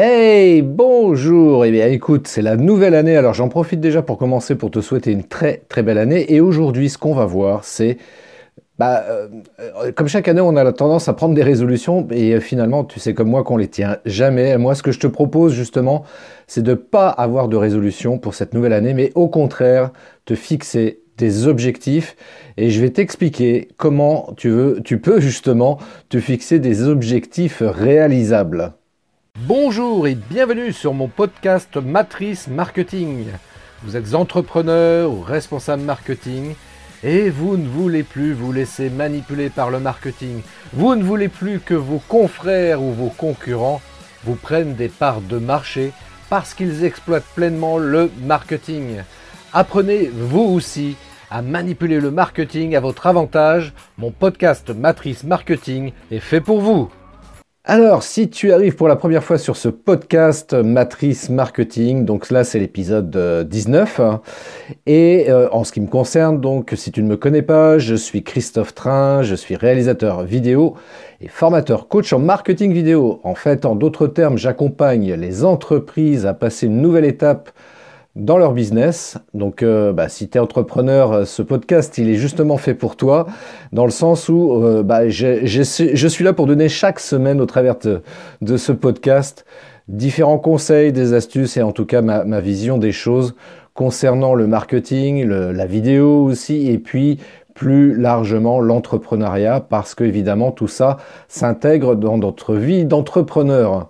Hey, 0.00 0.62
bonjour 0.62 1.64
Eh 1.64 1.72
bien 1.72 1.88
écoute, 1.88 2.28
c'est 2.28 2.40
la 2.40 2.56
nouvelle 2.56 2.94
année, 2.94 3.16
alors 3.16 3.34
j'en 3.34 3.48
profite 3.48 3.80
déjà 3.80 4.00
pour 4.00 4.16
commencer 4.16 4.54
pour 4.54 4.70
te 4.70 4.80
souhaiter 4.80 5.10
une 5.10 5.24
très 5.24 5.64
très 5.68 5.82
belle 5.82 5.98
année. 5.98 6.32
Et 6.32 6.40
aujourd'hui, 6.40 6.88
ce 6.88 6.98
qu'on 6.98 7.14
va 7.14 7.26
voir, 7.26 7.64
c'est... 7.64 7.98
Bah, 8.78 9.02
euh, 9.08 9.26
comme 9.96 10.06
chaque 10.06 10.28
année, 10.28 10.40
on 10.40 10.54
a 10.54 10.62
la 10.62 10.72
tendance 10.72 11.08
à 11.08 11.14
prendre 11.14 11.34
des 11.34 11.42
résolutions 11.42 12.06
et 12.12 12.34
euh, 12.34 12.38
finalement, 12.38 12.84
tu 12.84 13.00
sais 13.00 13.12
comme 13.12 13.28
moi 13.28 13.42
qu'on 13.42 13.56
les 13.56 13.66
tient 13.66 13.96
jamais. 14.04 14.56
Moi, 14.56 14.76
ce 14.76 14.84
que 14.84 14.92
je 14.92 15.00
te 15.00 15.08
propose 15.08 15.52
justement, 15.52 16.04
c'est 16.46 16.62
de 16.62 16.70
ne 16.70 16.76
pas 16.76 17.08
avoir 17.08 17.48
de 17.48 17.56
résolution 17.56 18.18
pour 18.18 18.34
cette 18.34 18.54
nouvelle 18.54 18.74
année, 18.74 18.94
mais 18.94 19.10
au 19.16 19.26
contraire, 19.26 19.90
te 20.26 20.36
fixer 20.36 21.00
des 21.16 21.48
objectifs 21.48 22.14
et 22.56 22.70
je 22.70 22.80
vais 22.80 22.90
t'expliquer 22.90 23.66
comment 23.76 24.32
tu 24.36 24.48
veux, 24.48 24.80
tu 24.84 25.00
peux 25.00 25.18
justement 25.18 25.78
te 26.08 26.20
fixer 26.20 26.60
des 26.60 26.86
objectifs 26.86 27.64
réalisables. 27.66 28.74
Bonjour 29.42 30.08
et 30.08 30.16
bienvenue 30.16 30.72
sur 30.72 30.94
mon 30.94 31.06
podcast 31.06 31.76
Matrice 31.76 32.48
Marketing. 32.48 33.26
Vous 33.84 33.96
êtes 33.96 34.16
entrepreneur 34.16 35.08
ou 35.12 35.20
responsable 35.20 35.84
marketing 35.84 36.56
et 37.04 37.30
vous 37.30 37.56
ne 37.56 37.68
voulez 37.68 38.02
plus 38.02 38.32
vous 38.32 38.50
laisser 38.50 38.90
manipuler 38.90 39.48
par 39.48 39.70
le 39.70 39.78
marketing. 39.78 40.42
Vous 40.72 40.96
ne 40.96 41.04
voulez 41.04 41.28
plus 41.28 41.60
que 41.60 41.74
vos 41.74 42.02
confrères 42.08 42.82
ou 42.82 42.92
vos 42.92 43.10
concurrents 43.10 43.80
vous 44.24 44.34
prennent 44.34 44.74
des 44.74 44.88
parts 44.88 45.20
de 45.20 45.38
marché 45.38 45.92
parce 46.28 46.52
qu'ils 46.52 46.82
exploitent 46.82 47.32
pleinement 47.36 47.78
le 47.78 48.10
marketing. 48.24 49.02
Apprenez 49.52 50.10
vous 50.12 50.42
aussi 50.42 50.96
à 51.30 51.42
manipuler 51.42 52.00
le 52.00 52.10
marketing 52.10 52.74
à 52.74 52.80
votre 52.80 53.06
avantage. 53.06 53.72
Mon 53.98 54.10
podcast 54.10 54.70
Matrice 54.70 55.22
Marketing 55.22 55.92
est 56.10 56.18
fait 56.18 56.40
pour 56.40 56.60
vous. 56.60 56.90
Alors, 57.70 58.02
si 58.02 58.30
tu 58.30 58.50
arrives 58.50 58.76
pour 58.76 58.88
la 58.88 58.96
première 58.96 59.22
fois 59.22 59.36
sur 59.36 59.54
ce 59.54 59.68
podcast 59.68 60.54
Matrice 60.54 61.28
Marketing, 61.28 62.06
donc 62.06 62.30
là 62.30 62.42
c'est 62.42 62.58
l'épisode 62.58 63.46
19, 63.46 64.00
euh, 64.00 64.12
et 64.86 65.26
euh, 65.28 65.50
en 65.52 65.64
ce 65.64 65.72
qui 65.72 65.82
me 65.82 65.86
concerne, 65.86 66.40
donc 66.40 66.72
si 66.74 66.90
tu 66.90 67.02
ne 67.02 67.08
me 67.08 67.18
connais 67.18 67.42
pas, 67.42 67.76
je 67.76 67.94
suis 67.94 68.22
Christophe 68.22 68.74
Train, 68.74 69.22
je 69.22 69.34
suis 69.34 69.54
réalisateur 69.54 70.22
vidéo 70.22 70.76
et 71.20 71.28
formateur 71.28 71.88
coach 71.88 72.10
en 72.14 72.20
marketing 72.20 72.72
vidéo. 72.72 73.20
En 73.22 73.34
fait, 73.34 73.66
en 73.66 73.74
d'autres 73.74 74.06
termes, 74.06 74.38
j'accompagne 74.38 75.12
les 75.12 75.44
entreprises 75.44 76.24
à 76.24 76.32
passer 76.32 76.68
une 76.68 76.80
nouvelle 76.80 77.04
étape 77.04 77.50
dans 78.18 78.36
leur 78.36 78.52
business. 78.52 79.16
Donc, 79.32 79.62
euh, 79.62 79.92
bah, 79.92 80.08
si 80.08 80.28
tu 80.28 80.36
es 80.36 80.40
entrepreneur, 80.40 81.12
euh, 81.12 81.24
ce 81.24 81.40
podcast, 81.40 81.96
il 81.98 82.10
est 82.10 82.16
justement 82.16 82.56
fait 82.56 82.74
pour 82.74 82.96
toi, 82.96 83.26
dans 83.72 83.84
le 83.84 83.90
sens 83.90 84.28
où 84.28 84.52
euh, 84.52 84.82
bah, 84.82 85.08
je, 85.08 85.62
suis 85.62 86.24
là 86.24 86.32
pour 86.32 86.46
donner 86.46 86.68
chaque 86.68 87.00
semaine, 87.00 87.40
au 87.40 87.46
travers 87.46 87.76
de, 88.42 88.56
ce 88.56 88.72
podcast, 88.72 89.46
différents 89.86 90.38
conseils, 90.38 90.92
des 90.92 91.14
astuces 91.14 91.56
et 91.56 91.62
en 91.62 91.72
tout 91.72 91.86
cas 91.86 92.02
ma, 92.02 92.40
vision 92.40 92.76
des 92.76 92.92
choses 92.92 93.34
concernant 93.72 94.34
le 94.34 94.48
marketing, 94.48 95.24
la 95.24 95.66
vidéo 95.66 96.24
aussi, 96.24 96.68
et 96.68 96.78
puis 96.78 97.18
plus 97.54 97.96
largement 97.96 98.60
l'entrepreneuriat, 98.60 99.60
parce 99.60 99.94
que 99.94 100.02
évidemment 100.02 100.50
tout 100.50 100.66
ça 100.66 100.96
s'intègre 101.28 101.94
dans 101.94 102.18
notre 102.18 102.54
vie 102.54 102.84
d'entrepreneur. 102.84 103.88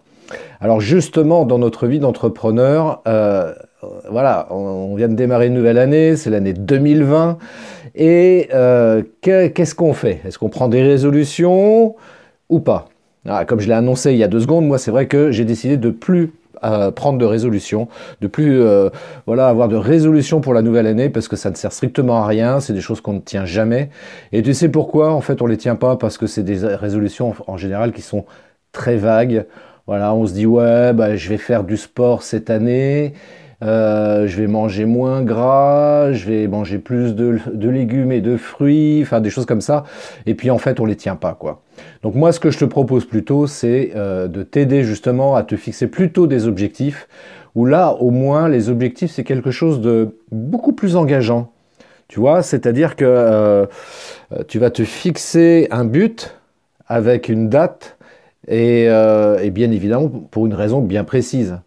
Alors 0.60 0.80
justement, 0.80 1.46
dans 1.46 1.58
notre 1.58 1.86
vie 1.86 2.00
d'entrepreneur, 2.00 3.02
voilà, 4.10 4.48
on, 4.50 4.94
vient 4.96 5.08
de 5.08 5.14
démarrer 5.14 5.46
une 5.46 5.54
nouvelle 5.54 5.78
année, 5.78 6.16
c'est 6.16 6.30
l'année 6.30 6.52
2020. 6.52 7.38
Et 7.94 8.48
euh, 8.52 9.02
qu'est-ce 9.20 9.74
qu'on 9.74 9.92
fait? 9.92 10.20
Est-ce 10.26 10.38
qu'on 10.38 10.48
prend 10.48 10.68
des 10.68 10.82
résolutions 10.82 11.94
ou 12.48 12.60
pas? 12.60 12.88
Ah, 13.26 13.44
Comme 13.44 13.60
je 13.60 13.68
l'ai 13.68 13.74
annoncé 13.74 14.12
il 14.12 14.18
y 14.18 14.24
a 14.24 14.28
deux 14.28 14.40
secondes, 14.40 14.66
moi 14.66 14.78
c'est 14.78 14.90
vrai 14.90 15.06
que 15.06 15.30
j'ai 15.30 15.44
décidé 15.44 15.76
de 15.76 15.90
plus 15.90 16.32
euh, 16.64 16.90
prendre 16.90 17.18
de 17.18 17.24
résolutions, 17.24 17.88
de 18.20 18.26
plus 18.26 18.62
voilà 19.26 19.48
avoir 19.48 19.68
de 19.68 19.76
résolutions 19.76 20.40
pour 20.40 20.54
la 20.54 20.62
nouvelle 20.62 20.86
année 20.86 21.08
parce 21.08 21.28
que 21.28 21.36
ça 21.36 21.50
ne 21.50 21.54
sert 21.54 21.72
strictement 21.72 22.22
à 22.22 22.26
rien, 22.26 22.60
c'est 22.60 22.72
des 22.72 22.80
choses 22.80 23.00
qu'on 23.00 23.14
ne 23.14 23.20
tient 23.20 23.44
jamais. 23.44 23.90
Et 24.32 24.42
tu 24.42 24.54
sais 24.54 24.68
pourquoi? 24.68 25.12
En 25.12 25.20
fait, 25.20 25.42
on 25.42 25.46
les 25.46 25.56
tient 25.56 25.76
pas 25.76 25.96
parce 25.96 26.18
que 26.18 26.26
c'est 26.26 26.42
des 26.42 26.64
résolutions 26.64 27.34
en 27.46 27.56
général 27.56 27.92
qui 27.92 28.02
sont 28.02 28.24
très 28.72 28.96
vagues. 28.96 29.46
Voilà, 29.86 30.14
on 30.14 30.26
se 30.26 30.32
dit 30.32 30.46
ouais, 30.46 30.92
bah, 30.92 31.16
je 31.16 31.28
vais 31.28 31.38
faire 31.38 31.64
du 31.64 31.76
sport 31.76 32.22
cette 32.22 32.50
année 32.50 33.14
euh, 33.60 34.28
je 34.28 34.40
vais 34.40 34.46
manger 34.46 34.84
moins 34.84 35.22
gras, 35.22 36.12
je 36.12 36.26
vais 36.26 36.46
manger 36.46 36.78
plus 36.78 37.14
de, 37.16 37.40
légumes 37.68 38.12
et 38.12 38.20
de 38.20 38.36
fruits, 38.36 39.00
enfin 39.02 39.20
des 39.20 39.30
choses 39.30 39.46
comme 39.46 39.60
ça. 39.60 39.84
Et 40.26 40.34
puis 40.34 40.50
en 40.50 40.58
fait, 40.58 40.78
on 40.78 40.84
les 40.84 40.94
tient 40.94 41.16
pas, 41.16 41.34
quoi. 41.34 41.62
Donc 42.02 42.14
moi, 42.14 42.32
ce 42.32 42.38
que 42.38 42.50
je 42.50 42.58
te 42.58 42.64
propose 42.64 43.04
plutôt, 43.04 43.46
c'est 43.46 43.92
euh, 43.96 44.28
de 44.28 44.42
t'aider 44.42 44.84
justement 44.84 45.34
à 45.34 45.42
te 45.42 45.56
fixer 45.56 45.88
plutôt 45.88 46.26
des 46.26 46.46
objectifs. 46.46 47.08
Où 47.54 47.64
là, 47.64 47.94
au 47.94 48.10
moins, 48.10 48.48
les 48.48 48.68
objectifs, 48.68 49.10
c'est 49.10 49.24
quelque 49.24 49.50
chose 49.50 49.80
de 49.80 50.16
beaucoup 50.30 50.72
plus 50.72 50.94
engageant. 50.94 51.50
Tu 52.06 52.20
vois, 52.20 52.42
c'est-à-dire 52.42 52.94
que 52.94 53.04
euh, 53.04 53.66
tu 54.46 54.60
vas 54.60 54.70
te 54.70 54.84
fixer 54.84 55.66
un 55.70 55.84
but 55.84 56.36
avec 56.86 57.28
une 57.28 57.48
date 57.48 57.96
et, 58.46 58.84
et 58.84 59.50
bien 59.50 59.70
évidemment 59.70 60.08
pour 60.08 60.46
une 60.46 60.54
raison 60.54 60.80
bien 60.80 61.04
précise. 61.04 61.58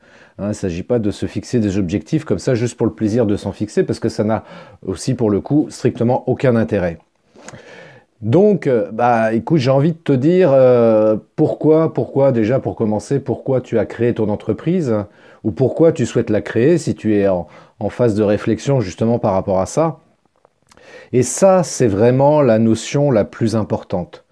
Hein, 0.41 0.46
il 0.46 0.50
ne 0.50 0.53
s'agit 0.53 0.81
pas 0.81 0.97
de 0.97 1.12
se 1.12 1.28
fixer 1.28 1.59
des 1.59 1.78
objectifs 1.78 2.25
comme 2.25 2.40
ça 2.40 2.56
juste 2.56 2.75
pour 2.75 2.88
le 2.88 2.94
plaisir 2.94 3.28
de 3.28 3.35
s'en 3.35 3.52
fixer, 3.52 3.84
parce 3.84 4.00
que 4.00 4.09
ça 4.09 4.24
n'a 4.24 4.44
aussi 4.84 5.13
pour 5.13 5.29
le 5.29 5.40
coup 5.40 5.68
strictement 5.69 6.28
aucun 6.28 6.56
intérêt. 6.56 6.97
Donc, 8.22 8.66
euh, 8.66 8.90
bah, 8.91 9.34
écoute, 9.34 9.59
j'ai 9.59 9.69
envie 9.69 9.94
de 9.94 9.97
te 9.97 10.12
dire 10.13 10.51
euh, 10.51 11.16
pourquoi, 11.35 11.94
pourquoi 11.94 12.31
déjà 12.31 12.59
pour 12.59 12.75
commencer, 12.75 13.19
pourquoi 13.19 13.62
tu 13.62 13.78
as 13.78 13.85
créé 13.85 14.16
ton 14.16 14.30
entreprise 14.30 14.96
ou 15.44 15.51
pourquoi 15.51 15.91
tu 15.91 16.07
souhaites 16.07 16.31
la 16.31 16.41
créer 16.41 16.80
si 16.80 16.96
tu 16.96 17.16
es 17.16 17.28
en, 17.28 17.47
en 17.80 17.90
phase 17.90 18.16
de 18.16 18.24
réflexion 18.24 18.81
justement 18.81 19.19
par 19.19 19.34
rapport 19.34 19.59
à 19.59 19.68
ça. 19.68 20.00
Et 21.13 21.22
ça, 21.22 21.62
c'est 21.62 21.88
vraiment 21.88 22.41
la 22.41 22.57
notion 22.57 23.12
la 23.12 23.25
plus 23.25 23.56
importante. 23.56 24.24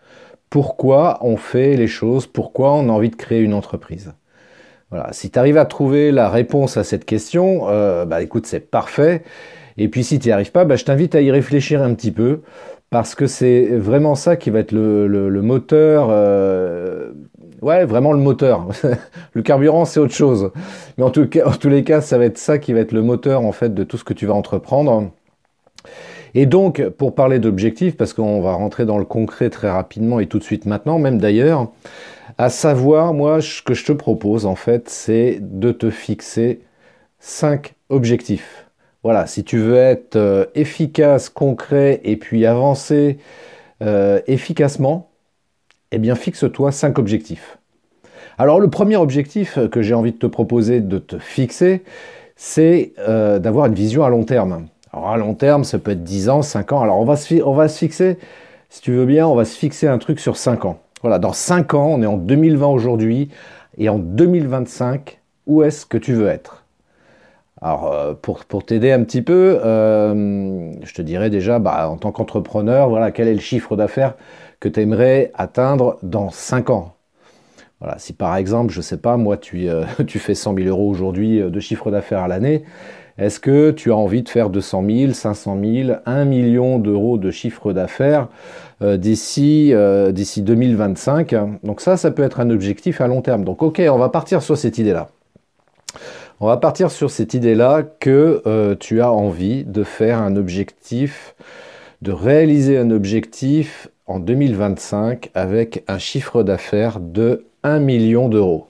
Pourquoi 0.50 1.20
on 1.22 1.38
fait 1.38 1.76
les 1.76 1.88
choses? 1.88 2.26
Pourquoi 2.26 2.74
on 2.74 2.90
a 2.90 2.92
envie 2.92 3.10
de 3.10 3.16
créer 3.16 3.42
une 3.42 3.54
entreprise? 3.54 4.14
Voilà. 4.92 5.10
Si 5.12 5.30
tu 5.30 5.38
arrives 5.38 5.58
à 5.58 5.66
trouver 5.66 6.12
la 6.12 6.30
réponse 6.30 6.78
à 6.78 6.84
cette 6.84 7.06
question, 7.06 7.70
euh, 7.70 8.06
bah 8.06 8.22
écoute, 8.22 8.46
c'est 8.48 8.72
parfait. 8.72 9.24
Et 9.78 9.88
puis 9.88 10.04
si 10.04 10.20
tu 10.20 10.30
n'y 10.30 10.32
arrives 10.32 10.52
pas, 10.52 10.66
bah, 10.66 10.76
je 10.76 10.86
t'invite 10.86 11.16
à 11.16 11.22
y 11.22 11.32
réfléchir 11.32 11.82
un 11.84 11.94
petit 11.94 12.12
peu, 12.12 12.42
parce 12.90 13.14
que 13.14 13.28
c'est 13.28 13.68
vraiment 13.68 14.16
ça 14.16 14.36
qui 14.36 14.50
va 14.50 14.60
être 14.60 14.72
le, 14.72 15.42
moteur. 15.42 16.08
Euh, 16.10 17.12
ouais, 17.62 17.86
vraiment 17.86 18.14
le 18.14 18.20
moteur. 18.20 18.68
le 19.34 19.42
carburant, 19.44 19.86
c'est 19.86 20.00
autre 20.00 20.14
chose. 20.14 20.52
Mais 20.98 21.04
en, 21.04 21.12
tout 21.12 21.28
cas, 21.28 21.48
en 21.48 21.52
tous 21.52 21.70
les 21.70 21.84
cas, 21.84 22.02
ça 22.02 22.18
va 22.18 22.26
être 22.26 22.40
ça 22.40 22.58
qui 22.58 22.74
va 22.74 22.80
être 22.80 22.92
le 22.92 23.04
moteur 23.04 23.42
en 23.42 23.52
fait 23.52 23.74
de 23.74 23.84
tout 23.84 23.98
ce 23.98 24.04
que 24.04 24.14
tu 24.14 24.26
vas 24.26 24.34
entreprendre. 24.34 25.12
Et 26.36 26.46
donc, 26.46 26.88
pour 26.90 27.16
parler 27.16 27.40
d'objectifs, 27.40 27.96
parce 27.96 28.14
qu'on 28.14 28.42
va 28.42 28.54
rentrer 28.54 28.86
dans 28.86 28.98
le 28.98 29.06
concret 29.06 29.50
très 29.50 29.70
rapidement 29.70 30.20
et 30.20 30.28
tout 30.28 30.40
de 30.40 30.44
suite 30.44 30.66
maintenant, 30.66 31.00
même 31.00 31.20
d'ailleurs, 31.20 31.72
à 32.40 32.48
savoir, 32.48 33.14
moi, 33.14 33.42
ce 33.42 33.62
que 33.62 33.74
je 33.74 33.84
te 33.84 33.92
propose, 33.92 34.46
en 34.46 34.56
fait, 34.56 34.88
c'est 34.88 35.40
de 35.42 35.74
te 35.74 35.90
fixer 35.90 36.62
cinq 37.20 37.74
objectifs. 37.90 38.66
Voilà, 39.04 39.28
si 39.28 39.44
tu 39.44 39.58
veux 39.58 39.76
être 39.76 40.16
euh, 40.16 40.46
efficace, 40.56 41.28
concret 41.28 42.00
et 42.06 42.16
puis 42.16 42.46
avancer 42.46 43.18
euh, 43.84 44.22
efficacement, 44.26 45.10
eh 45.92 45.98
bien, 45.98 46.16
fixe-toi 46.16 46.72
cinq 46.72 46.98
objectifs. 46.98 47.58
Alors, 48.38 48.62
le 48.62 48.70
premier 48.70 48.96
objectif 48.96 49.60
que 49.70 49.82
j'ai 49.82 49.94
envie 49.94 50.14
de 50.14 50.18
te 50.18 50.28
proposer 50.28 50.80
de 50.80 50.98
te 50.98 51.20
fixer, 51.20 51.84
c'est 52.38 52.94
euh, 53.00 53.40
d'avoir 53.40 53.66
une 53.66 53.74
vision 53.74 54.06
à 54.06 54.10
long 54.10 54.24
terme. 54.24 54.68
Alors, 54.94 55.10
à 55.10 55.18
long 55.18 55.34
terme, 55.34 55.66
ça 55.66 55.78
peut 55.78 55.92
être 55.92 56.06
10 56.06 56.30
ans, 56.30 56.42
5 56.42 56.72
ans. 56.72 56.82
Alors, 56.82 57.00
on 57.00 57.06
va, 57.06 57.18
se, 57.18 57.44
on 57.44 57.54
va 57.54 57.68
se 57.68 57.80
fixer, 57.80 58.18
si 58.70 58.80
tu 58.80 58.94
veux 58.94 59.06
bien, 59.06 59.28
on 59.28 59.36
va 59.36 59.44
se 59.44 59.58
fixer 59.58 59.90
un 59.90 59.98
truc 59.98 60.22
sur 60.22 60.38
5 60.38 60.64
ans. 60.64 60.80
Voilà, 61.02 61.20
dans 61.20 61.34
5 61.34 61.74
ans, 61.74 61.88
on 61.88 62.02
est 62.02 62.06
en 62.06 62.18
2020 62.18 62.68
aujourd'hui, 62.68 63.30
et 63.78 63.90
en 63.90 64.00
2025, 64.00 65.20
où 65.48 65.64
est-ce 65.64 65.86
que 65.86 65.98
tu 65.98 66.14
veux 66.14 66.28
être? 66.28 66.66
Alors, 67.62 67.92
euh, 67.94 68.14
pour, 68.14 68.46
pour 68.46 68.66
t'aider 68.66 68.92
un 68.92 69.04
petit 69.04 69.22
peu, 69.22 69.60
euh, 69.64 70.72
je 70.84 70.94
te 70.94 71.02
dirais 71.02 71.30
déjà, 71.30 71.60
bah, 71.60 71.90
en 71.90 71.98
tant 71.98 72.12
qu'entrepreneur, 72.12 72.90
voilà, 72.90 73.12
quel 73.12 73.28
est 73.28 73.34
le 73.34 73.40
chiffre 73.42 73.76
d'affaires 73.76 74.16
que 74.60 74.70
tu 74.70 74.82
aimerais 74.82 75.32
atteindre 75.36 76.00
dans 76.04 76.30
5 76.30 76.70
ans? 76.70 76.96
Voilà, 77.80 77.98
si 77.98 78.14
par 78.14 78.36
exemple, 78.36 78.74
je 78.74 78.82
sais 78.82 78.98
pas, 78.98 79.18
moi, 79.18 79.38
tu, 79.38 79.70
euh, 79.70 79.84
fais 80.08 80.36
100 80.36 80.56
000 80.56 80.68
euros 80.68 80.90
aujourd'hui 80.90 81.40
de 81.40 81.60
chiffre 81.60 81.92
d'affaires 81.92 82.24
à 82.24 82.28
l'année, 82.28 82.64
est-ce 83.20 83.42
que 83.42 83.72
tu 83.72 83.92
as 83.92 83.98
envie 83.98 84.24
de 84.24 84.30
faire 84.30 84.50
200 84.50 84.84
000, 84.90 85.12
500 85.12 85.60
000, 85.62 86.00
1 86.06 86.26
million 86.26 86.80
d'euros 86.80 87.18
de 87.18 87.32
chiffre 87.32 87.74
d'affaires 87.74 88.30
euh, 88.82 88.96
d'ici 88.96 89.74
euh, 89.74 90.14
d'ici 90.14 90.42
2025 90.42 91.36
Donc 91.64 91.82
ça, 91.82 91.98
ça 91.98 92.12
peut 92.12 92.24
être 92.24 92.40
un 92.40 92.50
objectif 92.50 93.02
à 93.02 93.08
long 93.08 93.22
terme. 93.22 93.44
Donc 93.44 93.62
ok, 93.62 93.82
on 93.92 93.98
va 93.98 94.08
partir 94.08 94.42
sur 94.42 94.58
cette 94.58 94.78
idée-là. 94.78 95.10
On 96.40 96.48
va 96.48 96.56
partir 96.56 96.92
sur 96.92 97.12
cette 97.12 97.34
idée-là 97.34 97.84
que 97.84 98.42
euh, 98.48 98.76
tu 98.80 99.02
as 99.02 99.12
envie 99.12 99.66
de 99.66 99.84
faire 99.84 100.20
un 100.20 100.38
objectif, 100.38 101.36
de 102.02 102.14
réaliser 102.14 102.78
un 102.78 102.90
objectif 102.90 103.90
en 104.08 104.20
2025 104.20 105.30
avec 105.34 105.84
un 105.90 105.98
chiffre 105.98 106.42
d'affaires 106.44 107.02
de 107.02 107.49
1 107.64 107.80
million 107.80 108.30
d'euros. 108.30 108.70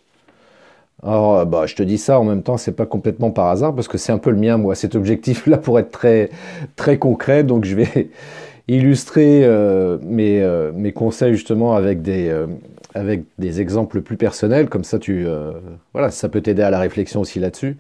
Alors, 1.02 1.46
bah, 1.46 1.66
je 1.66 1.76
te 1.76 1.84
dis 1.84 1.98
ça 1.98 2.20
en 2.20 2.26
même 2.26 2.44
temps, 2.44 2.58
c'est 2.58 2.74
pas 2.74 2.86
complètement 2.86 3.32
par 3.32 3.48
hasard 3.48 3.74
parce 3.74 3.88
que 3.88 3.98
c'est 3.98 4.12
un 4.12 4.18
peu 4.18 4.32
le 4.32 4.38
mien, 4.38 4.58
moi, 4.58 4.76
cet 4.76 4.96
objectif-là 4.96 5.58
pour 5.58 5.80
être 5.80 5.92
très, 5.92 6.30
très 6.76 6.98
concret. 6.98 7.44
Donc, 7.44 7.64
je 7.64 7.76
vais 7.76 8.10
illustrer 8.68 9.46
euh, 9.46 9.98
mes, 10.04 10.42
euh, 10.42 10.72
mes, 10.74 10.92
conseils 10.92 11.34
justement 11.34 11.76
avec 11.76 12.02
des, 12.02 12.28
euh, 12.28 12.48
avec 12.94 13.24
des 13.38 13.62
exemples 13.62 14.02
plus 14.02 14.18
personnels. 14.18 14.68
Comme 14.68 14.84
ça, 14.84 15.00
tu, 15.00 15.26
voilà, 15.94 16.12
ça 16.12 16.28
peut 16.28 16.42
t'aider 16.42 16.64
à 16.64 16.70
la 16.70 16.80
réflexion 16.80 17.22
aussi 17.22 17.40
là-dessus. 17.40 17.78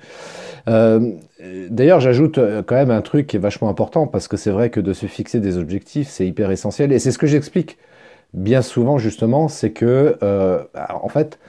D'ailleurs, 0.67 1.99
j'ajoute 1.99 2.39
quand 2.65 2.75
même 2.75 2.91
un 2.91 3.01
truc 3.01 3.27
qui 3.27 3.35
est 3.35 3.39
vachement 3.39 3.69
important 3.69 4.07
parce 4.07 4.27
que 4.27 4.37
c'est 4.37 4.51
vrai 4.51 4.69
que 4.69 4.79
de 4.79 4.93
se 4.93 5.07
fixer 5.07 5.39
des 5.39 5.57
objectifs, 5.57 6.07
c'est 6.09 6.27
hyper 6.27 6.51
essentiel. 6.51 6.91
Et 6.91 6.99
c'est 6.99 7.11
ce 7.11 7.17
que 7.17 7.27
j'explique 7.27 7.77
bien 8.33 8.61
souvent 8.61 8.97
justement, 8.97 9.47
c'est 9.47 9.71
que, 9.71 10.17
en 10.89 11.09
fait, 11.09 11.39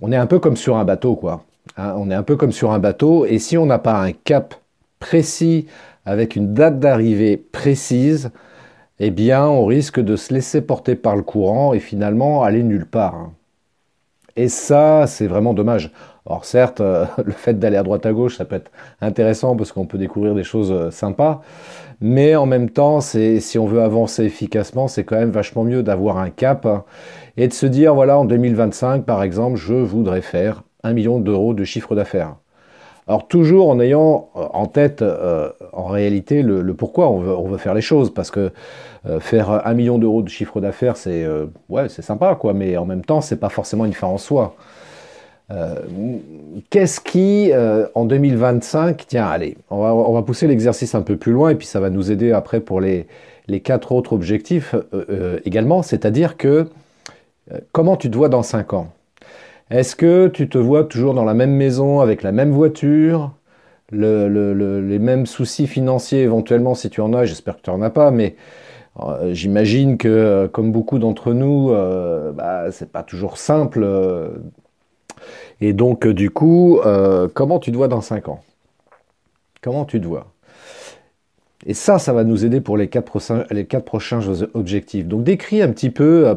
on 0.00 0.10
est 0.12 0.16
un 0.16 0.26
peu 0.26 0.38
comme 0.38 0.56
sur 0.56 0.76
un 0.76 0.84
bateau, 0.84 1.16
quoi. 1.16 1.44
Hein. 1.76 1.94
on 1.96 2.10
est 2.10 2.14
un 2.14 2.24
peu 2.24 2.36
comme 2.36 2.52
sur 2.52 2.72
un 2.72 2.78
bateau, 2.78 3.24
et 3.24 3.38
si 3.38 3.56
on 3.56 3.66
n'a 3.66 3.78
pas 3.78 4.00
un 4.00 4.12
cap 4.12 4.54
précis 4.98 5.66
avec 6.04 6.36
une 6.36 6.54
date 6.54 6.80
d'arrivée 6.80 7.36
précise, 7.36 8.30
eh 8.98 9.10
bien, 9.10 9.46
on 9.46 9.64
risque 9.64 10.00
de 10.00 10.16
se 10.16 10.34
laisser 10.34 10.60
porter 10.60 10.96
par 10.96 11.16
le 11.16 11.22
courant 11.22 11.72
et 11.72 11.80
finalement 11.80 12.42
aller 12.42 12.62
nulle 12.62 12.86
part. 12.86 13.14
Hein. 13.14 13.32
Et 14.36 14.48
ça, 14.48 15.06
c'est 15.06 15.26
vraiment 15.26 15.54
dommage. 15.54 15.92
Or, 16.24 16.44
certes, 16.44 16.80
euh, 16.80 17.04
le 17.24 17.32
fait 17.32 17.58
d'aller 17.58 17.76
à 17.76 17.82
droite 17.82 18.06
à 18.06 18.12
gauche, 18.12 18.36
ça 18.36 18.44
peut 18.44 18.56
être 18.56 18.70
intéressant 19.00 19.56
parce 19.56 19.72
qu'on 19.72 19.86
peut 19.86 19.98
découvrir 19.98 20.34
des 20.34 20.44
choses 20.44 20.72
euh, 20.72 20.90
sympas. 20.90 21.42
Mais 22.00 22.34
en 22.36 22.46
même 22.46 22.70
temps, 22.70 23.00
si 23.00 23.58
on 23.58 23.66
veut 23.66 23.80
avancer 23.80 24.24
efficacement, 24.24 24.88
c'est 24.88 25.04
quand 25.04 25.16
même 25.16 25.30
vachement 25.30 25.62
mieux 25.62 25.84
d'avoir 25.84 26.18
un 26.18 26.30
cap 26.30 26.66
et 27.36 27.46
de 27.46 27.52
se 27.52 27.64
dire, 27.64 27.94
voilà, 27.94 28.18
en 28.18 28.24
2025, 28.24 29.04
par 29.04 29.22
exemple, 29.22 29.56
je 29.56 29.74
voudrais 29.74 30.20
faire 30.20 30.64
un 30.82 30.94
million 30.94 31.20
d'euros 31.20 31.54
de 31.54 31.62
chiffre 31.62 31.94
d'affaires. 31.94 32.34
Alors 33.06 33.28
toujours 33.28 33.68
en 33.68 33.78
ayant 33.78 34.30
euh, 34.36 34.46
en 34.52 34.66
tête 34.66 35.04
en 35.72 35.86
réalité 35.86 36.42
le, 36.42 36.74
pourquoi 36.74 37.08
on 37.08 37.46
veut, 37.46 37.58
faire 37.58 37.74
les 37.74 37.80
choses, 37.80 38.12
parce 38.12 38.30
que 38.32 38.50
faire 39.20 39.66
un 39.66 39.74
million 39.74 39.98
d'euros 39.98 40.22
de 40.22 40.28
chiffre 40.28 40.60
d'affaires, 40.60 40.96
c'est 40.96 41.24
ouais, 41.68 41.88
c'est 41.88 42.02
sympa, 42.02 42.34
quoi, 42.34 42.52
mais 42.52 42.76
en 42.76 42.84
même 42.84 43.04
temps, 43.04 43.20
c'est 43.20 43.38
pas 43.38 43.48
forcément 43.48 43.84
une 43.84 43.92
fin 43.92 44.08
en 44.08 44.18
soi. 44.18 44.56
Qu'est-ce 46.70 47.00
qui, 47.00 47.52
en 47.94 48.04
2025, 48.06 49.04
tiens, 49.06 49.26
allez, 49.26 49.58
on 49.70 50.12
va, 50.12 50.22
pousser 50.22 50.46
l'exercice 50.46 50.94
un 50.94 51.02
peu 51.02 51.16
plus 51.16 51.32
loin, 51.32 51.50
et 51.50 51.54
puis 51.54 51.66
ça 51.66 51.78
va 51.78 51.90
nous 51.90 52.10
aider 52.10 52.32
après 52.32 52.60
pour 52.60 52.80
les, 52.80 53.06
les 53.48 53.60
quatre 53.60 53.92
autres 53.92 54.14
objectifs 54.14 54.74
également, 55.44 55.82
c'est-à-dire 55.82 56.38
que 56.38 56.68
euh, 57.50 57.58
comment 57.72 57.96
tu 57.96 58.10
te 58.10 58.16
vois 58.16 58.28
dans 58.28 58.42
5 58.42 58.72
ans? 58.74 58.92
Est-ce 59.70 59.96
que 59.96 60.28
tu 60.28 60.48
te 60.48 60.58
vois 60.58 60.84
toujours 60.84 61.14
dans 61.14 61.24
la 61.24 61.34
même 61.34 61.54
maison, 61.54 62.00
avec 62.00 62.22
la 62.22 62.32
même 62.32 62.50
voiture, 62.50 63.32
les 63.90 64.98
mêmes 64.98 65.26
soucis 65.26 65.66
financiers 65.66 66.22
éventuellement 66.22 66.74
si 66.74 66.90
tu 66.90 67.00
en 67.00 67.12
as, 67.14 67.24
j'espère 67.24 67.56
que 67.56 67.62
tu 67.62 67.70
n'en 67.70 67.82
as 67.82 67.90
pas, 67.90 68.10
mais 68.10 68.36
euh, 69.00 69.32
j'imagine 69.32 69.96
que 69.96 70.08
euh, 70.08 70.48
comme 70.48 70.72
beaucoup 70.72 70.98
d'entre 70.98 71.32
nous, 71.32 71.70
bah, 72.34 72.70
c'est 72.70 72.92
pas 72.92 73.02
toujours 73.02 73.38
simple. 73.38 73.86
Et 75.62 75.72
donc 75.72 76.06
du 76.06 76.30
coup, 76.30 76.80
comment 77.34 77.58
tu 77.58 77.72
te 77.72 77.76
vois 77.76 77.88
dans 77.88 78.00
5 78.02 78.28
ans? 78.28 78.40
Comment 79.62 79.84
tu 79.84 80.00
te 80.00 80.06
vois? 80.06 80.26
Et 81.64 81.74
ça, 81.74 81.98
ça 81.98 82.12
va 82.12 82.24
nous 82.24 82.44
aider 82.44 82.60
pour 82.60 82.76
les 82.76 82.88
quatre, 82.88 83.04
prochains, 83.04 83.44
les 83.50 83.66
quatre 83.66 83.84
prochains 83.84 84.20
objectifs. 84.54 85.06
Donc 85.06 85.22
décris 85.22 85.62
un 85.62 85.68
petit 85.68 85.90
peu, 85.90 86.26
euh, 86.28 86.34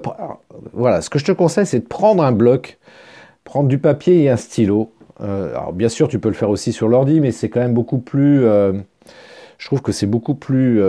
voilà, 0.74 1.02
ce 1.02 1.10
que 1.10 1.18
je 1.18 1.26
te 1.26 1.32
conseille, 1.32 1.66
c'est 1.66 1.80
de 1.80 1.88
prendre 1.88 2.24
un 2.24 2.32
bloc, 2.32 2.78
prendre 3.44 3.68
du 3.68 3.80
papier 3.80 4.24
et 4.24 4.30
un 4.30 4.38
stylo. 4.38 4.92
Euh, 5.22 5.50
alors 5.50 5.74
bien 5.74 5.90
sûr, 5.90 6.08
tu 6.08 6.20
peux 6.20 6.30
le 6.30 6.36
faire 6.36 6.50
aussi 6.50 6.72
sur 6.72 6.88
l'ordi, 6.88 7.22
mais 7.22 7.32
c'est 7.32 7.50
quand 7.50 7.60
même 7.60 7.74
beaucoup 7.74 7.98
plus, 7.98 8.46
euh, 8.46 8.74
je 9.58 9.66
trouve 9.66 9.82
que 9.82 9.92
c'est 9.92 10.06
beaucoup 10.06 10.36
plus 10.36 10.82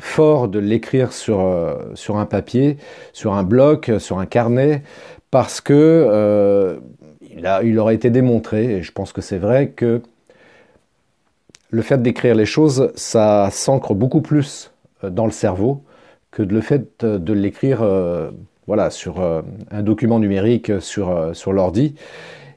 fort 0.00 0.48
de 0.48 0.58
l'écrire 0.58 1.12
sur, 1.12 1.46
sur 1.94 2.16
un 2.16 2.26
papier, 2.26 2.76
sur 3.12 3.34
un 3.34 3.44
bloc, 3.44 3.92
sur 3.98 4.18
un 4.18 4.26
carnet, 4.26 4.82
parce 5.30 5.60
que 5.60 6.80
il, 7.36 7.46
a, 7.46 7.62
aurait 7.80 7.94
été 7.94 8.10
démontré, 8.10 8.76
et 8.76 8.82
je 8.82 8.92
pense 8.92 9.12
que 9.12 9.20
c'est 9.20 9.38
vrai 9.38 9.68
que 9.68 10.02
le 11.70 11.82
fait 11.82 12.00
d'écrire 12.00 12.34
les 12.34 12.46
choses, 12.46 12.90
ça 12.94 13.48
s'ancre 13.50 13.94
beaucoup 13.94 14.20
plus 14.20 14.72
euh, 15.04 15.10
dans 15.10 15.26
le 15.26 15.32
cerveau 15.32 15.82
que 16.30 16.42
le 16.42 16.60
fait 16.60 17.04
de 17.04 17.32
l'écrire 17.32 17.82
euh, 17.82 18.30
voilà, 18.66 18.90
sur 18.90 19.20
euh, 19.20 19.42
un 19.70 19.82
document 19.82 20.18
numérique 20.18 20.72
sur, 20.80 21.32
l'ordi. 21.52 21.94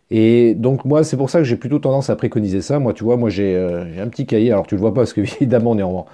Et 0.09 0.55
donc 0.55 0.83
moi, 0.83 1.05
c'est 1.05 1.15
pour 1.15 1.29
ça 1.29 1.39
que 1.39 1.45
j'ai 1.45 1.55
plutôt 1.55 1.79
tendance 1.79 2.09
à 2.09 2.17
préconiser 2.17 2.61
ça. 2.61 2.79
Moi, 2.79 2.93
tu 2.93 3.05
vois, 3.05 3.15
moi 3.15 3.29
j'ai 3.29 3.55
un 3.57 4.07
petit 4.07 4.25
cahier. 4.25 4.51
Alors 4.51 4.67
tu 4.67 4.75
le 4.75 4.81
vois 4.81 4.93
pas 4.93 5.01
parce 5.01 5.13
que 5.13 5.21
évidemment 5.41 5.71
on 5.71 5.77
est 5.77 5.83
en, 5.83 6.05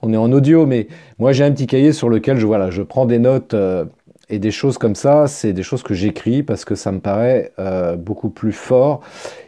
on 0.00 0.14
en 0.14 0.32
audio, 0.32 0.64
mais 0.64 0.88
moi 1.18 1.32
j'ai 1.32 1.44
un 1.44 1.52
petit 1.52 1.66
cahier 1.66 1.92
sur 1.92 2.08
lequel 2.08 2.38
voilà, 2.38 2.70
je 2.70 2.82
prends 2.82 3.04
des 3.04 3.18
notes 3.18 3.54
et 4.28 4.38
des 4.38 4.50
choses 4.50 4.78
comme 4.78 4.94
ça, 4.94 5.26
c'est 5.26 5.52
des 5.52 5.62
choses 5.62 5.82
que 5.82 5.94
j'écris 5.94 6.42
parce 6.42 6.64
que 6.64 6.74
ça 6.74 6.92
me 6.92 7.00
paraît 7.00 7.52
euh, 7.58 7.96
beaucoup 7.96 8.30
plus 8.30 8.52
fort. 8.52 9.00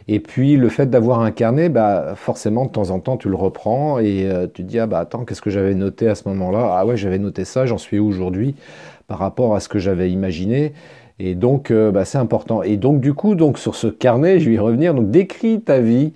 Et 0.08 0.20
puis 0.20 0.56
le 0.56 0.68
fait 0.68 0.90
d'avoir 0.90 1.20
un 1.20 1.30
carnet, 1.30 1.68
bah, 1.68 2.14
forcément 2.16 2.66
de 2.66 2.70
temps 2.70 2.90
en 2.90 3.00
temps 3.00 3.16
tu 3.16 3.28
le 3.28 3.36
reprends 3.36 3.98
et 3.98 4.28
euh, 4.28 4.46
tu 4.46 4.62
te 4.62 4.68
dis 4.68 4.78
ah 4.78 4.86
bah 4.86 4.98
attends 5.00 5.24
qu'est-ce 5.24 5.40
que 5.42 5.50
j'avais 5.50 5.74
noté 5.74 6.08
à 6.08 6.14
ce 6.14 6.28
moment-là? 6.28 6.76
Ah 6.78 6.86
ouais 6.86 6.96
j'avais 6.96 7.18
noté 7.18 7.44
ça, 7.44 7.66
j'en 7.66 7.78
suis 7.78 7.98
où 7.98 8.06
aujourd'hui 8.06 8.54
par 9.06 9.18
rapport 9.18 9.54
à 9.54 9.60
ce 9.60 9.68
que 9.68 9.78
j'avais 9.78 10.10
imaginé? 10.10 10.72
Et 11.18 11.34
donc 11.34 11.70
euh, 11.70 11.90
bah, 11.90 12.04
c'est 12.04 12.18
important. 12.18 12.62
Et 12.62 12.76
donc 12.76 13.00
du 13.00 13.14
coup 13.14 13.34
donc 13.34 13.58
sur 13.58 13.76
ce 13.76 13.86
carnet 13.86 14.40
je 14.40 14.50
vais 14.50 14.56
y 14.56 14.58
revenir. 14.58 14.94
Donc 14.94 15.10
décris 15.10 15.60
ta 15.62 15.80
vie 15.80 16.12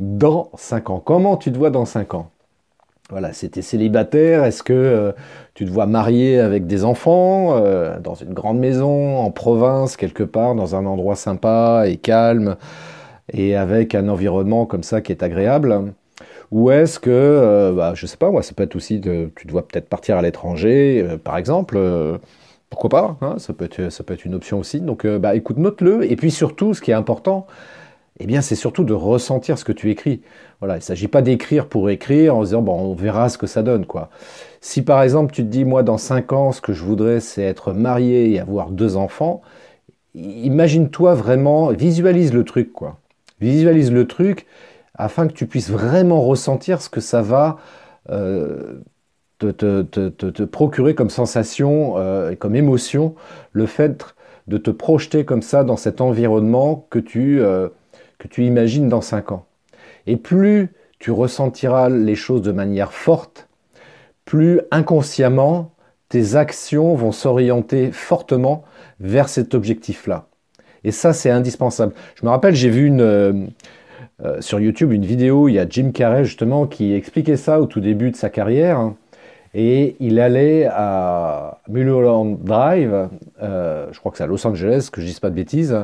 dans 0.00 0.50
5 0.56 0.90
ans. 0.90 1.00
Comment 1.04 1.36
tu 1.36 1.52
te 1.52 1.58
vois 1.58 1.70
dans 1.70 1.84
5 1.84 2.14
ans? 2.14 2.30
Voilà, 3.10 3.32
c'était 3.32 3.62
célibataire. 3.62 4.44
Est-ce 4.44 4.62
que 4.62 4.72
euh, 4.74 5.12
tu 5.54 5.64
te 5.64 5.70
vois 5.70 5.86
marié 5.86 6.38
avec 6.38 6.66
des 6.66 6.84
enfants, 6.84 7.56
euh, 7.56 7.98
dans 8.00 8.14
une 8.14 8.34
grande 8.34 8.58
maison, 8.58 9.18
en 9.18 9.30
province, 9.30 9.96
quelque 9.96 10.22
part, 10.24 10.54
dans 10.54 10.76
un 10.76 10.84
endroit 10.84 11.16
sympa 11.16 11.84
et 11.86 11.96
calme, 11.96 12.56
et 13.32 13.56
avec 13.56 13.94
un 13.94 14.08
environnement 14.08 14.66
comme 14.66 14.82
ça 14.82 15.00
qui 15.00 15.12
est 15.12 15.22
agréable? 15.22 15.94
Ou 16.50 16.70
est-ce 16.70 16.98
que, 16.98 17.10
euh, 17.10 17.72
bah, 17.72 17.92
je 17.94 18.06
sais 18.06 18.16
pas, 18.18 18.30
moi, 18.30 18.42
ça 18.42 18.52
peut 18.54 18.62
être 18.64 18.76
aussi, 18.76 19.00
de, 19.00 19.30
tu 19.36 19.46
dois 19.46 19.66
peut-être 19.66 19.88
partir 19.88 20.18
à 20.18 20.22
l'étranger, 20.22 21.06
par 21.24 21.38
exemple. 21.38 21.78
pourquoi 22.70 22.90
pas 22.90 23.16
hein, 23.22 23.36
ça, 23.38 23.54
peut 23.54 23.64
être, 23.64 23.90
ça 23.90 24.04
peut 24.04 24.14
être 24.14 24.26
une 24.26 24.34
option 24.34 24.58
aussi. 24.58 24.80
Donc, 24.80 25.06
bah, 25.06 25.34
écoute, 25.34 25.56
note-le. 25.56 26.10
Et 26.10 26.16
puis 26.16 26.30
surtout, 26.30 26.74
ce 26.74 26.82
qui 26.82 26.90
est 26.90 26.94
important, 26.94 27.46
eh 28.20 28.26
bien, 28.26 28.40
c'est 28.40 28.54
surtout 28.54 28.84
de 28.84 28.92
ressentir 28.92 29.58
ce 29.58 29.64
que 29.64 29.72
tu 29.72 29.90
écris. 29.90 30.22
Voilà, 30.60 30.74
il 30.74 30.78
ne 30.78 30.82
s'agit 30.82 31.08
pas 31.08 31.22
d'écrire 31.22 31.66
pour 31.66 31.90
écrire 31.90 32.36
en 32.36 32.42
disant, 32.42 32.62
bon, 32.62 32.72
on 32.72 32.94
verra 32.94 33.28
ce 33.28 33.38
que 33.38 33.46
ça 33.46 33.62
donne, 33.62 33.86
quoi. 33.86 34.10
Si 34.60 34.82
par 34.82 35.02
exemple, 35.02 35.32
tu 35.32 35.42
te 35.42 35.48
dis, 35.48 35.64
moi, 35.64 35.82
dans 35.82 35.98
5 35.98 36.32
ans, 36.32 36.52
ce 36.52 36.60
que 36.60 36.72
je 36.72 36.82
voudrais, 36.82 37.20
c'est 37.20 37.42
être 37.42 37.72
marié 37.72 38.32
et 38.32 38.40
avoir 38.40 38.70
deux 38.70 38.96
enfants, 38.96 39.42
imagine-toi 40.14 41.14
vraiment, 41.14 41.68
visualise 41.68 42.32
le 42.32 42.44
truc, 42.44 42.72
quoi. 42.72 42.98
Visualise 43.40 43.92
le 43.92 44.06
truc 44.06 44.46
afin 44.94 45.28
que 45.28 45.32
tu 45.32 45.46
puisses 45.46 45.70
vraiment 45.70 46.20
ressentir 46.22 46.82
ce 46.82 46.88
que 46.88 47.00
ça 47.00 47.22
va 47.22 47.58
euh, 48.10 48.80
te, 49.38 50.44
procurer 50.44 50.94
comme 50.94 51.10
sensation 51.10 51.94
euh, 51.96 52.30
et 52.30 52.36
comme 52.36 52.56
émotion, 52.56 53.14
le 53.52 53.66
fait 53.66 54.04
de 54.48 54.58
te 54.58 54.70
projeter 54.70 55.24
comme 55.24 55.42
ça 55.42 55.62
dans 55.62 55.76
cet 55.76 56.00
environnement 56.00 56.86
que 56.90 56.98
tu, 56.98 57.40
euh, 57.40 57.68
que 58.18 58.28
tu 58.28 58.44
imagines 58.44 58.88
dans 58.88 59.00
5 59.00 59.32
ans. 59.32 59.46
Et 60.06 60.16
plus 60.16 60.72
tu 60.98 61.10
ressentiras 61.10 61.88
les 61.88 62.16
choses 62.16 62.42
de 62.42 62.52
manière 62.52 62.92
forte, 62.92 63.48
plus 64.24 64.60
inconsciemment 64.70 65.72
tes 66.08 66.36
actions 66.36 66.94
vont 66.94 67.12
s'orienter 67.12 67.92
fortement 67.92 68.64
vers 69.00 69.28
cet 69.28 69.54
objectif-là. 69.54 70.26
Et 70.84 70.90
ça, 70.90 71.12
c'est 71.12 71.30
indispensable. 71.30 71.92
Je 72.14 72.24
me 72.24 72.30
rappelle, 72.30 72.54
j'ai 72.54 72.70
vu 72.70 72.86
une, 72.86 73.00
euh, 73.00 73.32
euh, 74.24 74.40
sur 74.40 74.58
YouTube 74.58 74.92
une 74.92 75.04
vidéo, 75.04 75.48
il 75.48 75.54
y 75.54 75.58
a 75.58 75.66
Jim 75.68 75.90
Carrey 75.92 76.24
justement 76.24 76.66
qui 76.66 76.94
expliquait 76.94 77.36
ça 77.36 77.60
au 77.60 77.66
tout 77.66 77.80
début 77.80 78.10
de 78.10 78.16
sa 78.16 78.30
carrière. 78.30 78.92
et 79.54 79.96
il 79.98 80.20
allait 80.20 80.66
à 80.70 81.62
Mulholland 81.68 82.38
Drive, 82.42 83.08
euh, 83.42 83.86
je 83.92 83.98
crois 83.98 84.12
que 84.12 84.18
c'est 84.18 84.24
à 84.24 84.26
Los 84.26 84.46
Angeles, 84.46 84.90
que 84.92 85.00
je 85.00 85.06
dise 85.06 85.20
pas 85.20 85.30
de 85.30 85.34
bêtises, 85.34 85.74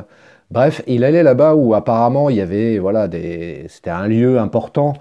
Bref, 0.51 0.81
il 0.87 1.03
allait 1.03 1.23
là-bas 1.23 1.55
où 1.55 1.73
apparemment 1.73 2.29
il 2.29 2.37
y 2.37 2.41
avait, 2.41 2.77
voilà, 2.79 3.07
des... 3.07 3.65
c'était 3.67 3.89
un 3.89 4.07
lieu 4.07 4.39
important 4.39 4.93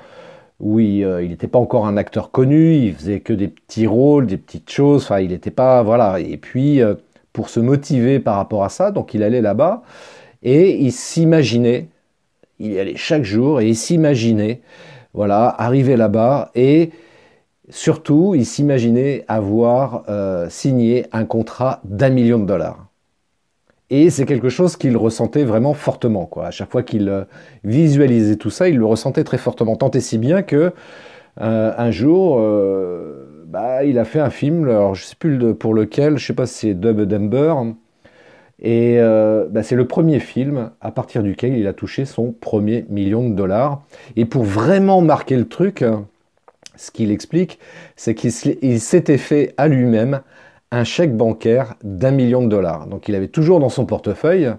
où 0.60 0.80
il 0.80 1.06
n'était 1.28 1.46
euh, 1.46 1.50
pas 1.50 1.58
encore 1.58 1.86
un 1.86 1.96
acteur 1.96 2.30
connu, 2.30 2.74
il 2.76 2.94
faisait 2.94 3.20
que 3.20 3.32
des 3.32 3.48
petits 3.48 3.86
rôles, 3.86 4.26
des 4.26 4.38
petites 4.38 4.70
choses, 4.70 5.04
enfin 5.04 5.20
il 5.20 5.30
n'était 5.30 5.50
pas, 5.50 5.82
voilà. 5.82 6.20
Et 6.20 6.36
puis 6.38 6.80
euh, 6.80 6.94
pour 7.32 7.48
se 7.50 7.60
motiver 7.60 8.20
par 8.20 8.36
rapport 8.36 8.64
à 8.64 8.68
ça, 8.68 8.90
donc 8.90 9.14
il 9.14 9.22
allait 9.22 9.42
là-bas 9.42 9.82
et 10.42 10.76
il 10.76 10.92
s'imaginait, 10.92 11.88
il 12.60 12.72
y 12.72 12.78
allait 12.78 12.96
chaque 12.96 13.24
jour 13.24 13.60
et 13.60 13.68
il 13.68 13.76
s'imaginait, 13.76 14.62
voilà, 15.12 15.54
arriver 15.58 15.96
là-bas 15.96 16.50
et 16.54 16.90
surtout 17.68 18.34
il 18.34 18.46
s'imaginait 18.46 19.24
avoir 19.28 20.04
euh, 20.08 20.48
signé 20.48 21.06
un 21.12 21.24
contrat 21.24 21.80
d'un 21.84 22.10
million 22.10 22.38
de 22.38 22.46
dollars. 22.46 22.86
Et 23.96 24.10
c'est 24.10 24.26
quelque 24.26 24.48
chose 24.48 24.76
qu'il 24.76 24.96
ressentait 24.96 25.44
vraiment 25.44 25.72
fortement. 25.72 26.26
Quoi. 26.26 26.46
À 26.46 26.50
chaque 26.50 26.68
fois 26.68 26.82
qu'il 26.82 27.08
euh, 27.08 27.22
visualisait 27.62 28.34
tout 28.34 28.50
ça, 28.50 28.68
il 28.68 28.76
le 28.76 28.84
ressentait 28.84 29.22
très 29.22 29.38
fortement. 29.38 29.76
Tant 29.76 29.92
et 29.92 30.00
si 30.00 30.18
bien 30.18 30.42
que 30.42 30.72
euh, 31.40 31.72
un 31.78 31.92
jour, 31.92 32.38
euh, 32.40 33.44
bah, 33.46 33.84
il 33.84 34.00
a 34.00 34.04
fait 34.04 34.18
un 34.18 34.30
film, 34.30 34.64
alors 34.64 34.96
je 34.96 35.04
sais 35.04 35.14
plus 35.16 35.54
pour 35.54 35.74
lequel, 35.74 36.18
je 36.18 36.26
sais 36.26 36.32
pas 36.32 36.46
si 36.46 36.54
c'est 36.54 36.74
Dub 36.74 37.02
Dumber, 37.02 37.54
et 38.60 38.98
bah, 38.98 39.62
c'est 39.62 39.76
le 39.76 39.86
premier 39.86 40.18
film 40.18 40.70
à 40.80 40.90
partir 40.90 41.22
duquel 41.22 41.56
il 41.56 41.68
a 41.68 41.72
touché 41.72 42.04
son 42.04 42.32
premier 42.32 42.86
million 42.88 43.28
de 43.28 43.34
dollars. 43.34 43.82
Et 44.16 44.24
pour 44.24 44.42
vraiment 44.42 45.02
marquer 45.02 45.36
le 45.36 45.46
truc, 45.46 45.84
ce 46.74 46.90
qu'il 46.90 47.12
explique, 47.12 47.60
c'est 47.94 48.16
qu'il 48.16 48.32
s'était 48.80 49.18
fait 49.18 49.54
à 49.56 49.68
lui-même 49.68 50.20
un 50.74 50.84
chèque 50.84 51.16
bancaire 51.16 51.74
d'un 51.82 52.10
million 52.10 52.42
de 52.42 52.48
dollars. 52.48 52.86
Donc 52.86 53.08
il 53.08 53.14
avait 53.14 53.28
toujours 53.28 53.60
dans 53.60 53.68
son 53.68 53.86
portefeuille 53.86 54.50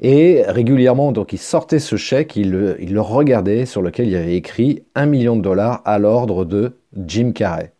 et 0.00 0.42
régulièrement, 0.46 1.12
donc 1.12 1.32
il 1.32 1.38
sortait 1.38 1.78
ce 1.78 1.96
chèque, 1.96 2.36
il 2.36 2.50
le, 2.50 3.00
regardait 3.00 3.66
sur 3.66 3.82
lequel 3.82 4.08
il 4.08 4.16
avait 4.16 4.36
écrit 4.36 4.84
un 4.94 5.06
million 5.06 5.36
de 5.36 5.42
dollars 5.42 5.82
à 5.84 5.98
l'ordre 5.98 6.44
de 6.44 6.78
Jim 7.06 7.32
Carrey. 7.32 7.72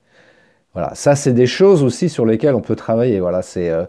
Voilà, 0.75 0.94
ça 0.94 1.14
c'est 1.16 1.33
des 1.33 1.47
choses 1.47 1.83
aussi 1.83 2.09
sur 2.09 2.26
lesquelles 2.26 2.54
on 2.54 2.61
peut 2.61 2.76
travailler. 2.76 3.21
Voilà, 3.21 3.42
c'est 3.42 3.71
euh, 3.71 3.85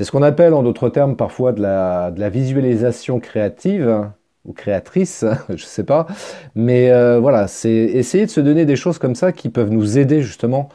ce 0.00 0.10
qu'on 0.10 0.22
appelle 0.22 0.54
en 0.54 0.62
d'autres 0.62 0.88
termes 0.88 1.16
parfois 1.16 1.52
de 1.52 1.60
la, 1.60 2.30
visualisation 2.30 3.18
créative 3.18 4.06
ou 4.44 4.52
créatrice, 4.52 5.24
je 5.48 5.54
ne 5.54 5.58
sais 5.58 5.84
pas. 5.84 6.06
Mais 6.54 6.90
euh, 6.90 7.18
voilà, 7.18 7.48
c'est 7.48 7.70
essayer 7.70 8.26
de 8.26 8.30
se 8.30 8.40
donner 8.40 8.64
des 8.64 8.76
choses 8.76 8.98
comme 8.98 9.14
ça 9.14 9.32
qui 9.32 9.48
peuvent 9.48 9.70
nous 9.70 9.98
aider 9.98 10.22
justement 10.22 10.68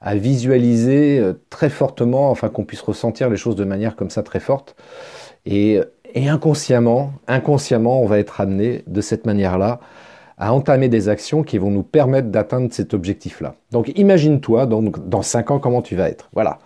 à 0.00 0.14
visualiser 0.14 1.18
euh, 1.18 1.34
très 1.50 1.68
fortement, 1.68 2.30
enfin 2.30 2.48
qu'on 2.48 2.64
puisse 2.64 2.80
ressentir 2.80 3.28
les 3.28 3.36
choses 3.36 3.56
de 3.56 3.64
manière 3.64 3.96
comme 3.96 4.10
ça 4.10 4.22
très 4.22 4.40
forte. 4.40 4.76
Et, 5.46 5.80
inconsciemment, 6.14 7.12
inconsciemment, 7.28 8.02
on 8.02 8.06
va 8.06 8.18
être 8.18 8.40
amené 8.40 8.82
de 8.86 9.00
cette 9.00 9.26
manière-là 9.26 9.80
à 10.38 10.52
entamer 10.52 10.88
des 10.88 11.08
actions 11.08 11.42
qui 11.42 11.58
vont 11.58 11.70
nous 11.70 11.82
permettre 11.82 12.28
d'atteindre 12.28 12.72
cet 12.72 12.94
objectif-là. 12.94 13.54
Donc 13.70 13.92
imagine-toi 13.94 14.66
donc, 14.66 15.08
dans 15.08 15.22
5 15.22 15.50
ans 15.50 15.58
comment 15.58 15.82
tu 15.82 15.94
vas 15.96 16.08
être. 16.08 16.30
Voilà. 16.32 16.58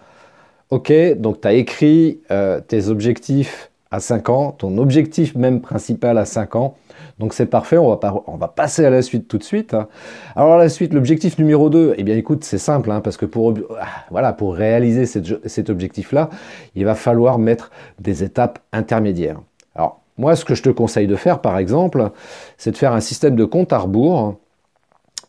Ok, 0.71 0.93
donc 1.19 1.41
tu 1.41 1.49
as 1.49 1.53
écrit 1.53 2.21
euh, 2.31 2.61
tes 2.61 2.89
objectifs 2.89 3.71
à 3.91 4.01
5 4.01 4.29
ans, 4.29 4.53
ton 4.53 4.79
objectif 4.79 5.35
même 5.35 5.61
principal 5.61 6.19
à 6.19 6.25
5 6.25 6.57
ans. 6.57 6.77
Donc 7.19 7.33
c'est 7.33 7.47
parfait, 7.47 7.79
on 7.79 7.95
va, 7.95 8.49
passer 8.49 8.85
à 8.85 8.91
la 8.91 9.01
suite 9.01 9.29
tout 9.29 9.39
de 9.39 9.45
suite. 9.45 9.73
Hein. 9.75 9.87
Alors 10.35 10.57
la 10.57 10.69
suite, 10.69 10.93
l'objectif 10.93 11.39
numéro 11.39 11.71
2, 11.71 11.95
eh 11.97 12.03
bien 12.03 12.17
écoute, 12.17 12.43
c'est 12.43 12.59
simple, 12.59 12.91
hein, 12.91 13.01
parce 13.01 13.17
que 13.17 13.27
pour, 13.27 13.55
ah, 13.81 14.37
réaliser 14.41 15.07
cet 15.07 15.71
objectif-là, 15.71 16.29
il 16.75 16.85
va 16.85 16.95
falloir 16.95 17.39
mettre 17.39 17.71
des 18.01 18.25
étapes 18.25 18.59
intermédiaires. 18.73 19.41
Alors 19.77 20.01
moi, 20.19 20.35
ce 20.35 20.45
que 20.45 20.55
je 20.55 20.63
te 20.63 20.71
conseille 20.71 21.07
de 21.07 21.17
faire, 21.17 21.41
par 21.41 21.59
exemple, 21.59 22.11
c'est 22.57 22.73
de 22.73 22.77
faire 22.77 22.93
un 22.93 23.01
système 23.01 23.37
de 23.37 23.45
compte 23.45 23.73
à 23.73 23.79
rebours. 23.79 24.37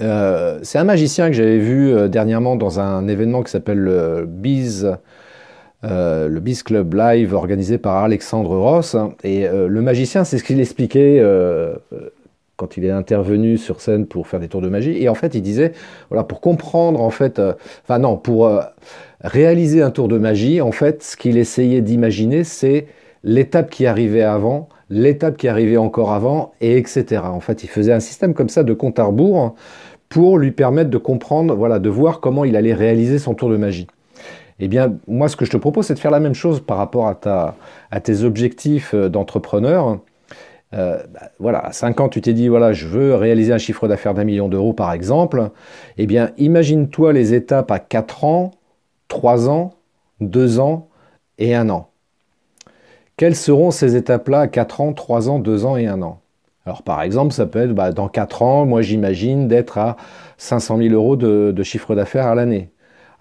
Euh, 0.01 0.59
c'est 0.63 0.79
un 0.79 0.83
magicien 0.83 1.27
que 1.27 1.33
j'avais 1.33 1.57
vu 1.57 1.93
euh, 1.93 2.07
dernièrement 2.07 2.55
dans 2.55 2.79
un 2.79 3.07
événement 3.07 3.43
qui 3.43 3.51
s'appelle 3.51 3.79
le 3.79 4.25
Biz 4.27 4.97
euh, 5.83 6.27
le 6.27 6.39
Beast 6.39 6.63
Club 6.63 6.93
Live 6.93 7.33
organisé 7.33 7.77
par 7.77 8.03
Alexandre 8.03 8.57
Ross. 8.57 8.95
Et 9.23 9.47
euh, 9.47 9.67
le 9.67 9.81
magicien, 9.81 10.23
c'est 10.23 10.37
ce 10.37 10.43
qu'il 10.43 10.59
expliquait 10.59 11.19
euh, 11.19 11.75
quand 12.55 12.77
il 12.77 12.85
est 12.85 12.91
intervenu 12.91 13.57
sur 13.57 13.81
scène 13.81 14.05
pour 14.05 14.27
faire 14.27 14.39
des 14.39 14.47
tours 14.47 14.61
de 14.61 14.69
magie. 14.69 15.01
Et 15.01 15.09
en 15.09 15.15
fait, 15.15 15.35
il 15.35 15.41
disait, 15.41 15.73
voilà, 16.09 16.23
pour 16.23 16.41
comprendre, 16.41 17.01
en 17.01 17.09
fait, 17.09 17.41
enfin 17.83 17.99
non, 17.99 18.17
pour 18.17 18.49
réaliser 19.21 19.81
un 19.81 19.91
tour 19.91 20.07
de 20.07 20.17
magie, 20.17 20.61
en 20.61 20.71
fait, 20.71 21.03
ce 21.03 21.17
qu'il 21.17 21.37
essayait 21.37 21.81
d'imaginer, 21.81 22.43
c'est 22.43 22.87
l'étape 23.23 23.69
qui 23.69 23.85
arrivait 23.85 24.21
avant, 24.21 24.69
l'étape 24.89 25.35
qui 25.35 25.47
arrivait 25.47 25.77
encore 25.77 26.13
avant, 26.13 26.53
et 26.61 26.77
etc. 26.77 27.23
En 27.25 27.41
fait, 27.41 27.63
il 27.63 27.69
faisait 27.69 27.93
un 27.93 27.99
système 27.99 28.33
comme 28.33 28.49
ça 28.49 28.63
de 28.63 28.73
compte 28.73 28.99
à 28.99 29.03
rebours 29.03 29.55
pour 30.07 30.37
lui 30.37 30.51
permettre 30.51 30.89
de 30.89 30.97
comprendre, 30.97 31.55
voilà, 31.55 31.79
de 31.79 31.89
voir 31.89 32.21
comment 32.21 32.45
il 32.45 32.55
allait 32.55 32.73
réaliser 32.73 33.19
son 33.19 33.33
tour 33.33 33.49
de 33.49 33.57
magie. 33.57 33.87
Eh 34.59 34.67
bien, 34.67 34.97
moi, 35.07 35.27
ce 35.27 35.35
que 35.35 35.45
je 35.45 35.51
te 35.51 35.57
propose, 35.57 35.87
c'est 35.87 35.95
de 35.95 35.99
faire 35.99 36.11
la 36.11 36.19
même 36.19 36.33
chose 36.33 36.61
par 36.61 36.77
rapport 36.77 37.07
à, 37.07 37.99
tes 38.01 38.23
objectifs 38.23 38.93
euh, 38.93 39.09
d'entrepreneur. 39.09 39.99
Euh, 40.73 41.03
bah, 41.13 41.29
voilà, 41.39 41.59
à 41.59 41.71
5 41.73 41.99
ans, 41.99 42.09
tu 42.09 42.21
t'es 42.21 42.33
dit, 42.33 42.47
voilà, 42.47 42.71
je 42.71 42.87
veux 42.87 43.15
réaliser 43.15 43.51
un 43.53 43.57
chiffre 43.57 43.87
d'affaires 43.87 44.13
d'un 44.13 44.23
million 44.23 44.47
d'euros, 44.47 44.73
par 44.73 44.93
exemple. 44.93 45.49
Eh 45.97 46.07
bien, 46.07 46.31
imagine-toi 46.37 47.11
les 47.13 47.33
étapes 47.33 47.69
à 47.69 47.79
4 47.79 48.23
ans, 48.23 48.51
3 49.09 49.49
ans, 49.49 49.73
2 50.21 50.59
ans 50.59 50.87
et 51.37 51.53
1 51.53 51.69
an. 51.69 51.89
Quelles 53.17 53.35
seront 53.35 53.71
ces 53.71 53.95
étapes-là 53.95 54.41
à 54.41 54.47
4 54.47 54.81
ans, 54.81 54.93
3 54.93 55.29
ans, 55.29 55.39
2 55.39 55.65
ans 55.65 55.77
et 55.77 55.87
1 55.87 56.01
an? 56.01 56.21
Alors 56.65 56.81
par 56.81 57.01
exemple, 57.03 57.33
ça 57.33 57.45
peut 57.45 57.59
être 57.59 57.73
bah, 57.73 57.91
dans 57.91 58.07
4 58.07 58.41
ans, 58.41 58.65
moi 58.65 58.81
j'imagine 58.81 59.47
d'être 59.47 59.77
à 59.77 59.97
500 60.37 60.77
000 60.77 60.93
euros 60.93 61.15
de 61.15 61.63
chiffre 61.63 61.93
d'affaires 61.95 62.25
à 62.25 62.35
l'année. 62.35 62.71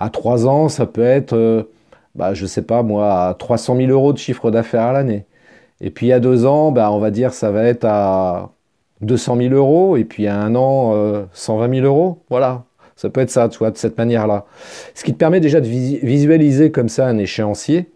À 0.04 0.11
3 0.11 0.46
ans, 0.46 0.68
ça 0.68 0.84
peut 0.84 1.02
être, 1.02 1.32
euh, 1.32 1.62
bah, 2.14 2.34
je 2.34 2.44
sais 2.44 2.61
pas 2.61 2.82
moi, 2.82 3.28
à 3.28 3.34
300 3.34 3.75
000 3.76 3.90
euros 3.90 4.12
de 4.12 4.18
chiffre 4.18 4.50
d'affaires 4.50 4.82
à 4.82 4.92
l'année. 4.92 5.25
Et 5.80 5.88
puis 5.88 6.12
à 6.12 6.20
2 6.20 6.44
ans, 6.44 6.73
bah, 6.73 6.92
on 6.92 6.99
va 6.99 7.11
dire 7.11 7.32
ça 7.32 7.50
va 7.50 7.64
être 7.64 7.87
à 7.87 8.50
200 9.00 9.38
000 9.38 9.54
euros. 9.54 9.96
Et 9.96 10.04
puis 10.04 10.26
à 10.26 10.38
un 10.38 10.54
an, 10.56 10.92
120 11.32 11.64
euh, 11.64 11.75
000 11.75 11.87
euros. 11.87 12.18
Voilà. 12.28 12.64
Ça 12.96 13.08
peut 13.08 13.23
être 13.23 13.30
ça, 13.30 13.49
tu 13.49 13.64
de 13.64 13.76
cette 13.76 13.96
manière-là. 13.96 14.44
Ce 14.94 15.04
qui 15.04 15.14
te 15.14 15.16
permet 15.16 15.40
déjà 15.40 15.62
de 15.62 15.66
visualiser 15.66 16.70
comme 16.70 16.90
ça 16.90 17.06
un 17.06 17.16
échéancier. 17.16 17.90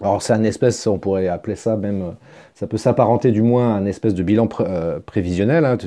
Alors 0.00 0.22
c'est 0.22 0.34
un 0.34 0.44
espèce, 0.44 0.86
on 0.86 0.98
pourrait 0.98 1.26
appeler 1.26 1.56
ça 1.56 1.76
même, 1.76 2.02
euh, 2.02 2.10
ça 2.54 2.68
peut 2.68 2.76
s'apparenter 2.76 3.32
du 3.32 3.42
moins 3.42 3.74
à 3.74 3.78
un 3.78 3.86
espèce 3.86 4.14
de 4.14 4.22
bilan 4.22 4.46
prévisionnel. 5.04 5.64
Hein. 5.64 5.78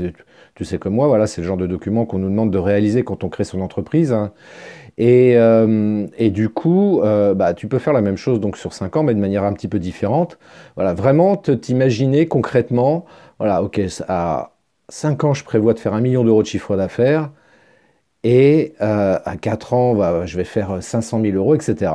Tu, 0.55 0.65
sais 0.65 0.77
comme 0.77 0.95
moi, 0.95 1.07
voilà, 1.07 1.25
c'est 1.25 1.39
le 1.39 1.47
genre 1.47 1.57
de 1.57 1.67
document 1.67 2.05
qu'on 2.05 2.19
nous 2.19 2.29
demande 2.29 2.51
de 2.51 2.57
réaliser 2.57 3.03
quand 3.03 3.23
on 3.23 3.29
crée 3.29 3.45
son 3.45 3.61
entreprise. 3.61 4.11
Hein. 4.11 4.31
Euh, 4.99 6.07
et, 6.17 6.29
du 6.31 6.49
coup, 6.49 7.01
euh, 7.01 7.33
bah, 7.33 7.53
tu 7.53 7.67
peux 7.67 7.79
faire 7.79 7.93
la 7.93 8.01
même 8.01 8.17
chose 8.17 8.39
donc 8.39 8.57
sur 8.57 8.73
5 8.73 8.95
ans, 8.97 9.03
mais 9.03 9.13
de 9.13 9.19
manière 9.19 9.43
un 9.43 9.53
petit 9.53 9.67
peu 9.67 9.79
différente. 9.79 10.39
Voilà, 10.75 10.93
vraiment 10.93 11.37
t'imaginer 11.37 12.27
concrètement, 12.27 13.05
voilà, 13.39 13.61
ok, 13.61 13.79
à 14.07 14.51
5 14.89 15.23
ans, 15.23 15.33
je 15.33 15.43
prévois 15.43 15.73
de 15.73 15.79
faire 15.79 15.93
un 15.93 16.01
million 16.01 16.23
d'euros 16.23 16.41
de 16.41 16.47
chiffre 16.47 16.75
d'affaires, 16.75 17.29
et 18.23 18.73
euh, 18.81 19.19
à 19.23 19.37
4 19.37 19.73
ans, 19.73 19.93
bah, 19.95 20.25
je 20.25 20.37
vais 20.37 20.43
faire 20.43 20.81
500 20.81 21.21
000 21.21 21.35
euros, 21.37 21.55
etc. 21.55 21.93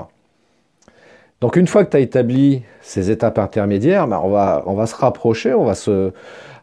Donc 1.40 1.56
une 1.56 1.66
fois 1.66 1.84
que 1.84 1.90
tu 1.90 1.96
as 1.96 2.00
établi 2.00 2.62
ces 2.82 3.10
étapes 3.10 3.38
intermédiaires, 3.38 4.06
bah, 4.06 4.20
on, 4.22 4.30
va, 4.30 4.62
on 4.66 4.74
va 4.74 4.86
se 4.86 4.94
rapprocher, 4.94 5.52
on 5.54 5.64
va 5.64 5.74
se, 5.74 6.12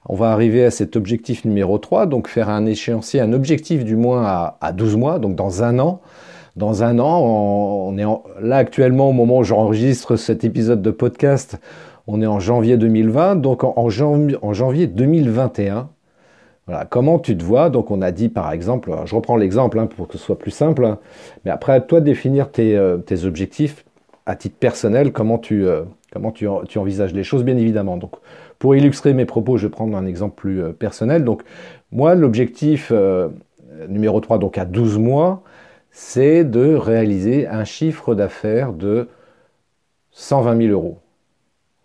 on 0.07 0.15
va 0.15 0.31
arriver 0.31 0.65
à 0.65 0.71
cet 0.71 0.95
objectif 0.95 1.45
numéro 1.45 1.77
3, 1.77 2.05
donc 2.05 2.27
faire 2.27 2.49
un 2.49 2.65
échéancier, 2.65 3.19
un 3.19 3.33
objectif 3.33 3.83
du 3.83 3.95
moins 3.95 4.53
à, 4.59 4.71
12 4.71 4.95
mois, 4.95 5.19
donc 5.19 5.35
dans 5.35 5.63
un 5.63 5.79
an. 5.79 6.01
Dans 6.59 6.83
un 6.83 6.99
an, 6.99 7.21
on, 7.21 7.97
est 7.97 8.03
là 8.41 8.57
actuellement 8.57 9.07
au 9.07 9.13
moment 9.13 9.37
où 9.37 9.43
j'enregistre 9.45 10.17
cet 10.17 10.43
épisode 10.43 10.81
de 10.81 10.91
podcast, 10.91 11.57
on 12.05 12.21
est 12.21 12.25
en 12.25 12.41
janvier 12.41 12.75
2020, 12.75 13.37
donc 13.37 13.63
en, 13.63 13.89
janvier, 13.89 14.87
2021, 14.87 15.87
voilà, 16.67 16.83
comment 16.83 17.17
tu 17.17 17.37
te 17.37 17.45
vois? 17.45 17.69
Donc 17.69 17.91
on 17.91 18.01
a 18.01 18.11
dit 18.11 18.27
par 18.27 18.51
exemple, 18.51 18.93
je 19.05 19.15
reprends 19.15 19.37
l'exemple 19.37 19.79
hein, 19.79 19.85
pour 19.85 20.09
que 20.09 20.17
ce 20.17 20.19
soit 20.25 20.37
plus 20.37 20.51
simple, 20.51 20.83
hein, 20.83 20.99
mais 21.45 21.51
après 21.51 21.71
à 21.71 21.79
toi 21.79 22.01
de 22.01 22.05
définir 22.05 22.51
tes, 22.51 22.75
euh, 22.75 22.97
objectifs 23.23 23.85
à 24.25 24.35
titre 24.35 24.57
personnel, 24.59 25.13
comment 25.13 25.37
tu, 25.37 25.65
euh, 25.65 25.83
comment 26.11 26.33
tu, 26.33 26.45
tu, 26.67 26.77
envisages 26.77 27.13
les 27.13 27.23
choses 27.23 27.45
bien 27.45 27.55
évidemment. 27.55 27.95
Donc 27.95 28.15
pour 28.59 28.75
illustrer 28.75 29.13
mes 29.13 29.23
propos, 29.23 29.55
je 29.55 29.67
vais 29.67 29.71
prendre 29.71 29.95
un 29.95 30.05
exemple 30.05 30.35
plus 30.35 30.61
euh, 30.61 30.73
personnel. 30.73 31.23
Donc, 31.23 31.41
moi, 31.93 32.15
l'objectif 32.15 32.91
numéro 33.87 34.19
3, 34.19 34.39
donc 34.39 34.57
à 34.57 34.65
12 34.65 34.97
mois, 34.97 35.41
c'est 35.91 36.43
de 36.43 36.75
réaliser 36.75 37.47
un 37.47 37.63
chiffre 37.63 38.15
d'affaires 38.15 38.73
de 38.73 39.09
120 40.11 40.61
000 40.61 40.73
euros. 40.73 40.99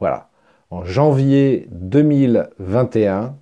Voilà. 0.00 0.28
En 0.70 0.84
janvier 0.84 1.68
2021, 1.70 3.36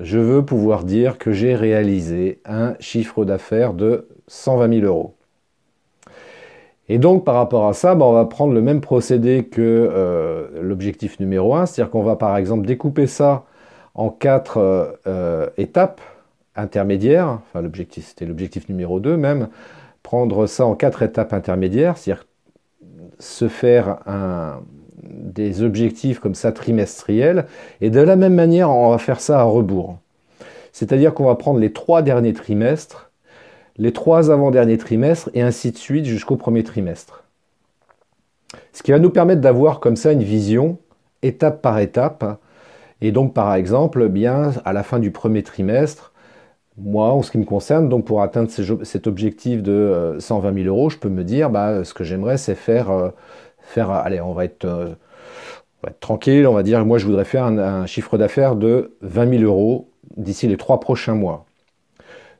je 0.00 0.18
veux 0.18 0.44
pouvoir 0.44 0.84
dire 0.84 1.18
que 1.18 1.32
j'ai 1.32 1.54
réalisé 1.54 2.40
un 2.44 2.74
chiffre 2.80 3.24
d'affaires 3.24 3.74
de 3.74 4.08
120 4.28 4.80
000 4.80 4.86
euros. 4.86 5.16
Et 6.88 6.98
donc 6.98 7.24
par 7.24 7.34
rapport 7.36 7.68
à 7.68 7.72
ça, 7.72 7.94
bah, 7.94 8.04
on 8.04 8.12
va 8.12 8.24
prendre 8.24 8.52
le 8.52 8.60
même 8.60 8.80
procédé 8.80 9.44
que 9.44 9.60
euh, 9.60 10.48
l'objectif 10.60 11.20
numéro 11.20 11.54
1, 11.54 11.66
c'est-à-dire 11.66 11.90
qu'on 11.90 12.02
va 12.02 12.16
par 12.16 12.36
exemple 12.36 12.66
découper 12.66 13.06
ça 13.06 13.44
en 13.94 14.10
quatre 14.10 14.58
euh, 14.58 14.92
euh, 15.06 15.48
étapes 15.56 16.00
intermédiaires, 16.56 17.38
enfin 17.42 17.62
l'objectif 17.62 18.06
c'était 18.06 18.26
l'objectif 18.26 18.68
numéro 18.68 19.00
2 19.00 19.16
même, 19.16 19.48
prendre 20.12 20.46
ça 20.46 20.66
en 20.66 20.74
quatre 20.74 21.02
étapes 21.02 21.32
intermédiaires, 21.32 21.96
c'est-à-dire 21.96 22.26
se 23.18 23.48
faire 23.48 23.96
des 25.02 25.62
objectifs 25.62 26.18
comme 26.18 26.34
ça 26.34 26.52
trimestriels, 26.52 27.46
et 27.80 27.88
de 27.88 27.98
la 27.98 28.14
même 28.14 28.34
manière 28.34 28.68
on 28.68 28.90
va 28.90 28.98
faire 28.98 29.20
ça 29.20 29.40
à 29.40 29.44
rebours. 29.44 29.96
C'est-à-dire 30.70 31.14
qu'on 31.14 31.24
va 31.24 31.34
prendre 31.34 31.58
les 31.60 31.72
trois 31.72 32.02
derniers 32.02 32.34
trimestres 32.34 33.10
les 33.78 33.94
trois 33.94 34.30
avant-derniers 34.30 34.76
trimestres, 34.76 35.30
et 35.32 35.40
ainsi 35.40 35.72
de 35.72 35.78
suite 35.78 36.04
jusqu'au 36.04 36.36
premier 36.36 36.62
trimestre. 36.62 37.24
Ce 38.74 38.82
qui 38.82 38.90
va 38.90 38.98
nous 38.98 39.08
permettre 39.08 39.40
d'avoir 39.40 39.80
comme 39.80 39.96
ça 39.96 40.12
une 40.12 40.22
vision 40.22 40.76
étape 41.22 41.62
par 41.62 41.78
étape. 41.78 42.38
Et 43.00 43.12
donc, 43.12 43.32
par 43.32 43.54
exemple, 43.54 44.08
bien, 44.08 44.52
à 44.66 44.74
la 44.74 44.82
fin 44.82 44.98
du 44.98 45.10
premier 45.10 45.42
trimestre, 45.42 46.11
moi, 46.78 47.10
en 47.10 47.22
ce 47.22 47.30
qui 47.30 47.38
me 47.38 47.44
concerne, 47.44 47.88
donc 47.88 48.04
pour 48.06 48.22
atteindre 48.22 48.50
cet 48.50 49.06
objectif 49.06 49.62
de 49.62 50.16
120 50.18 50.48
euh, 50.48 50.64
000 50.64 50.66
euros, 50.66 50.88
je 50.88 50.98
peux 50.98 51.10
me 51.10 51.22
dire, 51.24 51.50
bah, 51.50 51.84
ce 51.84 51.92
que 51.92 52.04
j'aimerais, 52.04 52.38
c'est 52.38 52.54
faire, 52.54 52.90
euh, 52.90 53.10
faire, 53.60 53.90
allez, 53.90 54.20
on 54.20 54.32
va 54.32 54.44
être, 54.46 54.64
euh, 54.64 54.94
tranquille, 56.00 56.46
on 56.46 56.54
va 56.54 56.62
dire, 56.62 56.84
moi, 56.86 56.98
je 56.98 57.06
voudrais 57.06 57.24
faire 57.24 57.44
un, 57.44 57.86
chiffre 57.86 58.16
d'affaires 58.16 58.56
de 58.56 58.96
20 59.02 59.38
000 59.38 59.42
euros 59.42 59.90
d'ici 60.16 60.48
les 60.48 60.56
trois 60.56 60.80
prochains 60.80 61.14
mois. 61.14 61.44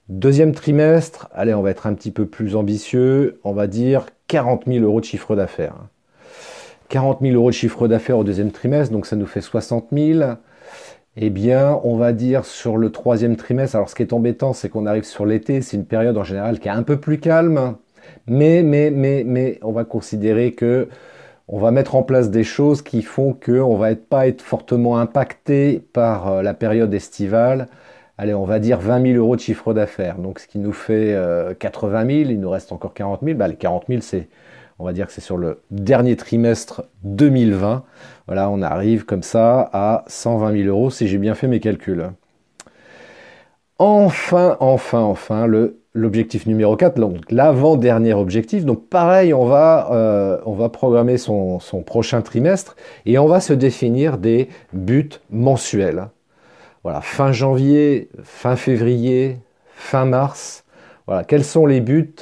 Deuxième 0.09 0.53
trimestre, 0.53 1.29
allez, 1.33 1.55
on 1.55 1.63
va 1.63 1.71
être 1.71 1.87
un 1.87 1.95
petit 1.95 2.11
peu 2.11 2.27
plus 2.27 2.57
ambitieux, 2.57 3.41
on 3.45 3.53
va 3.53 3.67
dire 3.67 4.07
40 4.29 4.65
000 4.67 4.85
euros 4.85 5.01
de 5.01 5.05
chiffre 5.05 5.37
d'affaires. 5.37 5.77
40 6.89 7.21
000 7.23 7.35
euros 7.35 7.51
de 7.51 7.55
chiffre 7.55 7.89
d'affaires 7.89 8.19
au 8.19 8.25
deuxième 8.25 8.51
trimestre, 8.51 8.93
donc 8.93 9.07
ça 9.07 9.17
nous 9.17 9.27
fait 9.27 9.41
60 9.41 9.89
000. 9.93 10.35
Eh 11.17 11.29
bien, 11.29 11.79
on 11.85 11.97
va 11.97 12.13
dire 12.15 12.47
sur 12.47 12.79
le 12.79 12.91
troisième 12.91 13.37
trimestre, 13.37 13.77
alors 13.77 13.91
ce 13.91 13.95
qui 13.95 14.03
est 14.03 14.15
embêtant, 14.15 14.55
c'est 14.55 14.71
qu'on 14.71 14.87
arrive 14.87 15.05
sur 15.05 15.27
l'été, 15.27 15.61
c'est 15.61 15.77
une 15.77 15.85
période 15.85 16.17
en 16.17 16.25
général 16.25 16.59
qui 16.59 16.69
est 16.69 16.71
un 16.71 16.83
peu 16.83 16.99
plus 16.99 17.19
calme, 17.21 17.77
mais, 18.27 18.63
mais, 18.63 18.91
mais, 18.91 19.23
mais, 19.27 19.59
on 19.63 19.73
va 19.73 19.85
considérer 19.85 20.53
que 20.53 20.89
on 21.49 21.59
va 21.59 21.71
mettre 21.71 21.97
en 21.97 22.03
place 22.03 22.31
des 22.31 22.45
choses 22.45 22.83
qui 22.83 23.03
font 23.03 23.35
qu'on 23.35 23.77
va 23.77 23.91
être, 23.93 24.09
pas 24.09 24.27
être 24.29 24.43
fortement 24.43 24.99
impacté 24.99 25.81
par 25.93 26.29
euh, 26.29 26.43
la 26.43 26.55
période 26.55 26.95
estivale. 26.95 27.69
Allez, 28.19 28.35
on 28.35 28.45
va 28.45 28.59
dire 28.61 28.81
20 28.81 29.03
000 29.15 29.19
euros 29.19 29.37
de 29.37 29.41
chiffre 29.43 29.75
d'affaires. 29.75 30.19
Donc, 30.19 30.39
ce 30.39 30.47
qui 30.49 30.59
nous 30.59 30.73
fait 30.73 31.17
80 31.59 32.01
euh, 32.05 32.25
000, 32.25 32.31
il 32.31 32.41
nous 32.41 32.51
reste 32.51 32.73
encore 32.73 32.95
40 32.95 33.21
000. 33.23 33.37
Bah, 33.39 33.49
les 33.49 33.57
40 33.57 33.85
000, 33.89 34.01
c'est 34.03 34.29
on 34.79 34.85
va 34.85 34.93
dire 34.93 35.07
que 35.07 35.13
c'est 35.13 35.21
sur 35.21 35.37
le 35.37 35.63
dernier 35.71 36.17
trimestre 36.17 36.85
2020. 37.05 37.85
Voilà, 38.27 38.51
on 38.51 38.63
arrive 38.63 39.05
comme 39.05 39.23
ça 39.23 39.71
à 39.73 40.05
120 40.09 40.53
000 40.65 40.69
euros 40.69 40.91
si 40.91 41.09
j'ai 41.09 41.19
bien 41.19 41.35
fait 41.35 41.47
mes 41.47 41.61
calculs. 41.61 42.11
Enfin, 43.79 44.57
enfin, 44.61 45.01
enfin, 45.01 45.47
le 45.47 45.83
l'objectif 45.95 46.47
numéro 46.47 46.77
4, 46.77 46.99
donc 46.99 47.31
l'avant-dernier 47.31 48.15
objectif. 48.15 48.65
Donc 48.65 48.89
pareil, 48.89 49.35
on 49.35 49.45
va, 49.45 49.91
euh, 49.93 50.39
on 50.47 50.55
va 50.55 50.69
programmer 50.69 51.19
son, 51.19 51.61
son, 51.61 51.83
prochain 51.83 52.23
trimestre 52.23 52.77
et 53.07 53.19
on 53.19 53.27
va 53.27 53.41
se 53.41 53.53
définir 53.53 54.19
des 54.19 54.49
buts 54.73 55.11
mensuels. 55.31 56.09
Voilà, 56.83 57.01
fin 57.01 57.33
janvier, 57.33 58.09
fin 58.25 58.57
février, 58.57 59.39
fin 59.75 60.05
mars. 60.05 60.65
Voilà, 61.07 61.25
quels 61.25 61.45
sont 61.45 61.67
les 61.67 61.81
buts 61.81 62.15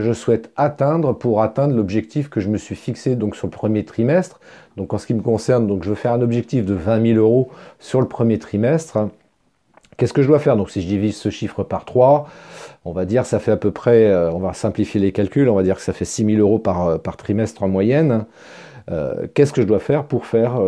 je 0.00 0.12
souhaite 0.12 0.50
atteindre 0.56 1.12
pour 1.12 1.42
atteindre 1.42 1.74
l'objectif 1.74 2.28
que 2.28 2.40
je 2.40 2.48
me 2.48 2.58
suis 2.58 2.76
fixé 2.76 3.16
donc 3.16 3.36
sur 3.36 3.46
le 3.46 3.50
premier 3.50 3.84
trimestre. 3.84 4.40
Donc 4.76 4.92
en 4.94 4.98
ce 4.98 5.06
qui 5.06 5.14
me 5.14 5.22
concerne, 5.22 5.66
donc 5.66 5.84
je 5.84 5.90
veux 5.90 5.94
faire 5.94 6.12
un 6.12 6.22
objectif 6.22 6.64
de 6.64 6.74
20 6.74 7.14
000 7.14 7.18
euros 7.18 7.50
sur 7.78 8.00
le 8.00 8.08
premier 8.08 8.38
trimestre. 8.38 9.08
Qu'est-ce 9.96 10.12
que 10.12 10.22
je 10.22 10.28
dois 10.28 10.38
faire? 10.38 10.56
Donc 10.56 10.70
si 10.70 10.80
je 10.80 10.86
divise 10.86 11.16
ce 11.16 11.30
chiffre 11.30 11.62
par 11.62 11.84
3, 11.84 12.26
on 12.84 12.92
va 12.92 13.04
dire 13.04 13.26
ça 13.26 13.38
fait 13.38 13.52
à 13.52 13.56
peu 13.56 13.70
près, 13.70 14.06
euh, 14.06 14.32
on 14.32 14.38
va 14.38 14.52
simplifier 14.54 15.00
les 15.00 15.12
calculs, 15.12 15.48
on 15.48 15.54
va 15.54 15.62
dire 15.62 15.76
que 15.76 15.82
ça 15.82 15.92
fait 15.92 16.04
6 16.04 16.24
000 16.24 16.38
euros 16.38 16.58
par, 16.58 16.86
euh, 16.86 16.98
par 16.98 17.16
trimestre 17.16 17.62
en 17.62 17.68
moyenne. 17.68 18.24
Euh, 18.90 19.28
qu'est-ce 19.34 19.52
que 19.52 19.62
je 19.62 19.66
dois 19.66 19.78
faire 19.78 20.04
pour 20.04 20.26
faire 20.26 20.60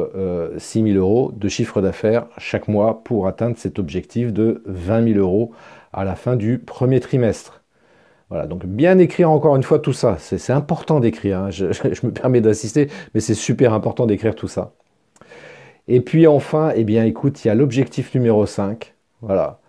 6 0.56 0.82
000 0.84 0.98
euros 0.98 1.32
de 1.34 1.48
chiffre 1.48 1.80
d'affaires 1.80 2.26
chaque 2.38 2.68
mois 2.68 3.02
pour 3.02 3.26
atteindre 3.26 3.56
cet 3.58 3.78
objectif 3.78 4.32
de 4.32 4.62
20 4.66 5.14
000 5.14 5.18
euros 5.18 5.50
à 5.92 6.04
la 6.04 6.14
fin 6.14 6.36
du 6.36 6.58
premier 6.58 7.00
trimestre? 7.00 7.63
Voilà, 8.30 8.46
donc 8.46 8.64
bien 8.66 8.98
écrire 8.98 9.30
encore 9.30 9.56
une 9.56 9.62
fois 9.62 9.78
tout 9.78 9.92
ça. 9.92 10.16
C'est 10.18 10.52
important 10.52 11.00
d'écrire, 11.00 11.38
hein. 11.38 11.50
je, 11.50 11.66
me 12.06 12.10
permets 12.10 12.40
d'insister, 12.40 12.88
mais 13.14 13.20
c'est 13.20 13.34
super 13.34 13.72
important 13.72 14.06
d'écrire 14.06 14.34
tout 14.34 14.48
ça. 14.48 14.72
Et 15.86 16.00
puis 16.00 16.26
enfin, 16.26 16.72
eh 16.74 16.84
bien 16.84 17.04
écoute, 17.04 17.44
il 17.44 17.48
y 17.48 17.50
a 17.50 17.54
l'objectif 17.54 18.14
numéro 18.14 18.46
5. 18.46 18.94
Voilà. 19.20 19.60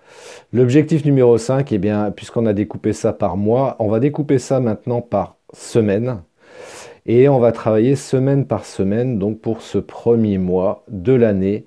L'objectif 0.53 1.03
numéro 1.03 1.37
5, 1.37 1.71
eh 1.71 1.77
bien, 1.77 2.11
puisqu'on 2.11 2.45
a 2.45 2.53
découpé 2.53 2.93
ça 2.93 3.11
par 3.11 3.35
mois, 3.35 3.75
on 3.79 3.89
va 3.89 3.99
découper 3.99 4.39
ça 4.39 4.59
maintenant 4.59 5.01
par 5.01 5.35
semaine. 5.53 6.21
Et 7.05 7.29
on 7.29 7.39
va 7.39 7.51
travailler 7.51 7.95
semaine 7.95 8.45
par 8.47 8.65
semaine, 8.65 9.19
donc 9.19 9.39
pour 9.39 9.61
ce 9.61 9.77
premier 9.77 10.37
mois 10.37 10.83
de 10.87 11.13
l'année. 11.13 11.65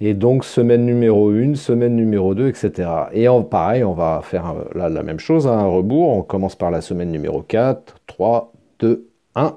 Et 0.00 0.12
donc 0.12 0.44
semaine 0.44 0.84
numéro 0.84 1.30
1, 1.30 1.54
semaine 1.54 1.96
numéro 1.96 2.34
2, 2.34 2.48
etc. 2.48 2.88
Et 3.12 3.26
pareil, 3.50 3.82
on 3.82 3.94
va 3.94 4.20
faire 4.22 4.54
la 4.74 5.02
même 5.02 5.18
chose, 5.18 5.46
hein, 5.46 5.58
un 5.58 5.66
rebours. 5.66 6.10
On 6.10 6.22
commence 6.22 6.54
par 6.54 6.70
la 6.70 6.80
semaine 6.82 7.10
numéro 7.10 7.42
4, 7.42 7.96
3, 8.06 8.52
2, 8.80 9.08
1. 9.34 9.56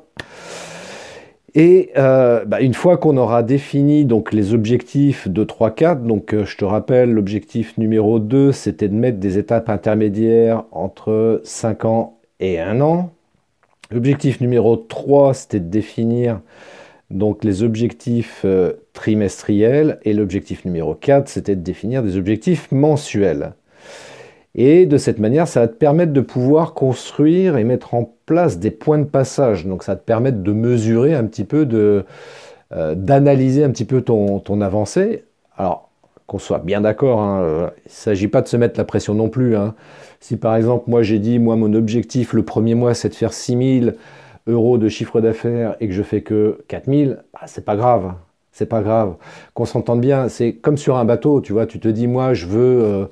Et 1.55 1.91
euh, 1.97 2.45
bah, 2.45 2.61
une 2.61 2.73
fois 2.73 2.97
qu'on 2.97 3.17
aura 3.17 3.43
défini 3.43 4.05
donc 4.05 4.33
les 4.33 4.53
objectifs 4.53 5.27
de 5.27 5.43
3, 5.43 5.71
4, 5.71 6.03
donc 6.03 6.33
euh, 6.33 6.45
je 6.45 6.57
te 6.57 6.65
rappelle, 6.65 7.11
l'objectif 7.11 7.77
numéro 7.77 8.19
2, 8.19 8.51
c'était 8.51 8.87
de 8.87 8.93
mettre 8.93 9.17
des 9.17 9.37
étapes 9.37 9.69
intermédiaires 9.69 10.63
entre 10.71 11.41
5 11.43 11.85
ans 11.85 12.19
et 12.39 12.59
1 12.59 12.81
an. 12.81 13.11
L'objectif 13.91 14.41
numéro 14.41 14.75
3, 14.75 15.33
c'était 15.33 15.59
de 15.59 15.69
définir 15.69 16.41
donc 17.11 17.43
les 17.43 17.63
objectifs 17.63 18.41
euh, 18.45 18.73
trimestriels 18.93 19.99
et 20.03 20.13
l'objectif 20.13 20.65
numéro 20.65 20.93
4, 20.93 21.27
c'était 21.27 21.55
de 21.55 21.61
définir 21.61 22.03
des 22.03 22.17
objectifs 22.17 22.71
mensuels. 22.71 23.53
Et 24.55 24.85
de 24.85 24.97
cette 24.97 25.19
manière, 25.19 25.47
ça 25.47 25.61
va 25.61 25.67
te 25.67 25.75
permettre 25.75 26.11
de 26.11 26.21
pouvoir 26.21 26.73
construire 26.73 27.57
et 27.57 27.63
mettre 27.63 27.93
en 27.93 28.13
place 28.25 28.59
des 28.59 28.71
points 28.71 28.97
de 28.99 29.05
passage. 29.05 29.65
Donc 29.65 29.83
ça 29.83 29.93
va 29.93 29.95
te 29.97 30.05
permettre 30.05 30.43
de 30.43 30.51
mesurer 30.51 31.13
un 31.15 31.25
petit 31.25 31.45
peu, 31.45 31.67
euh, 32.71 32.95
d'analyser 32.95 33.63
un 33.63 33.69
petit 33.69 33.85
peu 33.85 34.01
ton, 34.01 34.39
ton 34.39 34.61
avancée. 34.61 35.23
Alors, 35.55 35.89
qu'on 36.29 36.39
soit 36.39 36.59
bien 36.59 36.81
d'accord, 36.81 37.21
hein, 37.21 37.41
euh, 37.41 37.69
il 37.85 37.89
ne 37.89 37.93
s'agit 37.93 38.27
pas 38.27 38.41
de 38.41 38.47
se 38.47 38.55
mettre 38.55 38.77
la 38.77 38.85
pression 38.85 39.15
non 39.15 39.29
plus. 39.29 39.55
Hein. 39.55 39.73
Si 40.19 40.37
par 40.37 40.55
exemple, 40.55 40.85
moi 40.87 41.01
j'ai 41.01 41.19
dit, 41.19 41.39
moi 41.39 41.55
mon 41.55 41.73
objectif 41.73 42.33
le 42.33 42.43
premier 42.43 42.75
mois 42.75 42.93
c'est 42.93 43.09
de 43.09 43.15
faire 43.15 43.33
6000 43.33 43.95
de 44.77 44.89
chiffre 44.89 45.21
d'affaires 45.21 45.75
et 45.79 45.87
que 45.87 45.93
je 45.93 46.03
fais 46.03 46.21
que 46.21 46.59
4000, 46.67 47.19
bah, 47.33 47.41
c'est 47.45 47.65
pas 47.65 47.75
grave. 47.75 48.13
C'est 48.51 48.65
pas 48.65 48.81
grave. 48.81 49.15
Qu'on 49.53 49.65
s'entende 49.65 50.01
bien, 50.01 50.27
c'est 50.27 50.53
comme 50.53 50.77
sur 50.77 50.97
un 50.97 51.05
bateau, 51.05 51.39
tu 51.39 51.53
vois, 51.53 51.65
tu 51.65 51.79
te 51.79 51.87
dis, 51.87 52.07
moi, 52.07 52.33
je 52.33 52.47
veux 52.47 52.83
euh, 52.83 53.05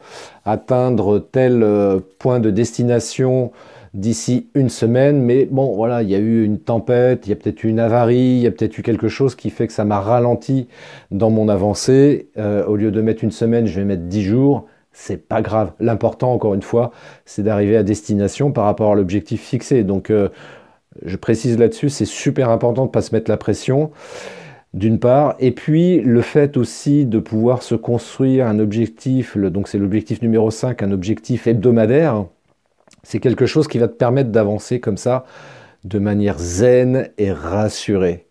atteindre 0.46 1.20
tel 1.20 1.64
euh, 1.64 2.00
point 2.20 2.40
de 2.40 2.50
destination 2.50 3.52
d'ici 3.94 4.50
une 4.56 4.70
semaine, 4.70 5.22
mais 5.22 5.46
bon, 5.46 5.74
voilà, 5.76 6.04
il 6.04 6.10
y 6.10 6.16
a 6.16 6.18
eu 6.18 6.44
une 6.44 6.60
tempête, 6.60 7.28
il 7.28 7.30
y 7.30 7.34
a 7.34 7.36
peut-être 7.36 7.64
eu 7.64 7.70
une 7.70 7.80
avarie, 7.80 8.18
il 8.18 8.40
y 8.40 8.48
a 8.48 8.52
peut-être 8.52 8.78
eu 8.78 8.82
quelque 8.82 9.08
chose 9.08 9.36
qui 9.36 9.50
fait 9.50 9.68
que 9.68 9.74
ça 9.74 9.86
m'a 9.86 10.02
ralenti 10.02 10.68
dans 11.12 11.30
mon 11.30 11.48
avancée. 11.50 12.30
Euh, 12.38 12.66
au 12.66 12.76
lieu 12.76 12.92
de 12.92 13.02
mettre 13.02 13.24
une 13.24 13.32
semaine, 13.32 13.68
je 13.68 13.80
vais 13.80 13.86
mettre 13.86 14.04
dix 14.04 14.24
jours. 14.24 14.66
C'est 14.92 15.28
pas 15.28 15.42
grave. 15.42 15.72
L'important, 15.80 16.34
encore 16.34 16.56
une 16.56 16.64
fois, 16.64 16.92
c'est 17.26 17.44
d'arriver 17.44 17.78
à 17.78 17.84
destination 17.84 18.52
par 18.52 18.66
rapport 18.66 18.92
à 18.92 18.96
l'objectif 18.96 19.42
fixé. 19.42 19.84
Donc, 19.84 20.12
je 21.06 21.16
précise 21.16 21.58
là-dessus, 21.58 21.90
c'est 21.90 22.06
super 22.06 22.50
important 22.50 22.84
de 22.84 22.88
ne 22.88 22.92
pas 22.92 23.02
se 23.02 23.14
mettre 23.14 23.30
la 23.30 23.38
pression, 23.38 23.92
d'une 24.74 25.00
part. 25.00 25.36
Et 25.40 25.52
puis, 25.52 26.02
le 26.02 26.22
fait 26.22 26.58
aussi 26.58 27.06
de 27.06 27.20
pouvoir 27.20 27.64
se 27.64 27.76
construire 27.76 28.48
un 28.48 28.60
objectif, 28.60 29.38
donc 29.38 29.68
c'est 29.68 29.78
l'objectif 29.78 30.22
numéro 30.22 30.52
5, 30.52 30.84
un 30.84 30.92
objectif 30.92 31.48
hebdomadaire, 31.48 32.26
c'est 33.04 33.20
quelque 33.20 33.46
chose 33.46 33.68
qui 33.68 33.78
va 33.78 33.88
te 33.88 33.96
permettre 33.96 34.32
d'avancer 34.32 34.80
comme 34.80 34.98
ça, 34.98 35.26
de 35.84 36.00
manière 36.00 36.38
zen 36.38 37.10
et 37.18 37.32
rassurée. 37.32 38.28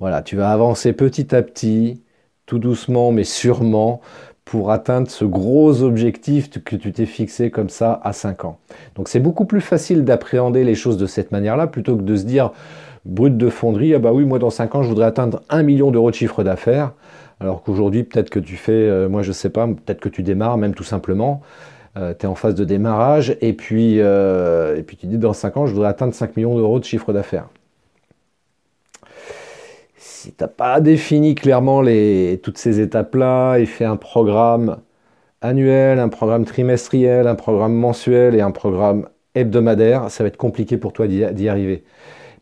Voilà, 0.00 0.22
tu 0.22 0.36
vas 0.36 0.50
avancer 0.50 0.92
petit 0.92 1.34
à 1.34 1.42
petit, 1.42 2.02
tout 2.44 2.58
doucement 2.58 3.12
mais 3.12 3.24
sûrement, 3.24 4.00
pour 4.46 4.70
atteindre 4.70 5.10
ce 5.10 5.24
gros 5.24 5.82
objectif 5.82 6.48
que 6.62 6.76
tu 6.76 6.92
t'es 6.92 7.04
fixé 7.04 7.50
comme 7.50 7.68
ça 7.68 8.00
à 8.04 8.12
5 8.12 8.44
ans. 8.44 8.58
Donc 8.94 9.08
c'est 9.08 9.18
beaucoup 9.18 9.44
plus 9.44 9.60
facile 9.60 10.04
d'appréhender 10.04 10.62
les 10.62 10.76
choses 10.76 10.96
de 10.96 11.06
cette 11.06 11.32
manière-là 11.32 11.66
plutôt 11.66 11.96
que 11.96 12.02
de 12.02 12.16
se 12.16 12.24
dire 12.24 12.52
brut 13.04 13.36
de 13.36 13.48
fonderie, 13.48 13.92
ah 13.94 13.98
bah 13.98 14.12
oui, 14.12 14.24
moi 14.24 14.38
dans 14.38 14.50
5 14.50 14.76
ans 14.76 14.82
je 14.82 14.88
voudrais 14.88 15.06
atteindre 15.06 15.42
1 15.50 15.64
million 15.64 15.90
d'euros 15.90 16.10
de 16.10 16.14
chiffre 16.14 16.44
d'affaires, 16.44 16.92
alors 17.40 17.62
qu'aujourd'hui 17.62 18.04
peut-être 18.04 18.30
que 18.30 18.38
tu 18.38 18.56
fais, 18.56 18.72
euh, 18.72 19.08
moi 19.08 19.22
je 19.22 19.32
sais 19.32 19.50
pas, 19.50 19.66
peut-être 19.66 20.00
que 20.00 20.08
tu 20.08 20.22
démarres 20.22 20.58
même 20.58 20.74
tout 20.74 20.84
simplement, 20.84 21.42
euh, 21.96 22.14
tu 22.16 22.26
es 22.26 22.28
en 22.28 22.36
phase 22.36 22.54
de 22.54 22.64
démarrage 22.64 23.36
et 23.40 23.52
puis, 23.52 24.00
euh, 24.00 24.76
et 24.76 24.84
puis 24.84 24.96
tu 24.96 25.08
dis 25.08 25.18
dans 25.18 25.32
5 25.32 25.56
ans 25.56 25.66
je 25.66 25.72
voudrais 25.72 25.88
atteindre 25.88 26.14
5 26.14 26.36
millions 26.36 26.56
d'euros 26.56 26.78
de 26.78 26.84
chiffre 26.84 27.12
d'affaires 27.12 27.48
si 30.26 30.32
tu 30.32 30.42
n'as 30.42 30.48
pas 30.48 30.80
défini 30.80 31.36
clairement 31.36 31.82
toutes 32.42 32.58
ces 32.58 32.80
étapes-là 32.80 33.58
et 33.58 33.66
fait 33.66 33.84
un 33.84 33.96
programme 33.96 34.78
annuel, 35.40 36.00
un 36.00 36.08
programme 36.08 36.44
trimestriel, 36.44 37.28
un 37.28 37.36
programme 37.36 37.74
mensuel 37.74 38.34
et 38.34 38.40
un 38.40 38.50
programme 38.50 39.08
hebdomadaire, 39.36 40.10
ça 40.10 40.24
va 40.24 40.28
être 40.28 40.36
compliqué 40.36 40.78
pour 40.78 40.92
toi 40.92 41.06
d'y 41.06 41.48
arriver. 41.48 41.84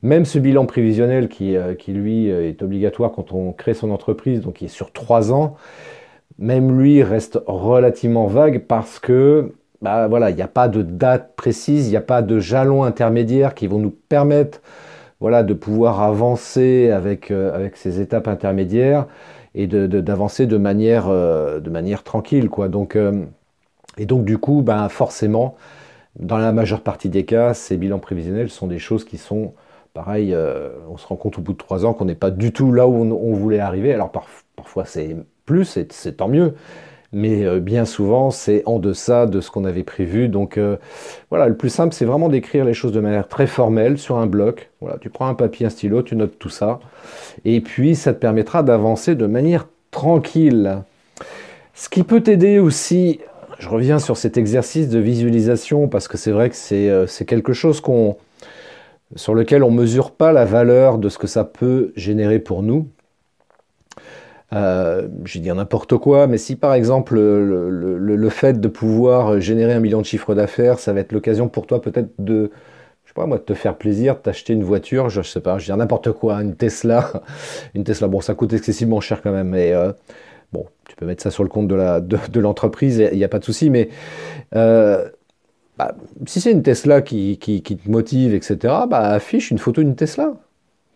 Même 0.01 0.25
ce 0.25 0.39
bilan 0.39 0.65
prévisionnel 0.65 1.29
qui, 1.29 1.57
euh, 1.57 1.75
lui 1.89 2.31
euh, 2.31 2.49
est 2.49 2.63
obligatoire 2.63 3.13
quand 3.13 3.33
on 3.33 3.53
crée 3.53 3.75
son 3.75 3.91
entreprise, 3.91 4.41
donc 4.41 4.55
qui 4.55 4.65
est 4.65 4.69
sur 4.69 4.91
trois 4.91 5.31
ans, 5.31 5.57
même 6.39 6.79
lui 6.81 7.03
reste 7.03 7.39
relativement 7.47 8.27
vague 8.27 8.61
parce 8.67 8.99
que 8.99 9.53
bah, 9.83 10.09
voilà, 10.09 10.31
il 10.31 10.37
n'y 10.37 10.43
a 10.43 10.49
pas 10.49 10.69
de 10.69 10.81
date 10.81 11.37
précise, 11.37 11.89
il 11.89 11.91
n'y 11.91 11.97
a 11.99 12.03
pas 12.03 12.23
de 12.23 12.39
jalons 12.39 12.83
intermédiaires 12.83 13.55
qui 13.55 13.67
vont 13.67 13.79
nous 13.79 13.95
permettre 14.09 14.63
voilà, 15.25 15.43
de 15.43 15.55
pouvoir 15.55 16.03
avancer 16.03 16.91
avec, 16.91 17.31
avec 17.31 17.79
ces 17.79 18.03
étapes 18.03 18.29
intermédiaires 18.29 19.07
et 19.55 19.67
d'avancer 19.67 20.47
de, 20.47 20.59
manière, 20.59 21.09
de 21.09 21.71
manière 21.71 22.03
tranquille. 22.03 22.51
Quoi. 22.51 22.69
Donc, 22.69 22.99
et 23.97 24.05
donc 24.05 24.27
du 24.27 24.37
coup, 24.39 24.63
ben, 24.63 24.89
forcément, 24.91 25.57
dans 26.19 26.39
la 26.39 26.53
majeure 26.53 26.81
partie 26.81 27.09
des 27.09 27.25
cas, 27.25 27.55
ces 27.55 27.77
bilans 27.77 27.99
prévisionnels 27.99 28.51
sont 28.51 28.67
des 28.67 28.79
choses 28.79 29.05
qui 29.05 29.19
sont, 29.19 29.55
pareil, 29.93 30.35
euh, 30.35 30.71
on 30.89 30.97
se 30.97 31.07
rend 31.07 31.17
compte 31.17 31.39
au 31.39 31.41
bout 31.41 31.53
de 31.53 31.59
trois 31.59 31.85
ans 31.87 31.95
qu'on 31.95 32.05
n'est 32.05 32.15
pas 32.15 32.31
du 32.31 32.53
tout 32.53 32.73
là 32.73 32.87
où 32.87 32.95
on, 32.95 33.33
voulait 33.33 33.61
arriver. 33.61 33.93
Alors 33.93 34.11
parfois 34.57 34.85
c'est 34.85 35.17
plus, 35.45 35.65
c'est 35.91 36.17
tant 36.17 36.29
mieux, 36.29 36.55
mais 37.15 37.45
euh, 37.45 37.61
bien 37.61 37.85
souvent 37.85 38.31
c'est 38.31 38.63
en 38.67 38.79
deçà 38.79 39.27
de 39.27 39.41
ce 39.41 39.51
qu'on 39.51 39.65
avait 39.65 39.83
prévu. 39.83 40.29
Donc 40.29 40.59
euh, 40.59 40.77
voilà, 41.31 41.49
le 41.49 41.57
plus 41.57 41.71
simple 41.71 41.95
c'est 41.95 42.05
vraiment 42.05 42.29
d'écrire 42.29 42.65
les 42.65 42.75
choses 42.75 42.93
de 42.93 43.01
manière 43.01 43.29
très 43.29 43.47
formelle 43.47 43.99
sur 43.99 44.19
un 44.19 44.27
bloc. 44.27 44.71
Voilà, 44.81 44.99
tu 44.99 45.11
prends 45.11 45.27
un 45.27 45.35
papier, 45.35 45.67
un 45.67 45.71
stylo, 45.71 46.03
tu 46.03 46.17
notes 46.17 46.39
tout 46.39 46.51
ça, 46.51 46.81
et 47.45 47.61
puis 47.61 47.95
ça 47.95 48.13
te 48.13 48.19
permettra 48.19 48.63
d'avancer 48.63 49.15
de 49.15 49.27
manière 49.27 49.67
tranquille. 49.91 50.79
Ce 51.75 51.89
qui 51.89 52.03
peut 52.03 52.21
t'aider 52.21 52.59
aussi 52.59 53.21
je 53.59 53.69
reviens 53.69 53.99
sur 53.99 54.17
cet 54.17 54.37
exercice 54.37 54.89
de 54.89 54.99
visualisation 54.99 55.89
parce 55.89 56.09
que 56.09 56.17
c'est 56.17 56.33
vrai 56.33 56.51
que 56.51 56.57
c'est 56.57 56.89
euh, 56.89 57.07
quelque 57.27 57.53
chose 57.53 57.81
sur 59.17 59.35
lequel 59.35 59.63
on 59.63 59.71
ne 59.71 59.77
mesure 59.77 60.11
pas 60.11 60.33
la 60.33 60.45
valeur 60.45 60.99
de 60.99 61.09
ce 61.09 61.19
que 61.19 61.27
ça 61.27 61.45
peut 61.45 61.93
générer 61.97 62.39
pour 62.39 62.63
nous. 62.63 62.89
Euh, 64.53 65.09
je 65.25 65.35
vais 65.35 65.41
dire 65.41 65.55
n'importe 65.55 65.97
quoi, 65.97 66.27
mais 66.27 66.39
si 66.39 66.55
par 66.55 66.75
exemple 66.75 67.19
le, 67.19 68.29
fait 68.29 68.61
de 68.61 68.69
pouvoir 68.69 69.41
générer 69.41 69.73
un 69.73 69.81
million 69.81 70.01
de 70.01 70.07
chiffre 70.07 70.35
d'affaires, 70.35 70.79
ça 70.79 70.93
va 70.93 71.01
être 71.01 71.13
l'occasion 71.13 71.49
pour 71.49 71.67
toi 71.67 71.81
peut-être 71.81 72.11
de, 72.19 72.51
je 73.05 73.11
sais 73.11 73.15
pas 73.15 73.27
moi, 73.27 73.39
de 73.39 73.43
te 73.43 73.55
faire 73.55 73.77
plaisir, 73.77 74.15
de 74.15 74.21
t'acheter 74.21 74.53
une 74.53 74.63
voiture, 74.63 75.09
je, 75.09 75.21
ne 75.21 75.25
sais 75.25 75.41
pas, 75.41 75.59
je 75.59 75.65
vais 75.65 75.67
dire 75.67 75.77
n'importe 75.77 76.13
quoi, 76.13 76.37
une 76.37 76.55
Tesla, 76.55 77.11
une 77.75 77.85
Tesla, 77.85 78.07
bon 78.07 78.21
ça 78.21 78.35
coûte 78.35 78.53
excessivement 78.53 79.01
cher 79.01 79.23
quand 79.23 79.33
même, 79.33 79.49
mais 79.49 79.73
euh, 79.73 79.93
Bon, 80.55 80.67
tu 80.89 80.95
peux 80.95 81.05
mettre 81.05 81.21
ça 81.21 81.33
sur 81.33 81.43
le 81.43 81.49
compte 81.49 81.67
de 81.67 82.41
l'entreprise, 82.41 83.03
il 83.11 83.19
n'y 83.19 83.25
a 83.25 83.29
pas 83.29 83.41
de 83.41 83.45
souci, 83.45 83.71
mais 83.71 83.89
euh, 84.55 85.09
bah, 85.77 85.97
si 86.27 86.41
c'est 86.41 86.53
une 86.53 86.63
Tesla 86.63 87.03
qui, 87.03 87.37
te 87.39 87.91
motive, 87.91 88.35
etc., 88.35 88.57
bah, 88.89 89.01
affiche 89.01 89.51
une 89.51 89.59
photo 89.59 89.83
d'une 89.83 89.97
Tesla. 89.97 90.35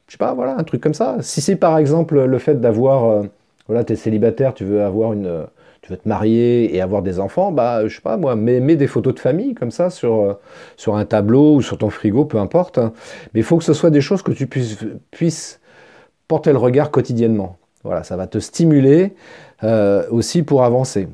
Je 0.07 0.13
sais 0.13 0.19
pas, 0.19 0.33
voilà, 0.33 0.57
un 0.57 0.63
truc 0.63 0.81
comme 0.81 0.95
ça. 0.95 1.17
Si 1.23 1.41
c'est 1.41 1.57
par 1.57 1.77
exemple 1.77 2.23
le 2.25 2.39
fait 2.39 2.61
d'avoir, 2.61 3.05
euh, 3.07 3.23
voilà, 3.69 3.85
tu 3.85 3.93
es 3.93 3.97
célibataire, 3.97 4.55
tu 4.55 4.65
veux 4.65 4.83
avoir 4.83 5.13
une, 5.13 5.47
tu 5.83 5.93
veux 5.93 5.99
te 5.99 6.09
marier 6.09 6.75
et 6.75 6.81
avoir 6.81 7.03
des 7.03 7.21
enfants, 7.21 7.53
bah, 7.53 7.87
je 7.87 7.95
sais 7.95 8.03
pas, 8.03 8.17
moi, 8.17 8.37
mets, 8.37 8.77
des 8.77 8.87
photos 8.87 9.15
de 9.15 9.21
famille 9.21 9.55
comme 9.55 9.71
ça 9.71 9.91
sur, 9.91 10.15
euh, 10.87 10.93
un 10.93 11.05
tableau 11.05 11.55
ou 11.55 11.63
sur 11.63 11.79
ton 11.79 11.91
frigo, 11.91 12.25
peu 12.25 12.39
importe. 12.39 12.79
Hein. 12.79 12.93
Mais 13.33 13.41
il 13.41 13.45
faut 13.45 13.57
que 13.59 13.65
ce 13.65 13.73
soit 13.73 13.91
des 13.91 14.01
choses 14.01 14.23
que 14.23 14.33
tu 14.33 14.47
puisses, 14.47 15.61
porter 16.27 16.53
le 16.53 16.59
regard 16.59 16.91
quotidiennement. 16.91 17.57
Voilà, 17.85 18.03
ça 18.03 18.17
va 18.17 18.27
te 18.27 18.39
stimuler 18.39 19.15
euh, 19.65 20.05
aussi 20.11 20.43
pour 20.43 20.65
avancer. 20.65 21.09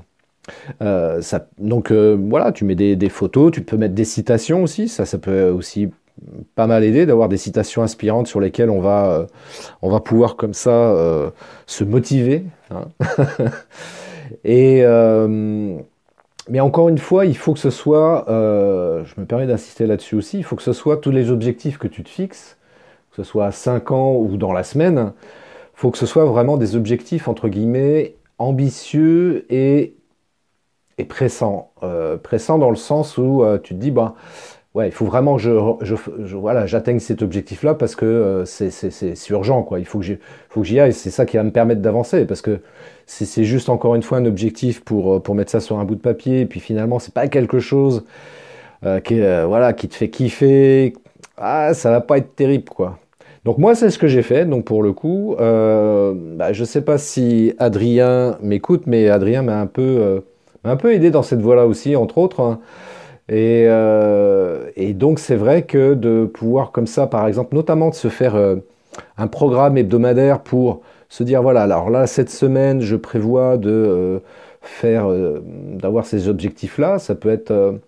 Euh, 0.83 1.23
donc 1.59 1.91
euh, 1.91 2.17
voilà, 2.29 2.53
tu 2.53 2.65
mets 2.65 2.75
des, 2.75 3.09
photos, 3.09 3.53
tu 3.53 3.63
peux 3.63 3.77
mettre 3.77 3.95
des 3.95 4.05
citations 4.05 4.63
aussi, 4.63 4.89
ça, 4.89 5.07
ça 5.07 5.19
peut 5.19 5.49
aussi 5.49 5.89
pas 6.55 6.67
mal 6.67 6.85
aider 6.85 7.07
d'avoir 7.07 7.29
des 7.29 7.37
citations 7.37 7.83
inspirantes 7.83 8.27
sur 8.27 8.41
lesquelles 8.41 8.71
on 8.71 8.81
va, 8.81 9.27
on 9.83 9.91
va 9.91 10.01
pouvoir 10.01 10.37
comme 10.37 10.55
ça 10.55 10.95
se 11.67 11.85
motiver. 11.85 12.45
Hein. 12.71 12.87
Et 14.45 14.83
mais 16.49 16.61
encore 16.61 16.89
une 16.89 16.99
fois, 16.99 17.25
il 17.25 17.37
faut 17.37 17.55
que 17.55 17.59
ce 17.59 17.71
soit, 17.71 18.25
je 18.29 19.21
me 19.21 19.27
permets 19.27 19.47
d'insister 19.47 19.87
là-dessus 19.87 20.15
aussi, 20.15 20.39
il 20.39 20.45
faut 20.45 20.57
que 20.57 20.63
ce 20.63 20.73
soit 20.73 20.99
tous 20.99 21.11
les 21.11 21.31
objectifs 21.31 21.79
que 21.79 21.89
tu 21.89 22.03
te 22.03 22.09
fixes, 22.09 22.57
que 23.11 23.17
ce 23.17 23.23
soit 23.23 23.47
à 23.47 23.53
5 23.53 23.91
ans 23.93 24.17
ou 24.17 24.37
dans 24.37 24.53
la 24.53 24.65
semaine, 24.65 25.13
il 25.75 25.81
faut 25.81 25.91
que 25.91 25.99
ce 25.99 26.07
soit 26.07 26.25
vraiment 26.25 26.57
des 26.57 26.77
objectifs 26.77 27.29
entre 27.29 27.49
guillemets 27.49 28.17
ambitieux 28.39 29.47
et, 29.53 29.95
et 30.99 31.05
pressant. 31.05 31.73
Euh, 31.83 32.17
pressant 32.17 32.59
dans 32.59 32.71
le 32.71 32.77
sens 32.77 33.19
où 33.19 33.43
euh, 33.43 33.59
tu 33.59 33.75
te 33.75 33.81
dis, 33.81 33.91
bah, 33.91 34.15
ouais, 34.75 34.89
il 34.89 34.93
faut 34.93 35.07
vraiment 35.07 35.37
que 35.37 35.43
je, 35.43 35.95
voilà, 36.35 36.67
j'atteigne 36.67 36.99
cet 36.99 37.23
objectif-là 37.23 37.75
parce 37.75 37.97
que 37.97 38.05
euh, 38.05 38.45
c'est 38.45 39.31
urgent, 39.31 39.63
quoi. 39.63 39.79
Il 39.79 39.87
faut 39.87 40.01
que 40.01 40.65
j'y 40.65 40.81
aille. 40.81 40.93
C'est 40.93 41.11
ça 41.11 41.27
qui 41.27 41.37
va 41.37 41.43
me 41.43 41.51
permettre 41.51 41.81
d'avancer 41.81 42.27
parce 42.27 42.43
que 42.43 42.61
c'est 43.07 43.45
juste 43.45 43.69
encore 43.69 43.95
une 43.95 44.03
fois 44.03 44.19
un 44.19 44.27
objectif 44.27 44.83
pour, 44.83 45.23
pour 45.23 45.35
mettre 45.35 45.51
ça 45.51 45.61
sur 45.61 45.79
un 45.79 45.85
bout 45.85 45.95
de 45.95 46.01
papier 46.01 46.41
et 46.43 46.47
puis 46.47 46.61
finalement, 46.61 46.99
c'est 46.99 47.15
pas 47.15 47.29
quelque 47.29 47.59
chose 47.59 48.05
qui, 49.05 49.21
voilà, 49.21 49.73
qui 49.73 49.89
te 49.89 49.95
fait 49.95 50.11
kiffer. 50.11 50.93
Ah, 51.37 51.75
ça 51.75 51.91
va 51.91 52.01
pas 52.01 52.19
être 52.19 52.35
terrible, 52.37 52.69
quoi. 52.69 52.99
Donc 53.45 53.59
moi, 53.59 53.75
c'est 53.75 53.91
ce 53.91 53.99
que 53.99 54.07
j'ai 54.07 54.23
fait. 54.23 54.47
Donc 54.47 54.65
pour 54.65 54.83
le 54.83 54.93
coup, 54.93 55.37
euh, 55.39 56.15
bah, 56.15 56.53
je 56.53 56.65
sais 56.65 56.81
pas 56.81 56.99
si 56.99 57.53
Adrien 57.59 58.39
m'écoute, 58.41 58.85
mais 58.87 59.09
Adrien 59.09 59.43
m'a 59.43 59.61
un 59.61 59.67
peu, 59.67 59.83
euh, 59.83 60.21
un 60.65 60.77
peu 60.77 60.95
aidé 60.95 61.11
dans 61.11 61.23
cette 61.23 61.41
voie-là 61.41 61.67
aussi, 61.67 61.95
entre 61.95 62.19
autres. 62.19 62.41
Hein. 62.41 62.61
Euh, 63.33 64.71
et, 64.77 64.93
donc 64.93 65.19
c'est 65.19 65.37
vrai 65.37 65.63
que 65.63 65.95
de 65.95 66.27
pouvoir 66.27 66.73
comme 66.73 66.87
ça, 66.87 67.07
par 67.07 67.27
exemple, 67.27 67.55
notamment 67.55 67.91
de 67.91 67.95
se 67.95 68.09
faire 68.09 68.37
un 69.17 69.27
programme 69.27 69.77
hebdomadaire 69.79 70.41
pour 70.41 70.83
se 71.09 71.23
dire 71.25 71.43
voilà, 71.43 71.63
alors 71.63 71.91
là 71.91 72.07
cette 72.07 72.31
semaine, 72.31 72.81
je 72.81 72.97
prévois 72.97 73.57
de 73.57 74.21
faire, 74.61 75.09
d'avoir 75.43 76.07
ces 76.07 76.29
objectifs-là. 76.29 76.99
Ça 76.99 77.15
peut 77.15 77.31
être 77.31 77.79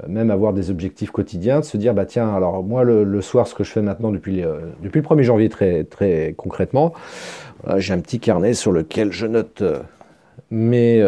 euh, 0.00 0.08
même 0.08 0.30
avoir 0.30 0.54
des 0.54 0.70
objectifs 0.70 1.10
quotidiens, 1.10 1.60
de 1.60 1.64
se 1.64 1.76
dire, 1.76 1.92
bah 1.92 2.06
tiens, 2.06 2.34
alors 2.34 2.62
moi 2.62 2.82
le, 2.82 3.20
soir, 3.20 3.46
ce 3.46 3.54
que 3.54 3.62
je 3.62 3.70
fais 3.70 3.82
maintenant 3.82 4.10
depuis, 4.10 4.42
euh, 4.42 4.60
depuis 4.82 5.00
le 5.00 5.06
1er 5.06 5.22
janvier 5.22 5.48
très, 5.50 5.84
très 5.84 6.34
concrètement, 6.36 6.94
j'ai 7.76 7.92
un 7.92 8.00
petit 8.00 8.18
carnet 8.18 8.54
sur 8.54 8.72
lequel 8.72 9.12
je 9.12 9.26
note 9.26 9.60
euh, 9.60 9.80
mes, 10.50 11.02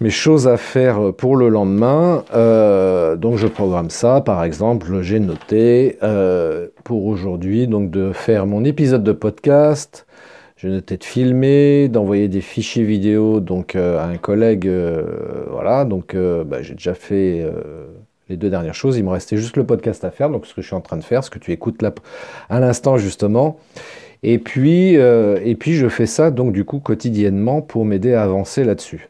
mes 0.00 0.10
choses 0.10 0.46
à 0.46 0.56
faire 0.56 1.12
pour 1.12 1.36
le 1.36 1.48
lendemain. 1.48 2.24
donc 3.16 3.36
je 3.36 3.46
programme 3.46 3.90
ça, 3.90 4.20
par 4.20 4.44
exemple, 4.44 5.02
j'ai 5.02 5.20
noté 5.20 5.98
pour 6.84 7.06
aujourd'hui 7.06 7.66
donc 7.66 7.90
de 7.90 8.12
faire 8.12 8.46
mon 8.46 8.64
épisode 8.64 9.04
de 9.04 9.12
podcast, 9.12 10.06
je 10.58 10.66
notais 10.66 10.96
de 10.96 11.04
filmer, 11.04 11.88
d'envoyer 11.88 12.26
des 12.26 12.40
fichiers 12.40 12.82
vidéo 12.82 13.38
donc 13.38 13.76
euh, 13.76 14.00
à 14.00 14.06
un 14.06 14.16
collègue. 14.16 14.66
Euh, 14.66 15.46
voilà, 15.52 15.84
donc 15.84 16.14
euh, 16.14 16.42
bah, 16.42 16.62
j'ai 16.62 16.74
déjà 16.74 16.94
fait 16.94 17.46
les 18.28 18.36
deux 18.36 18.50
dernières 18.50 18.74
choses. 18.74 18.98
Il 18.98 19.04
me 19.04 19.10
restait 19.10 19.36
juste 19.36 19.56
le 19.56 19.64
podcast 19.64 20.04
à 20.04 20.10
faire, 20.10 20.30
donc 20.30 20.46
ce 20.46 20.54
que 20.54 20.60
je 20.60 20.66
suis 20.66 20.76
en 20.76 20.80
train 20.80 20.96
de 20.96 21.04
faire, 21.04 21.22
ce 21.22 21.30
que 21.30 21.38
tu 21.38 21.52
écoutes 21.52 21.80
là 21.80 21.94
à 22.50 22.58
l'instant 22.58 22.98
justement. 22.98 23.58
Et 24.24 24.38
puis, 24.40 24.94
et 24.94 25.56
puis 25.58 25.74
je 25.74 25.88
fais 25.88 26.06
ça 26.06 26.32
donc 26.32 26.52
du 26.52 26.64
coup 26.64 26.80
quotidiennement 26.80 27.62
pour 27.62 27.84
m'aider 27.84 28.14
à 28.14 28.24
avancer 28.24 28.64
là-dessus. 28.64 29.08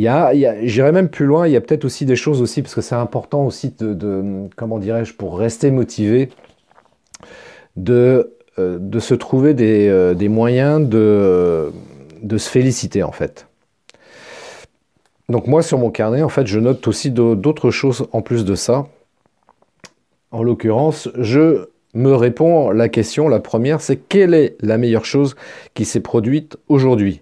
Il 0.00 0.04
y 0.04 0.08
a, 0.08 0.32
j'irai 0.64 0.92
même 0.92 1.10
plus 1.10 1.26
loin, 1.26 1.46
il 1.46 1.52
y 1.52 1.56
a 1.56 1.60
peut-être 1.60 1.84
aussi 1.84 2.06
des 2.06 2.16
choses 2.16 2.40
aussi, 2.40 2.62
parce 2.62 2.74
que 2.74 2.80
c'est 2.80 2.94
important 2.94 3.44
aussi 3.44 3.74
de, 3.78 4.48
comment 4.56 4.78
dirais-je, 4.78 5.12
pour 5.12 5.38
rester 5.38 5.70
motivé, 5.70 6.30
de 7.76 8.34
euh, 8.58 8.78
de 8.80 8.98
se 8.98 9.12
trouver 9.12 9.52
des, 9.52 9.88
euh, 9.88 10.28
moyens 10.30 10.88
de, 10.88 11.70
de, 12.22 12.38
se 12.38 12.48
féliciter 12.48 13.02
en 13.02 13.12
fait. 13.12 13.46
Donc 15.28 15.46
moi 15.46 15.60
sur 15.60 15.76
mon 15.76 15.90
carnet 15.90 16.22
en 16.22 16.30
fait 16.30 16.46
je 16.46 16.58
note 16.58 16.88
aussi 16.88 17.10
d'autres 17.10 17.70
choses 17.70 18.08
en 18.12 18.22
plus 18.22 18.46
de 18.46 18.54
ça. 18.54 18.88
En 20.30 20.42
l'occurrence 20.42 21.10
je 21.18 21.68
me 21.92 22.14
réponds 22.14 22.70
la 22.70 22.88
question, 22.88 23.28
la 23.28 23.40
première 23.40 23.82
c'est 23.82 23.96
quelle 23.96 24.32
est 24.32 24.56
la 24.62 24.78
meilleure 24.78 25.04
chose 25.04 25.36
qui 25.74 25.84
s'est 25.84 26.00
produite 26.00 26.56
aujourd'hui? 26.68 27.20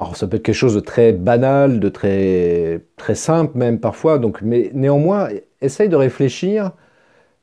Alors 0.00 0.16
ça 0.16 0.26
peut 0.26 0.38
être 0.38 0.42
quelque 0.42 0.54
chose 0.54 0.74
de 0.74 0.80
très 0.80 1.12
banal, 1.12 1.78
de 1.78 1.88
très, 1.90 2.80
très 2.96 3.14
simple 3.14 3.58
même 3.58 3.78
parfois, 3.78 4.18
donc, 4.18 4.40
mais 4.40 4.70
néanmoins, 4.72 5.28
essaye 5.60 5.90
de 5.90 5.96
réfléchir 5.96 6.72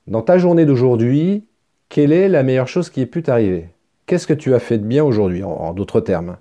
dans 0.08 0.24
ta 0.24 0.40
journée 0.40 0.66
d'aujourd'hui, 0.66 1.46
quelle 1.90 2.12
est 2.12 2.28
la 2.28 2.42
meilleure 2.42 2.68
chose 2.68 2.90
qui 2.90 3.02
ait 3.02 3.06
pu 3.06 3.22
t'arriver? 3.22 3.70
Qu'est-ce 4.08 4.26
que 4.26 4.34
tu 4.34 4.56
as 4.56 4.60
fait 4.60 4.80
de 4.80 4.86
bien 4.86 5.04
aujourd'hui, 5.04 5.44
en, 5.44 5.74
d'autres 5.74 6.02
termes? 6.02 6.38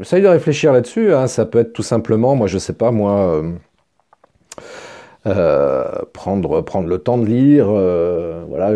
Essaye 0.00 0.22
de 0.22 0.28
réfléchir 0.28 0.72
là-dessus. 0.72 1.14
Hein. 1.14 1.26
Ça 1.26 1.46
peut 1.46 1.60
être 1.60 1.72
tout 1.72 1.82
simplement, 1.82 2.34
moi 2.34 2.48
je 2.48 2.58
sais 2.58 2.74
pas, 2.74 2.90
moi, 2.90 3.36
euh, 3.36 3.52
euh, 5.26 5.84
prendre, 6.12 6.86
le 6.86 6.98
temps 6.98 7.18
de 7.18 7.26
lire. 7.26 7.66
Euh, 7.68 8.42
voilà, 8.48 8.72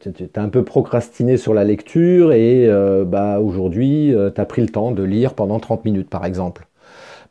tu 0.00 0.28
as 0.34 0.42
un 0.42 0.48
peu 0.48 0.62
procrastiné 0.62 1.36
sur 1.36 1.54
la 1.54 1.64
lecture 1.64 2.32
et 2.32 2.68
bah, 3.06 3.40
aujourd'hui, 3.40 4.14
tu 4.34 4.40
as 4.40 4.44
pris 4.44 4.62
le 4.62 4.68
temps 4.68 4.92
de 4.92 5.02
lire 5.02 5.34
pendant 5.34 5.58
30 5.58 5.84
minutes, 5.84 6.10
par 6.10 6.24
exemple. 6.24 6.66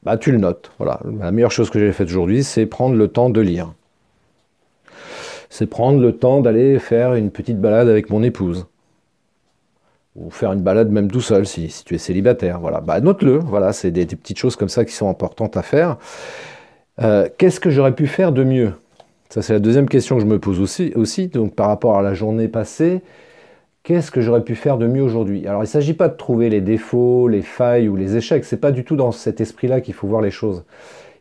Bah, 0.04 0.18
tu 0.18 0.32
le 0.32 0.38
notes. 0.38 0.72
Voilà. 0.78 1.00
La 1.20 1.32
meilleure 1.32 1.52
chose 1.52 1.70
que 1.70 1.80
j'ai 1.80 1.92
faite 1.92 2.10
aujourd'hui, 2.10 2.44
c'est 2.44 2.66
prendre 2.66 2.96
le 2.96 3.08
temps 3.08 3.30
de 3.30 3.42
lire 3.42 3.74
c'est 5.56 5.68
prendre 5.68 6.02
le 6.02 6.12
temps 6.12 6.42
d'aller 6.42 6.80
faire 6.80 7.14
une 7.14 7.32
petite 7.32 7.60
balade 7.60 7.88
avec 7.88 8.10
mon 8.10 8.24
épouse. 8.24 8.66
Ou 10.18 10.30
faire 10.30 10.52
une 10.52 10.62
balade 10.62 10.92
même 10.92 11.10
tout 11.10 11.22
seul 11.22 11.46
si, 11.46 11.84
tu 11.86 11.96
es 11.96 11.98
célibataire. 11.98 12.60
Voilà, 12.60 12.82
bah, 12.82 13.00
note-le. 13.00 13.38
Voilà, 13.38 13.72
c'est 13.72 13.92
des, 13.92 14.06
petites 14.06 14.38
choses 14.38 14.58
comme 14.58 14.70
ça 14.70 14.84
qui 14.84 14.94
sont 14.94 15.10
importantes 15.10 15.56
à 15.56 15.62
faire. 15.62 15.98
Euh, 17.02 17.28
qu'est-ce 17.38 17.60
que 17.60 17.70
j'aurais 17.70 17.94
pu 17.94 18.08
faire 18.08 18.32
de 18.32 18.44
mieux? 18.44 18.74
Ça, 19.30 19.42
c'est 19.42 19.54
la 19.54 19.60
deuxième 19.60 19.90
question 19.90 20.16
que 20.16 20.22
je 20.22 20.28
me 20.28 20.40
pose 20.40 20.60
aussi. 20.60 21.28
Donc, 21.28 21.56
par 21.56 21.68
rapport 21.68 21.98
à 21.98 22.02
la 22.02 22.14
journée 22.14 22.48
passée, 22.48 23.02
qu'est-ce 23.84 24.12
que 24.12 24.22
j'aurais 24.22 24.44
pu 24.44 24.56
faire 24.56 24.78
de 24.78 24.88
mieux 24.88 25.04
aujourd'hui? 25.04 25.48
Alors, 25.48 25.62
il 25.62 25.66
ne 25.66 25.70
s'agit 25.70 25.94
pas 25.94 26.08
de 26.08 26.16
trouver 26.16 26.50
les 26.50 26.62
défauts, 26.62 27.28
les 27.28 27.42
failles 27.42 27.90
ou 27.90 27.96
les 27.96 28.16
échecs. 28.16 28.46
C'est 28.46 28.62
pas 28.62 28.72
du 28.72 28.84
tout 28.84 28.96
dans 28.96 29.12
cet 29.12 29.42
esprit-là 29.42 29.82
qu'il 29.82 29.94
faut 29.94 30.08
voir 30.08 30.22
les 30.22 30.32
choses. 30.32 30.64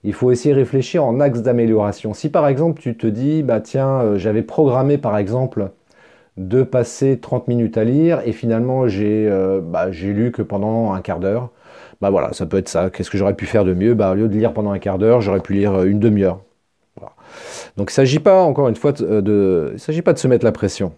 Il 0.05 0.13
faut 0.13 0.31
essayer 0.31 0.55
de 0.55 0.61
réfléchir 0.61 1.03
en 1.05 1.19
axe 1.19 1.41
d'amélioration. 1.41 2.13
Si 2.13 2.29
par 2.29 2.47
exemple 2.47 2.81
tu 2.81 2.95
te 2.95 3.07
dis, 3.07 3.43
bah 3.43 3.61
tiens, 3.61 4.01
euh, 4.01 4.19
j'avais 4.19 4.43
programmé 4.43 4.99
par 4.99 5.17
exemple 5.17 5.71
de 6.37 6.63
passer 6.63 7.19
30 7.19 7.49
minutes 7.49 7.79
à 7.79 7.85
lire 7.85 8.21
et 8.27 8.33
finalement 8.33 8.87
j'ai 8.87 9.27
euh, 9.29 9.61
bah, 9.63 9.89
lu 9.89 10.31
que 10.31 10.43
pendant 10.43 10.93
un 10.93 11.01
quart 11.01 11.21
d'heure, 11.21 11.51
bah 12.05 12.11
voilà, 12.11 12.35
ça 12.35 12.45
peut 12.45 12.59
être 12.59 12.69
ça. 12.69 12.90
Qu'est-ce 12.90 13.09
que 13.09 13.17
j'aurais 13.17 13.33
pu 13.33 13.47
faire 13.47 13.64
de 13.64 13.73
mieux? 13.73 13.95
Bah, 13.95 14.11
Au 14.11 14.14
lieu 14.14 14.29
de 14.29 14.37
lire 14.37 14.53
pendant 14.53 14.73
un 14.73 14.79
quart 14.79 14.99
d'heure, 14.99 15.23
j'aurais 15.23 15.40
pu 15.40 15.55
lire 15.55 15.73
euh, 15.73 15.85
une 15.85 16.01
demi-heure. 16.01 16.40
Donc 17.79 17.88
il 17.88 17.93
ne 17.93 17.95
s'agit 17.95 18.19
pas, 18.19 18.43
encore 18.43 18.69
une 18.69 18.77
fois, 18.77 18.93
de, 18.93 19.71
il 19.73 19.81
s'agit 19.81 20.03
pas 20.03 20.12
de 20.12 20.19
se 20.19 20.29
mettre 20.29 20.45
la 20.45 20.53
pression. 20.53 20.93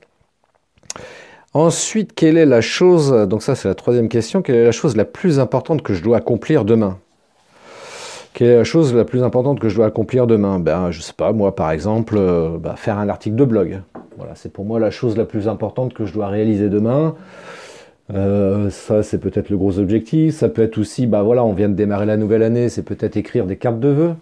Ensuite, 1.54 2.12
quelle 2.12 2.36
est 2.36 2.44
la 2.44 2.60
chose, 2.60 3.12
donc 3.28 3.44
ça 3.44 3.54
c'est 3.54 3.68
la 3.68 3.76
troisième 3.76 4.08
question, 4.08 4.42
quelle 4.42 4.56
est 4.56 4.64
la 4.64 4.72
chose 4.72 4.96
la 4.96 5.04
plus 5.04 5.38
importante 5.38 5.82
que 5.82 5.94
je 5.94 6.02
dois 6.02 6.16
accomplir 6.16 6.64
demain? 6.64 6.98
Quelle 8.34 8.48
est 8.48 8.56
la 8.56 8.64
chose 8.64 8.92
la 8.92 9.04
plus 9.04 9.22
importante 9.22 9.60
que 9.60 9.68
je 9.68 9.76
dois 9.76 9.86
accomplir 9.86 10.26
demain? 10.26 10.58
Ben, 10.58 10.90
je 10.90 11.00
sais 11.00 11.14
pas, 11.16 11.32
moi 11.32 11.54
par 11.54 11.70
exemple, 11.70 12.16
euh, 12.18 12.58
bah, 12.58 12.74
faire 12.76 12.98
un 12.98 13.08
article 13.08 13.36
de 13.36 13.44
blog. 13.44 13.80
Voilà, 14.16 14.34
c'est 14.34 14.52
pour 14.52 14.64
moi 14.64 14.80
la 14.80 14.90
chose 14.90 15.16
la 15.16 15.24
plus 15.24 15.46
importante 15.46 15.94
que 15.94 16.04
je 16.04 16.12
dois 16.12 16.26
réaliser 16.26 16.68
demain. 16.68 17.14
Euh, 18.14 18.70
ça, 18.70 19.02
c'est 19.02 19.18
peut-être 19.18 19.50
le 19.50 19.56
gros 19.56 19.78
objectif. 19.78 20.34
Ça 20.34 20.48
peut 20.48 20.62
être 20.62 20.78
aussi, 20.78 21.06
bah 21.06 21.22
voilà, 21.22 21.44
on 21.44 21.52
vient 21.52 21.68
de 21.68 21.74
démarrer 21.74 22.06
la 22.06 22.16
nouvelle 22.16 22.42
année, 22.42 22.68
c'est 22.68 22.82
peut-être 22.82 23.16
écrire 23.16 23.46
des 23.46 23.56
cartes 23.56 23.80
de 23.80 23.88
vœux. 23.88 24.14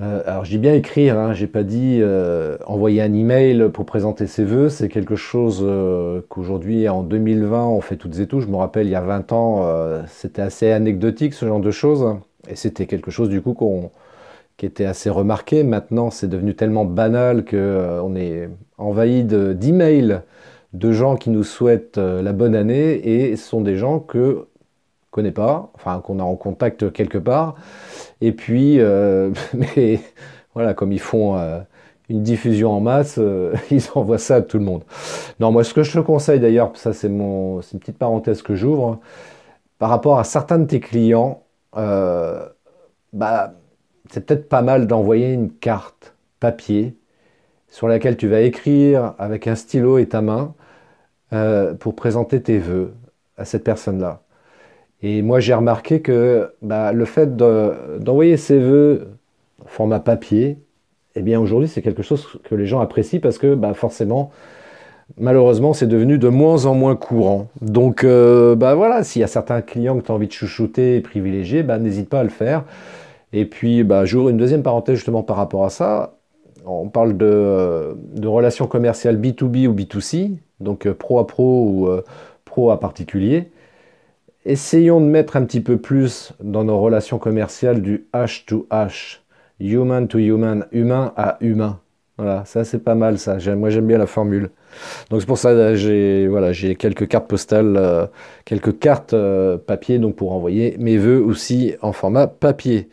Euh, 0.00 0.22
alors 0.24 0.46
je 0.46 0.50
dis 0.50 0.58
bien 0.58 0.72
écrire, 0.72 1.18
hein, 1.18 1.34
j'ai 1.34 1.46
pas 1.46 1.62
dit 1.62 1.98
euh, 2.00 2.56
envoyer 2.66 3.02
un 3.02 3.12
email 3.12 3.68
pour 3.70 3.84
présenter 3.84 4.26
ses 4.26 4.42
vœux, 4.42 4.70
c'est 4.70 4.88
quelque 4.88 5.16
chose 5.16 5.62
qu'aujourd'hui 6.30 6.88
en 6.88 7.02
2020 7.02 7.66
on 7.66 7.82
fait 7.82 7.96
toutes 7.96 8.18
et 8.18 8.26
tous. 8.26 8.40
Je 8.40 8.46
me 8.46 8.56
rappelle 8.56 8.86
il 8.86 8.90
y 8.90 8.94
a 8.94 9.02
20 9.02 9.32
ans 9.32 10.02
c'était 10.08 10.40
assez 10.40 10.72
anecdotique 10.72 11.34
ce 11.34 11.44
genre 11.44 11.60
de 11.60 11.70
choses 11.70 12.16
et 12.48 12.56
c'était 12.56 12.86
quelque 12.86 13.10
chose 13.10 13.28
du 13.28 13.42
coup 13.42 13.52
qu'on 13.52 13.90
qui 14.56 14.64
était 14.64 14.86
assez 14.86 15.10
remarqué. 15.10 15.62
Maintenant 15.62 16.10
c'est 16.10 16.28
devenu 16.28 16.54
tellement 16.54 16.86
banal 16.86 17.44
que 17.44 18.00
on 18.02 18.16
est 18.16 18.48
envahi 18.78 19.24
d'emails 19.24 20.22
de, 20.72 20.92
gens 20.92 21.16
qui 21.16 21.30
nous 21.30 21.44
souhaitent 21.44 21.98
la 21.98 22.32
bonne 22.32 22.54
année 22.54 22.92
et 22.92 23.36
sont 23.36 23.60
des 23.60 23.76
gens 23.76 23.98
que 24.00 24.46
connaît 25.12 25.30
pas, 25.30 25.70
enfin 25.74 26.00
qu'on 26.00 26.18
a 26.18 26.24
en 26.24 26.34
contact 26.34 26.90
quelque 26.92 27.18
part. 27.18 27.54
Et 28.20 28.32
puis, 28.32 28.80
euh, 28.80 29.30
voilà, 30.54 30.74
comme 30.74 30.90
ils 30.90 31.00
font 31.00 31.36
euh, 31.36 31.60
une 32.08 32.22
diffusion 32.22 32.72
en 32.72 32.80
masse, 32.80 33.16
euh, 33.18 33.54
ils 33.70 33.84
envoient 33.94 34.18
ça 34.18 34.36
à 34.36 34.40
tout 34.40 34.58
le 34.58 34.64
monde. 34.64 34.82
Non, 35.38 35.52
moi, 35.52 35.62
ce 35.62 35.74
que 35.74 35.84
je 35.84 35.92
te 35.92 35.98
conseille 36.00 36.40
d'ailleurs, 36.40 36.72
ça 36.74 36.92
c'est 36.92 37.10
mon, 37.10 37.60
une 37.60 37.78
petite 37.78 37.98
parenthèse 37.98 38.42
que 38.42 38.56
j'ouvre, 38.56 38.98
par 39.78 39.90
rapport 39.90 40.18
à 40.18 40.24
certains 40.24 40.58
de 40.58 40.66
tes 40.66 40.80
clients, 40.80 41.42
bah, 41.74 43.54
c'est 44.10 44.26
peut-être 44.26 44.48
pas 44.48 44.62
mal 44.62 44.86
d'envoyer 44.86 45.32
une 45.32 45.50
carte 45.50 46.14
papier 46.40 46.96
sur 47.68 47.88
laquelle 47.88 48.16
tu 48.16 48.28
vas 48.28 48.40
écrire 48.40 49.14
avec 49.18 49.46
un 49.46 49.54
stylo 49.54 49.98
et 49.98 50.06
ta 50.06 50.22
main 50.22 50.54
pour 51.78 51.94
présenter 51.96 52.42
tes 52.42 52.58
vœux 52.58 52.92
à 53.36 53.44
cette 53.44 53.64
personne-là. 53.64 54.22
Et 55.02 55.22
moi, 55.22 55.40
j'ai 55.40 55.54
remarqué 55.54 56.00
que 56.00 56.52
bah, 56.62 56.92
le 56.92 57.04
fait 57.04 57.36
d'envoyer 57.36 58.36
ses 58.36 58.58
vœux 58.58 59.08
en 59.64 59.66
format 59.66 60.00
papier, 60.00 60.58
eh 61.16 61.22
bien 61.22 61.40
aujourd'hui, 61.40 61.68
c'est 61.68 61.82
quelque 61.82 62.02
chose 62.02 62.26
que 62.44 62.54
les 62.54 62.66
gens 62.66 62.80
apprécient 62.80 63.20
parce 63.20 63.38
que 63.38 63.54
bah, 63.54 63.74
forcément, 63.74 64.30
malheureusement, 65.18 65.72
c'est 65.72 65.88
devenu 65.88 66.18
de 66.18 66.28
moins 66.28 66.66
en 66.66 66.74
moins 66.74 66.96
courant. 66.96 67.48
Donc, 67.60 68.04
euh, 68.04 68.54
bah 68.54 68.74
voilà, 68.74 69.02
s'il 69.02 69.20
y 69.20 69.24
a 69.24 69.28
certains 69.28 69.60
clients 69.60 69.98
que 69.98 70.06
tu 70.06 70.12
as 70.12 70.14
envie 70.14 70.28
de 70.28 70.32
chouchouter 70.32 70.96
et 70.96 71.00
privilégier, 71.00 71.64
bah, 71.64 71.78
n'hésite 71.78 72.08
pas 72.08 72.20
à 72.20 72.24
le 72.24 72.30
faire. 72.30 72.64
Et 73.32 73.44
puis, 73.44 73.82
bah, 73.82 74.04
j'ouvre 74.04 74.28
une 74.28 74.36
deuxième 74.36 74.62
parenthèse 74.62 74.96
justement 74.96 75.22
par 75.22 75.36
rapport 75.36 75.64
à 75.64 75.70
ça. 75.70 76.14
On 76.64 76.88
parle 76.88 77.16
de, 77.16 77.96
de 78.14 78.28
relations 78.28 78.66
commerciales 78.66 79.18
B2B 79.20 79.66
ou 79.66 79.74
B2C, 79.74 80.38
donc 80.60 80.86
euh, 80.86 80.94
pro 80.94 81.18
à 81.18 81.26
pro 81.26 81.66
ou 81.66 81.88
euh, 81.88 82.02
pro 82.44 82.70
à 82.70 82.78
particulier 82.78 83.50
essayons 84.44 85.00
de 85.00 85.06
mettre 85.06 85.36
un 85.36 85.44
petit 85.44 85.60
peu 85.60 85.76
plus 85.76 86.32
dans 86.42 86.64
nos 86.64 86.80
relations 86.80 87.18
commerciales 87.18 87.82
du 87.82 88.06
H 88.12 88.44
to 88.46 88.66
H, 88.70 89.18
human 89.60 90.08
to 90.08 90.18
human, 90.18 90.66
humain 90.72 91.12
à 91.16 91.38
humain. 91.40 91.78
Voilà, 92.18 92.44
ça 92.44 92.64
c'est 92.64 92.78
pas 92.78 92.94
mal 92.94 93.18
ça. 93.18 93.38
Moi 93.56 93.70
j'aime 93.70 93.86
bien 93.86 93.98
la 93.98 94.06
formule. 94.06 94.50
Donc 95.10 95.20
c'est 95.20 95.26
pour 95.26 95.38
ça 95.38 95.74
j'ai 95.74 96.28
voilà 96.28 96.52
j'ai 96.52 96.76
quelques 96.76 97.08
cartes 97.08 97.28
postales, 97.28 97.76
euh, 97.76 98.06
quelques 98.44 98.78
cartes 98.78 99.14
euh, 99.14 99.56
papier 99.56 99.98
donc 99.98 100.16
pour 100.16 100.32
envoyer 100.32 100.76
mes 100.78 100.98
vœux 100.98 101.22
aussi 101.22 101.74
en 101.80 101.92
format 101.92 102.26
papier. 102.26 102.88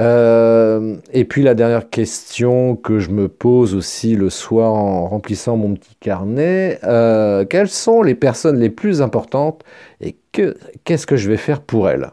Euh, 0.00 0.96
et 1.12 1.24
puis 1.24 1.42
la 1.42 1.54
dernière 1.54 1.90
question 1.90 2.76
que 2.76 2.98
je 2.98 3.10
me 3.10 3.28
pose 3.28 3.74
aussi 3.74 4.16
le 4.16 4.30
soir 4.30 4.72
en 4.72 5.06
remplissant 5.06 5.56
mon 5.56 5.74
petit 5.74 5.94
carnet, 6.00 6.78
euh, 6.84 7.44
quelles 7.44 7.68
sont 7.68 8.02
les 8.02 8.14
personnes 8.14 8.58
les 8.58 8.70
plus 8.70 9.02
importantes 9.02 9.62
et 10.00 10.16
qu'est-ce 10.32 11.06
que 11.06 11.16
je 11.16 11.28
vais 11.28 11.36
faire 11.36 11.60
pour 11.60 11.90
elles? 11.90 12.10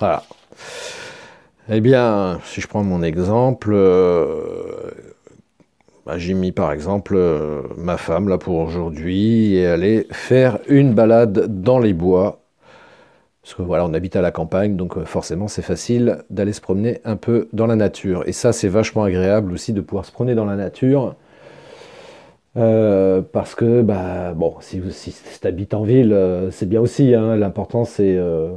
Voilà. 0.00 0.24
Eh 1.68 1.80
bien, 1.80 2.40
si 2.44 2.60
je 2.60 2.66
prends 2.66 2.82
mon 2.82 3.04
exemple, 3.04 3.70
euh, 3.72 4.90
bah, 6.04 6.18
j'ai 6.18 6.34
mis 6.34 6.50
par 6.50 6.72
exemple 6.72 7.16
ma 7.76 7.96
femme 7.96 8.28
là 8.28 8.36
pour 8.36 8.56
aujourd'hui 8.56 9.54
et 9.54 9.66
aller 9.66 10.08
faire 10.10 10.58
une 10.66 10.92
balade 10.92 11.62
dans 11.62 11.78
les 11.78 11.92
bois 11.92 12.41
parce 13.42 13.54
que 13.54 13.62
voilà, 13.62 13.84
on 13.84 13.92
habite 13.92 14.14
à 14.14 14.22
la 14.22 14.30
campagne, 14.30 14.76
donc 14.76 14.96
euh, 14.96 15.04
forcément 15.04 15.48
c'est 15.48 15.62
facile 15.62 16.18
d'aller 16.30 16.52
se 16.52 16.60
promener 16.60 17.00
un 17.04 17.16
peu 17.16 17.48
dans 17.52 17.66
la 17.66 17.74
nature. 17.74 18.22
Et 18.26 18.32
ça, 18.32 18.52
c'est 18.52 18.68
vachement 18.68 19.02
agréable 19.02 19.52
aussi 19.52 19.72
de 19.72 19.80
pouvoir 19.80 20.04
se 20.04 20.12
promener 20.12 20.36
dans 20.36 20.44
la 20.44 20.54
nature. 20.54 21.16
Euh, 22.56 23.20
parce 23.20 23.54
que, 23.54 23.82
bah, 23.82 24.32
bon, 24.34 24.54
si, 24.60 24.80
tu 25.40 25.46
habites 25.46 25.74
en 25.74 25.82
ville, 25.82 26.12
euh, 26.12 26.50
c'est 26.50 26.68
bien 26.68 26.80
aussi. 26.80 27.14
Hein. 27.14 27.36
L'important, 27.36 27.84
c'est 27.84 28.14
de 28.14 28.54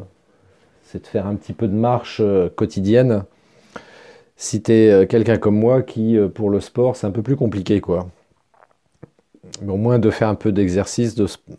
faire 1.04 1.26
un 1.26 1.36
petit 1.36 1.54
peu 1.54 1.68
de 1.68 1.74
marche 1.74 2.22
quotidienne. 2.56 3.24
Si 4.38 4.62
tu 4.62 4.72
es 4.72 5.08
quelqu'un 5.08 5.38
comme 5.38 5.58
moi 5.58 5.82
qui, 5.82 6.18
pour 6.34 6.50
le 6.50 6.60
sport, 6.60 6.96
c'est 6.96 7.08
un 7.08 7.12
peu 7.12 7.22
plus 7.22 7.36
compliqué, 7.36 7.82
quoi. 7.82 8.08
Mais 9.62 9.72
au 9.72 9.78
moins 9.78 10.00
de 10.00 10.10
faire 10.10 10.30
un 10.30 10.36
peu 10.36 10.52
d'exercice, 10.52 11.16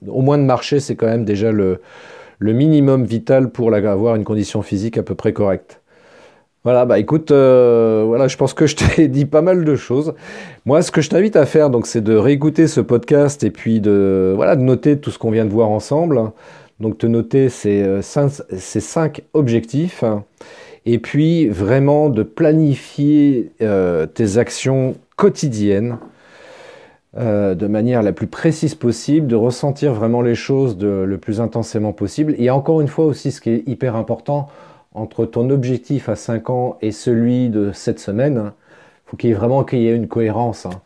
au 0.06 0.22
moins 0.22 0.38
de 0.38 0.44
marcher, 0.44 0.80
c'est 0.80 0.96
quand 0.96 1.06
même 1.06 1.24
déjà 1.24 1.52
le, 1.52 1.80
le 2.38 2.52
minimum 2.52 3.04
vital 3.04 3.50
pour 3.50 3.74
avoir 3.74 4.16
une 4.16 4.24
condition 4.24 4.62
physique 4.62 4.98
à 4.98 5.02
peu 5.02 5.14
près 5.14 5.32
correcte. 5.32 5.80
Voilà, 6.66 6.84
bah 6.84 6.98
écoute, 6.98 7.30
euh, 7.30 8.02
voilà, 8.06 8.26
je 8.26 8.36
pense 8.36 8.52
que 8.52 8.66
je 8.66 8.74
t'ai 8.74 9.06
dit 9.08 9.24
pas 9.24 9.40
mal 9.40 9.64
de 9.64 9.76
choses. 9.76 10.14
Moi, 10.64 10.82
ce 10.82 10.90
que 10.90 11.00
je 11.00 11.08
t'invite 11.08 11.36
à 11.36 11.46
faire, 11.46 11.70
donc, 11.70 11.86
c'est 11.86 12.00
de 12.00 12.16
réécouter 12.16 12.66
ce 12.66 12.80
podcast 12.80 13.44
et 13.44 13.52
puis 13.52 13.80
de, 13.80 14.32
voilà, 14.34 14.56
de 14.56 14.62
noter 14.62 14.98
tout 14.98 15.12
ce 15.12 15.18
qu'on 15.20 15.30
vient 15.30 15.44
de 15.44 15.50
voir 15.50 15.70
ensemble. 15.70 16.32
Donc, 16.80 16.98
te 16.98 17.06
noter 17.06 17.50
ces, 17.50 17.82
euh, 17.84 18.02
cinq 18.02 19.22
objectifs 19.32 20.02
et 20.86 20.98
puis 20.98 21.48
vraiment 21.48 22.08
de 22.08 22.24
planifier 22.24 23.52
euh, 23.62 24.06
tes 24.06 24.38
actions 24.38 24.96
quotidiennes 25.14 25.98
euh, 27.16 27.54
de 27.54 27.66
manière 27.66 28.02
la 28.02 28.12
plus 28.12 28.26
précise 28.26 28.74
possible, 28.74 29.26
de 29.26 29.36
ressentir 29.36 29.94
vraiment 29.94 30.20
les 30.20 30.34
choses 30.34 30.76
le 30.80 31.16
plus 31.16 31.40
intensément 31.40 31.92
possible. 31.92 32.34
Et 32.38 32.50
encore 32.50 32.80
une 32.80 32.88
fois 32.88 33.06
aussi, 33.06 33.32
ce 33.32 33.40
qui 33.40 33.50
est 33.50 33.62
hyper 33.66 33.96
important, 33.96 34.48
entre 34.92 35.24
ton 35.24 35.50
objectif 35.50 36.08
à 36.08 36.16
5 36.16 36.50
ans 36.50 36.78
et 36.82 36.90
celui 36.90 37.48
de 37.48 37.70
cette 37.72 38.00
semaine, 38.00 38.52
il 39.06 39.10
faut 39.10 39.16
qu'il 39.16 39.30
y 39.30 39.32
ait 39.32 39.36
vraiment 39.36 39.64
qu'il 39.64 39.78
y 39.80 39.88
ait 39.88 39.94
une 39.94 40.08
cohérence. 40.08 40.66
Hein. 40.66 40.80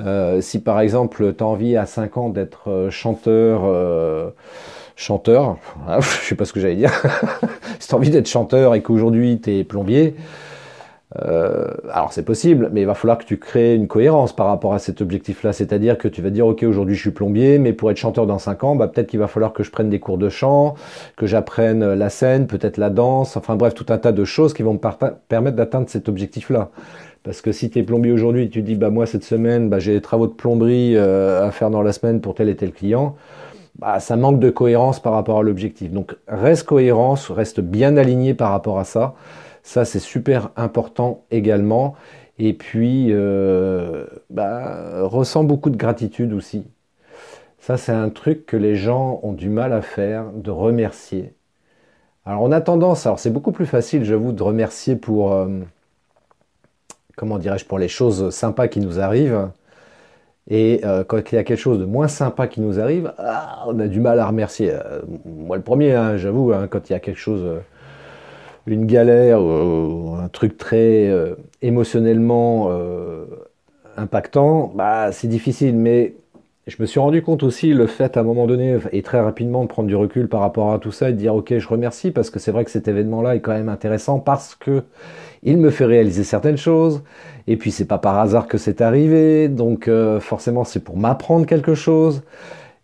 Euh, 0.00 0.40
si 0.40 0.60
par 0.60 0.80
exemple 0.80 1.34
tu 1.36 1.42
as 1.42 1.46
envie 1.46 1.76
à 1.76 1.86
5 1.86 2.16
ans 2.18 2.28
d'être 2.28 2.68
euh, 2.70 2.90
chanteur, 2.90 4.32
chanteur, 4.96 5.56
je 6.00 6.28
sais 6.28 6.34
pas 6.36 6.44
ce 6.44 6.52
que 6.52 6.60
j'allais 6.60 6.76
dire, 6.76 6.92
si 7.80 7.88
tu 7.88 7.94
as 7.94 7.98
envie 7.98 8.10
d'être 8.10 8.28
chanteur 8.28 8.74
et 8.74 8.82
qu'aujourd'hui 8.82 9.40
tu 9.40 9.50
es 9.56 9.64
plombier, 9.64 10.14
euh, 11.22 11.68
alors 11.92 12.12
c'est 12.12 12.24
possible, 12.24 12.70
mais 12.72 12.80
il 12.80 12.86
va 12.86 12.94
falloir 12.94 13.18
que 13.18 13.24
tu 13.24 13.38
crées 13.38 13.74
une 13.74 13.86
cohérence 13.86 14.34
par 14.34 14.46
rapport 14.46 14.74
à 14.74 14.78
cet 14.78 15.00
objectif-là. 15.00 15.52
C'est-à-dire 15.52 15.96
que 15.96 16.08
tu 16.08 16.22
vas 16.22 16.30
dire, 16.30 16.46
ok, 16.46 16.62
aujourd'hui 16.64 16.96
je 16.96 17.00
suis 17.00 17.10
plombier, 17.12 17.58
mais 17.58 17.72
pour 17.72 17.90
être 17.90 17.96
chanteur 17.96 18.26
dans 18.26 18.38
5 18.38 18.64
ans, 18.64 18.76
bah, 18.76 18.88
peut-être 18.88 19.06
qu'il 19.08 19.20
va 19.20 19.28
falloir 19.28 19.52
que 19.52 19.62
je 19.62 19.70
prenne 19.70 19.90
des 19.90 20.00
cours 20.00 20.18
de 20.18 20.28
chant, 20.28 20.74
que 21.16 21.26
j'apprenne 21.26 21.94
la 21.94 22.08
scène, 22.08 22.46
peut-être 22.46 22.78
la 22.78 22.90
danse, 22.90 23.36
enfin 23.36 23.54
bref, 23.54 23.74
tout 23.74 23.86
un 23.90 23.98
tas 23.98 24.12
de 24.12 24.24
choses 24.24 24.54
qui 24.54 24.62
vont 24.62 24.74
me 24.74 25.10
permettre 25.28 25.56
d'atteindre 25.56 25.88
cet 25.88 26.08
objectif-là. 26.08 26.70
Parce 27.22 27.40
que 27.40 27.52
si 27.52 27.70
tu 27.70 27.78
es 27.78 27.82
plombier 27.82 28.12
aujourd'hui, 28.12 28.50
tu 28.50 28.62
dis, 28.62 28.74
bah 28.74 28.90
moi 28.90 29.06
cette 29.06 29.24
semaine, 29.24 29.70
bah, 29.70 29.78
j'ai 29.78 29.94
des 29.94 30.02
travaux 30.02 30.26
de 30.26 30.32
plomberie 30.32 30.96
euh, 30.96 31.46
à 31.46 31.50
faire 31.52 31.70
dans 31.70 31.82
la 31.82 31.92
semaine 31.92 32.20
pour 32.20 32.34
tel 32.34 32.48
et 32.48 32.56
tel 32.56 32.72
client, 32.72 33.16
bah, 33.78 33.98
ça 34.00 34.16
manque 34.16 34.40
de 34.40 34.50
cohérence 34.50 35.00
par 35.00 35.14
rapport 35.14 35.38
à 35.38 35.42
l'objectif. 35.42 35.90
Donc 35.90 36.16
reste 36.28 36.64
cohérence, 36.64 37.30
reste 37.30 37.60
bien 37.60 37.96
aligné 37.96 38.34
par 38.34 38.50
rapport 38.50 38.78
à 38.78 38.84
ça. 38.84 39.14
Ça, 39.64 39.84
c'est 39.84 39.98
super 39.98 40.50
important 40.56 41.24
également. 41.32 41.96
Et 42.38 42.52
puis, 42.52 43.08
euh, 43.10 44.06
bah, 44.30 45.02
ressent 45.02 45.42
beaucoup 45.42 45.70
de 45.70 45.76
gratitude 45.76 46.32
aussi. 46.34 46.66
Ça, 47.58 47.78
c'est 47.78 47.92
un 47.92 48.10
truc 48.10 48.44
que 48.46 48.58
les 48.58 48.76
gens 48.76 49.20
ont 49.22 49.32
du 49.32 49.48
mal 49.48 49.72
à 49.72 49.80
faire, 49.80 50.26
de 50.32 50.50
remercier. 50.50 51.32
Alors, 52.26 52.42
on 52.42 52.52
a 52.52 52.60
tendance, 52.60 53.06
alors 53.06 53.18
c'est 53.18 53.30
beaucoup 53.30 53.52
plus 53.52 53.66
facile, 53.66 54.04
j'avoue, 54.04 54.32
de 54.32 54.42
remercier 54.42 54.96
pour, 54.96 55.32
euh, 55.32 55.48
comment 57.16 57.38
dirais-je, 57.38 57.64
pour 57.64 57.78
les 57.78 57.88
choses 57.88 58.30
sympas 58.30 58.68
qui 58.68 58.80
nous 58.80 59.00
arrivent. 59.00 59.48
Et 60.48 60.82
euh, 60.84 61.04
quand 61.04 61.32
il 61.32 61.36
y 61.36 61.38
a 61.38 61.44
quelque 61.44 61.58
chose 61.58 61.78
de 61.78 61.86
moins 61.86 62.08
sympa 62.08 62.48
qui 62.48 62.60
nous 62.60 62.80
arrive, 62.80 63.14
ah, 63.18 63.64
on 63.66 63.78
a 63.80 63.88
du 63.88 64.00
mal 64.00 64.20
à 64.20 64.26
remercier. 64.26 64.72
Euh, 64.72 65.00
moi, 65.24 65.56
le 65.56 65.62
premier, 65.62 65.94
hein, 65.94 66.18
j'avoue, 66.18 66.52
hein, 66.52 66.68
quand 66.68 66.90
il 66.90 66.92
y 66.92 66.96
a 66.96 67.00
quelque 67.00 67.18
chose, 67.18 67.62
une 68.66 68.86
galère 68.86 69.42
ou 69.42 70.16
un 70.20 70.28
truc 70.28 70.56
très 70.56 71.12
émotionnellement 71.62 72.70
impactant, 73.96 74.72
bah, 74.74 75.12
c'est 75.12 75.28
difficile. 75.28 75.76
Mais 75.76 76.14
je 76.66 76.76
me 76.80 76.86
suis 76.86 76.98
rendu 76.98 77.20
compte 77.22 77.42
aussi 77.42 77.74
le 77.74 77.86
fait 77.86 78.16
à 78.16 78.20
un 78.20 78.22
moment 78.22 78.46
donné 78.46 78.78
et 78.92 79.02
très 79.02 79.20
rapidement 79.20 79.62
de 79.62 79.68
prendre 79.68 79.86
du 79.86 79.96
recul 79.96 80.28
par 80.28 80.40
rapport 80.40 80.72
à 80.72 80.78
tout 80.78 80.92
ça 80.92 81.10
et 81.10 81.12
de 81.12 81.18
dire 81.18 81.34
ok 81.34 81.58
je 81.58 81.68
remercie 81.68 82.10
parce 82.10 82.30
que 82.30 82.38
c'est 82.38 82.52
vrai 82.52 82.64
que 82.64 82.70
cet 82.70 82.88
événement 82.88 83.20
là 83.20 83.36
est 83.36 83.40
quand 83.40 83.52
même 83.52 83.68
intéressant 83.68 84.18
parce 84.18 84.54
que 84.54 84.82
il 85.42 85.58
me 85.58 85.68
fait 85.68 85.84
réaliser 85.84 86.24
certaines 86.24 86.56
choses. 86.56 87.02
Et 87.46 87.58
puis 87.58 87.70
c'est 87.70 87.84
pas 87.84 87.98
par 87.98 88.18
hasard 88.18 88.46
que 88.46 88.56
c'est 88.56 88.80
arrivé. 88.80 89.48
Donc 89.48 89.88
euh, 89.88 90.20
forcément 90.20 90.64
c'est 90.64 90.80
pour 90.80 90.96
m'apprendre 90.96 91.44
quelque 91.46 91.74
chose. 91.74 92.22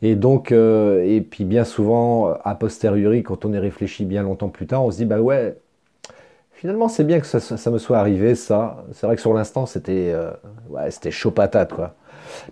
Et 0.03 0.14
donc 0.14 0.53
euh, 0.53 1.03
et 1.07 1.23
puis 1.23 1.45
bien 1.45 1.64
souvent 1.64 2.35
a 2.45 2.55
posteriori 2.55 3.23
quand 3.23 3.47
on 3.47 3.53
est 3.55 3.59
réfléchi 3.59 4.05
bien 4.05 4.23
longtemps 4.23 4.49
plus 4.51 4.66
tard 4.66 4.85
on 4.85 4.90
se 4.90 4.99
dit 4.99 5.07
bah 5.07 5.21
ouais 5.21 5.57
finalement 6.61 6.88
c'est 6.88 7.05
bien 7.05 7.20
que 7.20 7.27
ça, 7.27 7.70
me 7.70 7.79
soit 7.79 7.99
arrivé 7.99 8.35
ça. 8.35 8.85
C'est 8.92 9.07
vrai 9.07 9.16
que 9.16 9.23
sur 9.23 9.33
l'instant 9.33 9.64
c'était 9.64 10.12
euh, 10.12 10.31
chaud 11.11 11.31
patate 11.31 11.73
quoi. 11.73 11.94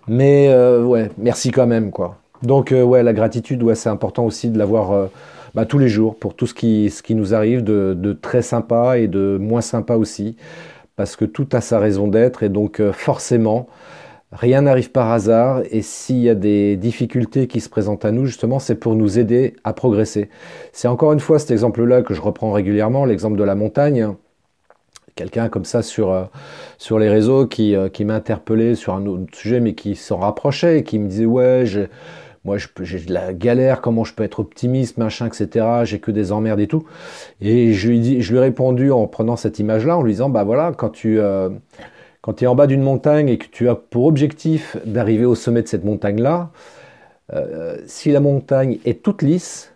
Mais 0.07 0.47
euh, 0.49 0.83
ouais, 0.83 1.11
merci 1.17 1.51
quand 1.51 1.67
même, 1.67 1.91
quoi. 1.91 2.17
Donc 2.41 2.71
euh, 2.71 2.81
ouais, 2.83 3.03
la 3.03 3.13
gratitude, 3.13 3.61
ouais, 3.61 3.75
c'est 3.75 3.89
important 3.89 4.25
aussi 4.25 4.49
de 4.49 4.57
l'avoir 4.57 5.09
bah, 5.53 5.65
tous 5.65 5.77
les 5.77 5.89
jours 5.89 6.15
pour 6.15 6.33
tout 6.33 6.47
ce 6.47 6.55
qui, 6.55 6.89
ce 6.89 7.03
qui 7.03 7.13
nous 7.13 7.35
arrive 7.35 7.63
de, 7.63 8.17
très 8.19 8.41
sympa 8.41 8.97
et 8.97 9.07
de 9.07 9.37
moins 9.39 9.61
sympa 9.61 9.95
aussi, 9.95 10.35
parce 10.95 11.15
que 11.15 11.25
tout 11.25 11.47
a 11.53 11.61
sa 11.61 11.77
raison 11.77 12.07
d'être 12.07 12.41
et 12.41 12.49
donc 12.49 12.81
forcément, 12.91 13.67
rien 14.31 14.61
n'arrive 14.61 14.91
par 14.91 15.11
hasard 15.11 15.61
et 15.71 15.81
s'il 15.81 16.19
y 16.19 16.29
a 16.29 16.35
des 16.35 16.75
difficultés 16.77 17.47
qui 17.47 17.61
se 17.61 17.69
présentent 17.69 18.05
à 18.05 18.11
nous, 18.11 18.25
justement, 18.25 18.59
c'est 18.59 18.75
pour 18.75 18.95
nous 18.95 19.19
aider 19.19 19.55
à 19.63 19.73
progresser. 19.73 20.29
C'est 20.71 20.87
encore 20.87 21.13
une 21.13 21.19
fois 21.19 21.39
cet 21.39 21.51
exemple-là 21.51 22.01
que 22.03 22.13
je 22.13 22.21
reprends 22.21 22.51
régulièrement, 22.51 23.05
l'exemple 23.05 23.37
de 23.37 23.43
la 23.43 23.55
montagne 23.55 24.13
quelqu'un 25.19 25.49
comme 25.49 25.65
ça 25.65 25.81
sur, 25.81 26.11
euh, 26.11 26.23
les 26.97 27.09
réseaux 27.09 27.45
qui, 27.45 27.75
euh, 27.75 27.89
qui 27.89 28.05
m'a 28.05 28.21
sur 28.75 28.93
un 28.93 29.05
autre 29.05 29.35
sujet, 29.35 29.59
mais 29.59 29.73
qui 29.73 29.95
s'en 29.95 30.17
rapprochait 30.17 30.83
qui 30.83 30.97
me 30.97 31.07
disait 31.09 31.25
Ouais, 31.25 31.65
moi 32.45 32.57
j'ai 32.81 32.99
de 32.99 33.13
la 33.13 33.33
galère, 33.33 33.81
comment 33.81 34.05
je 34.05 34.13
peux 34.13 34.23
être 34.23 34.39
optimiste, 34.39 34.97
machin, 34.97 35.27
etc. 35.27 35.65
J'ai 35.83 35.99
que 35.99 36.11
des 36.11 36.31
emmerdes 36.31 36.61
et 36.61 36.67
tout. 36.67 36.85
Et 37.41 37.73
je 37.73 37.89
lui, 37.89 37.99
dis, 37.99 38.21
je 38.21 38.31
lui 38.31 38.37
ai 38.37 38.41
répondu 38.41 38.91
en 38.91 39.07
prenant 39.07 39.35
cette 39.35 39.59
image-là, 39.59 39.97
en 39.97 40.03
lui 40.03 40.13
disant 40.13 40.29
Bah 40.29 40.45
voilà, 40.45 40.71
quand 40.75 40.89
tu. 40.89 41.19
Euh, 41.19 41.49
quand 42.21 42.33
tu 42.33 42.43
es 42.43 42.47
en 42.47 42.55
bas 42.55 42.67
d'une 42.67 42.81
montagne 42.81 43.29
et 43.29 43.37
que 43.37 43.47
tu 43.47 43.69
as 43.69 43.75
pour 43.75 44.05
objectif 44.05 44.77
d'arriver 44.85 45.25
au 45.25 45.35
sommet 45.35 45.61
de 45.61 45.67
cette 45.67 45.85
montagne-là, 45.85 46.51
si 47.85 48.11
la 48.11 48.19
montagne 48.19 48.79
est 48.85 49.03
toute 49.03 49.21
lisse, 49.21 49.71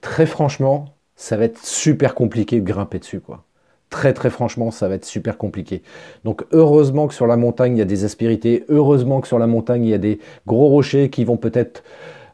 très 0.00 0.26
franchement, 0.26 0.94
ça 1.16 1.36
va 1.36 1.44
être 1.44 1.58
super 1.64 2.14
compliqué 2.14 2.60
de 2.60 2.64
grimper 2.64 2.98
dessus, 3.00 3.20
quoi 3.20 3.44
très 3.92 4.12
très 4.12 4.30
franchement, 4.30 4.72
ça 4.72 4.88
va 4.88 4.96
être 4.96 5.04
super 5.04 5.38
compliqué. 5.38 5.82
Donc 6.24 6.44
heureusement 6.50 7.06
que 7.06 7.14
sur 7.14 7.28
la 7.28 7.36
montagne, 7.36 7.76
il 7.76 7.78
y 7.78 7.82
a 7.82 7.84
des 7.84 8.04
aspérités, 8.04 8.64
heureusement 8.68 9.20
que 9.20 9.28
sur 9.28 9.38
la 9.38 9.46
montagne, 9.46 9.84
il 9.84 9.90
y 9.90 9.94
a 9.94 9.98
des 9.98 10.18
gros 10.46 10.66
rochers 10.68 11.10
qui 11.10 11.24
vont 11.24 11.36
peut-être 11.36 11.84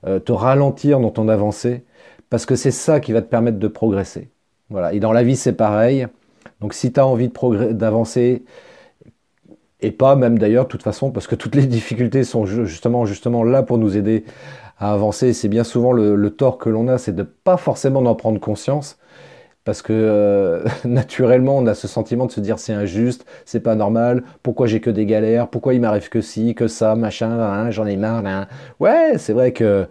euh, 0.06 0.20
te 0.20 0.32
ralentir 0.32 1.00
dans 1.00 1.10
ton 1.10 1.28
avancée, 1.28 1.84
parce 2.30 2.46
que 2.46 2.56
c'est 2.56 2.70
ça 2.70 3.00
qui 3.00 3.12
va 3.12 3.20
te 3.20 3.28
permettre 3.28 3.58
de 3.58 3.68
progresser. 3.68 4.30
Voilà. 4.70 4.94
Et 4.94 5.00
dans 5.00 5.12
la 5.12 5.22
vie, 5.22 5.36
c'est 5.36 5.52
pareil. 5.52 6.06
Donc 6.60 6.72
si 6.72 6.92
tu 6.92 7.00
as 7.00 7.06
envie 7.06 7.30
d'avancer, 7.72 8.44
et 9.80 9.90
pas 9.90 10.16
même 10.16 10.38
d'ailleurs, 10.38 10.64
de 10.64 10.68
toute 10.68 10.82
façon, 10.82 11.10
parce 11.10 11.26
que 11.26 11.34
toutes 11.34 11.54
les 11.54 11.66
difficultés 11.66 12.24
sont 12.24 12.46
justement, 12.46 13.06
justement 13.06 13.44
là 13.44 13.62
pour 13.62 13.78
nous 13.78 13.96
aider 13.96 14.24
à 14.78 14.92
avancer. 14.92 15.32
C'est 15.32 15.48
bien 15.48 15.64
souvent 15.64 15.92
le, 15.92 16.30
tort 16.30 16.58
que 16.58 16.68
l'on 16.68 16.88
a, 16.88 16.98
c'est 16.98 17.14
de 17.14 17.22
pas 17.22 17.56
forcément 17.56 18.00
en 18.00 18.14
prendre 18.14 18.40
conscience 18.40 18.98
parce 19.64 19.82
que 19.82 19.92
euh, 19.92 20.64
naturellement 20.84 21.56
on 21.56 21.66
a 21.66 21.74
ce 21.74 21.88
sentiment 21.88 22.26
de 22.26 22.32
se 22.32 22.40
dire 22.40 22.58
c'est 22.58 22.72
injuste, 22.72 23.26
c'est 23.44 23.60
pas 23.60 23.74
normal, 23.74 24.22
pourquoi 24.42 24.66
j'ai 24.66 24.80
que 24.80 24.90
des 24.90 25.04
galères, 25.04 25.48
pourquoi 25.48 25.74
il 25.74 25.80
m'arrive 25.80 26.08
que 26.08 26.20
ci, 26.20 26.54
que 26.54 26.68
ça, 26.68 26.94
machin, 26.94 27.30
hein, 27.30 27.70
j'en 27.70 27.86
ai 27.86 27.96
marre. 27.96 28.24
Hein. 28.24 28.46
Ouais, 28.80 29.18
c'est 29.18 29.32
vrai 29.32 29.52
que 29.52 29.86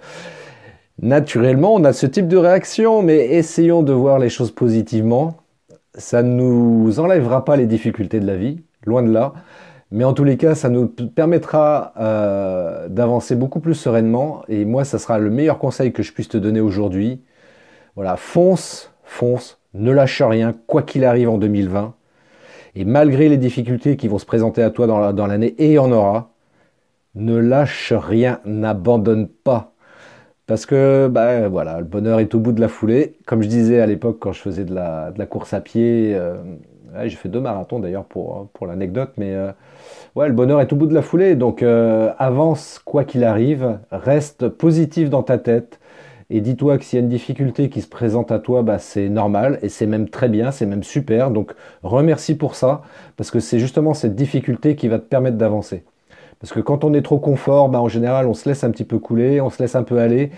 naturellement 1.00 1.76
on 1.76 1.84
a 1.84 1.94
ce 1.94 2.08
type 2.08 2.28
de 2.28 2.38
réaction, 2.38 3.04
mais 3.04 3.18
essayons 3.18 3.84
de 3.84 3.94
voir 3.94 4.20
les 4.20 4.30
choses 4.30 4.52
positivement. 4.52 5.38
Ça 5.94 6.24
ne 6.24 6.30
nous 6.30 7.00
enlèvera 7.00 7.44
pas 7.46 7.56
les 7.56 7.66
difficultés 7.66 8.20
de 8.20 8.28
la 8.28 8.36
vie, 8.36 8.64
loin 8.86 9.04
de 9.04 9.12
là. 9.12 9.34
Mais 9.92 10.04
en 10.04 10.14
tous 10.14 10.24
les 10.26 10.38
cas, 10.38 10.54
ça 10.54 10.70
nous 10.70 10.88
permettra 10.88 11.94
euh, 11.98 12.90
d'avancer 12.90 13.36
beaucoup 13.36 13.60
plus 13.60 13.74
sereinement. 13.74 14.44
Et 14.50 14.66
moi, 14.66 14.84
ça 14.84 15.00
sera 15.00 15.18
le 15.18 15.30
meilleur 15.30 15.60
conseil 15.60 15.94
que 15.94 16.04
je 16.04 16.12
puisse 16.12 16.28
te 16.28 16.38
donner 16.38 16.60
aujourd'hui. 16.60 17.22
Voilà, 17.96 18.18
fonce, 18.18 18.94
fonce, 19.04 19.60
ne 19.74 19.92
lâche 19.92 20.22
rien, 20.22 20.54
quoi 20.68 20.84
qu'il 20.84 21.06
arrive 21.06 21.30
en 21.30 21.38
2020. 21.38 21.94
Et 22.76 22.86
malgré 22.86 23.30
les 23.30 23.38
difficultés 23.38 23.98
qui 23.98 24.08
vont 24.08 24.20
se 24.20 24.26
présenter 24.26 24.62
à 24.62 24.70
toi 24.70 24.88
dans 25.14 25.28
l'année, 25.28 25.56
et 25.58 25.68
il 25.68 25.74
y 25.74 25.80
en 25.80 25.92
aura, 25.92 26.32
ne 27.16 27.38
lâche 27.38 27.94
rien, 27.94 28.40
n'abandonne 28.46 29.28
pas. 29.28 29.74
Parce 30.48 30.66
que 30.66 31.08
bah, 31.08 31.50
voilà, 31.50 31.80
le 31.80 31.86
bonheur 31.86 32.20
est 32.20 32.34
au 32.36 32.40
bout 32.40 32.54
de 32.54 32.62
la 32.62 32.70
foulée. 32.70 33.18
Comme 33.26 33.42
je 33.44 33.48
disais 33.48 33.82
à 33.82 33.86
l'époque 33.86 34.18
quand 34.20 34.32
je 34.32 34.42
faisais 34.42 34.64
de 34.64 34.74
la, 34.74 35.12
course 35.30 35.54
à 35.54 35.62
pied, 35.62 36.14
euh, 36.16 36.38
j'ai 37.06 37.16
fait 37.16 37.30
deux 37.30 37.40
marathons 37.40 37.80
d'ailleurs 37.80 38.06
pour, 38.06 38.48
pour 38.54 38.68
l'anecdote, 38.68 39.12
mais 39.18 39.34
euh, 39.34 39.52
ouais, 40.16 40.28
le 40.28 40.34
bonheur 40.34 40.62
est 40.62 40.72
au 40.74 40.76
bout 40.76 40.88
de 40.88 40.94
la 40.94 41.02
foulée. 41.02 41.36
Donc 41.36 41.64
euh, 41.64 42.12
avance 42.18 42.80
quoi 42.84 43.04
qu'il 43.04 43.24
arrive, 43.24 43.80
reste 43.92 44.48
positif 44.50 45.10
dans 45.10 45.24
ta 45.24 45.38
tête, 45.38 45.80
et 46.30 46.42
dis-toi 46.42 46.78
que 46.78 46.84
s'il 46.84 47.00
y 47.00 47.02
a 47.02 47.04
une 47.04 47.10
difficulté 47.10 47.70
qui 47.70 47.82
se 47.82 47.88
présente 47.88 48.32
à 48.32 48.40
toi, 48.40 48.62
bah, 48.62 48.80
c'est 48.80 49.08
normal 49.08 49.60
et 49.62 49.70
c'est 49.70 49.86
même 49.88 50.10
très 50.10 50.28
bien, 50.28 50.52
c'est 50.52 50.66
même 50.66 50.84
super. 50.84 51.32
Donc 51.32 51.54
remercie 51.84 52.36
pour 52.36 52.56
ça, 52.56 52.82
parce 53.16 53.32
que 53.32 53.40
c'est 53.40 53.60
justement 53.60 53.94
cette 53.94 54.16
difficulté 54.16 54.76
qui 54.76 54.90
va 54.90 55.00
te 55.00 55.06
permettre 55.06 55.38
d'avancer. 55.38 55.84
Parce 56.40 56.52
que 56.54 56.60
quand 56.60 56.84
on 56.84 56.94
est 56.94 57.02
trop 57.02 57.18
confort, 57.18 57.70
bah, 57.70 57.82
en 57.82 57.88
général, 57.88 58.28
on 58.28 58.34
se 58.34 58.48
laisse 58.48 58.64
un 58.64 58.72
petit 58.72 58.84
peu 58.84 59.00
couler, 59.00 59.42
on 59.42 59.50
se 59.50 59.64
laisse 59.64 59.76
un 59.76 59.84
peu 59.84 60.00
aller. 60.00 60.32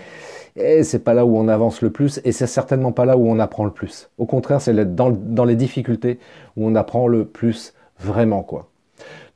Et 0.56 0.82
c'est 0.82 1.00
pas 1.00 1.14
là 1.14 1.24
où 1.24 1.36
on 1.36 1.48
avance 1.48 1.82
le 1.82 1.90
plus, 1.90 2.20
et 2.24 2.32
c'est 2.32 2.46
certainement 2.46 2.92
pas 2.92 3.04
là 3.04 3.16
où 3.16 3.28
on 3.28 3.38
apprend 3.38 3.64
le 3.64 3.70
plus. 3.70 4.10
Au 4.18 4.26
contraire, 4.26 4.60
c'est 4.60 4.94
dans, 4.94 5.44
les 5.44 5.56
difficultés 5.56 6.18
où 6.56 6.66
on 6.66 6.74
apprend 6.74 7.06
le 7.06 7.24
plus 7.24 7.74
vraiment, 7.98 8.42
quoi. 8.42 8.66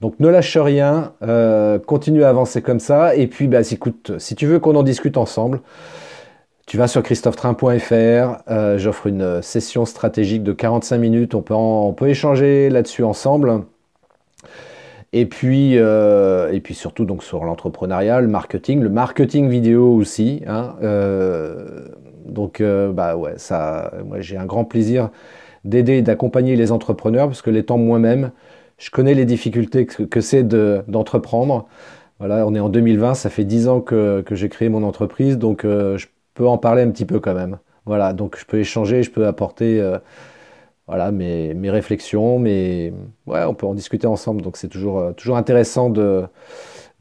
Donc 0.01 0.19
ne 0.21 0.29
lâche 0.29 0.57
rien, 0.57 1.13
euh, 1.23 1.79
continue 1.79 2.25
à 2.25 2.29
avancer 2.29 2.61
comme 2.61 2.81
ça, 2.81 3.15
et 3.15 3.27
puis 3.27 3.49
bah, 3.49 3.61
écoute, 3.71 4.13
si 4.19 4.35
tu 4.35 4.47
veux 4.47 4.59
qu'on 4.59 4.75
en 4.75 4.83
discute 4.83 5.17
ensemble, 5.17 5.61
tu 6.67 6.77
vas 6.77 6.89
sur 6.89 7.03
christophetrain.fr, 7.03 8.43
euh, 8.51 8.79
j'offre 8.79 9.07
une 9.07 9.43
session 9.43 9.85
stratégique 9.85 10.43
de 10.43 10.53
45 10.53 10.99
minutes, 10.99 11.35
on 11.35 11.43
peut, 11.43 11.55
on 11.55 11.93
peut 11.93 12.09
échanger 12.09 12.71
là-dessus 12.71 13.05
ensemble. 13.05 13.65
Et 15.17 15.27
puis, 15.27 15.79
euh, 15.79 16.51
et 16.53 16.61
puis 16.61 16.75
surtout 16.75 17.05
donc 17.05 17.23
sur 17.23 17.45
l'entrepreneuriat, 17.45 18.21
le 18.21 18.27
marketing, 18.27 18.81
le 18.81 18.89
marketing 18.89 19.49
vidéo 19.49 19.95
aussi. 19.95 20.43
Hein, 20.49 20.75
euh, 20.83 21.87
donc 22.27 22.61
bah 22.61 23.17
ouais, 23.17 23.35
ça, 23.37 23.93
moi 24.05 24.21
j'ai 24.21 24.37
un 24.37 24.45
grand 24.47 24.65
plaisir 24.65 25.11
d'aider 25.65 25.99
et 25.99 26.03
d'accompagner 26.03 26.57
les 26.57 26.73
entrepreneurs 26.73 27.29
parce 27.29 27.43
que 27.43 27.51
l'étant 27.51 27.79
moi-même, 27.79 28.33
je 28.79 28.91
connais 28.91 29.15
les 29.15 29.25
difficultés 29.25 29.87
que, 29.87 30.21
c'est 30.21 30.43
d'entreprendre. 30.43 31.69
voilà, 32.19 32.45
on 32.47 32.55
est 32.57 32.61
en 32.61 32.69
2020, 32.69 33.15
ça 33.15 33.31
fait 33.31 33.45
10 33.45 33.69
ans 33.69 33.81
que, 33.81 34.21
que 34.23 34.35
j'ai 34.35 34.49
créé 34.49 34.69
mon 34.69 34.83
entreprise, 34.83 35.39
donc 35.39 35.63
je 35.63 36.07
peux 36.35 36.49
en 36.49 36.59
parler 36.59 36.83
un 36.83 36.91
petit 36.91 37.07
peu 37.07 37.21
quand 37.21 37.35
même. 37.35 37.59
Voilà, 37.87 38.13
donc 38.15 38.37
je 38.39 38.47
peux 38.47 38.59
échanger, 38.59 39.03
je 39.03 39.11
peux 39.11 39.27
apporter 39.27 39.81
euh, 39.81 39.99
voilà, 40.87 41.13
mes, 41.13 41.55
mes, 41.55 41.71
réflexions, 41.71 42.39
mais 42.39 42.93
ouais, 43.27 43.45
on 43.45 43.55
peut 43.55 43.67
en 43.67 43.75
discuter 43.75 44.07
ensemble. 44.07 44.43
Donc 44.43 44.57
c'est 44.57 44.69
toujours, 44.69 44.99
euh, 44.99 45.13
toujours 45.13 45.37
intéressant 45.37 45.91
de 45.91 46.25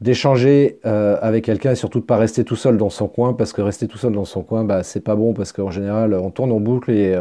d'échanger 0.00 0.80
euh, 0.86 1.16
avec 1.22 1.44
quelqu'un 1.44 1.72
et 1.72 1.76
surtout 1.76 2.00
de 2.00 2.04
pas 2.04 2.16
rester 2.16 2.44
tout 2.44 2.56
seul 2.56 2.76
dans 2.76 2.90
son 2.90 3.06
coin 3.08 3.32
parce 3.32 3.52
que 3.52 3.62
rester 3.62 3.86
tout 3.86 3.96
seul 3.96 4.12
dans 4.12 4.24
son 4.24 4.42
coin 4.42 4.64
bah 4.64 4.82
c'est 4.82 5.00
pas 5.00 5.14
bon 5.14 5.32
parce 5.34 5.52
qu'en 5.52 5.70
général 5.70 6.14
on 6.14 6.30
tourne 6.30 6.50
en 6.50 6.58
boucle 6.58 6.90
et 6.90 7.16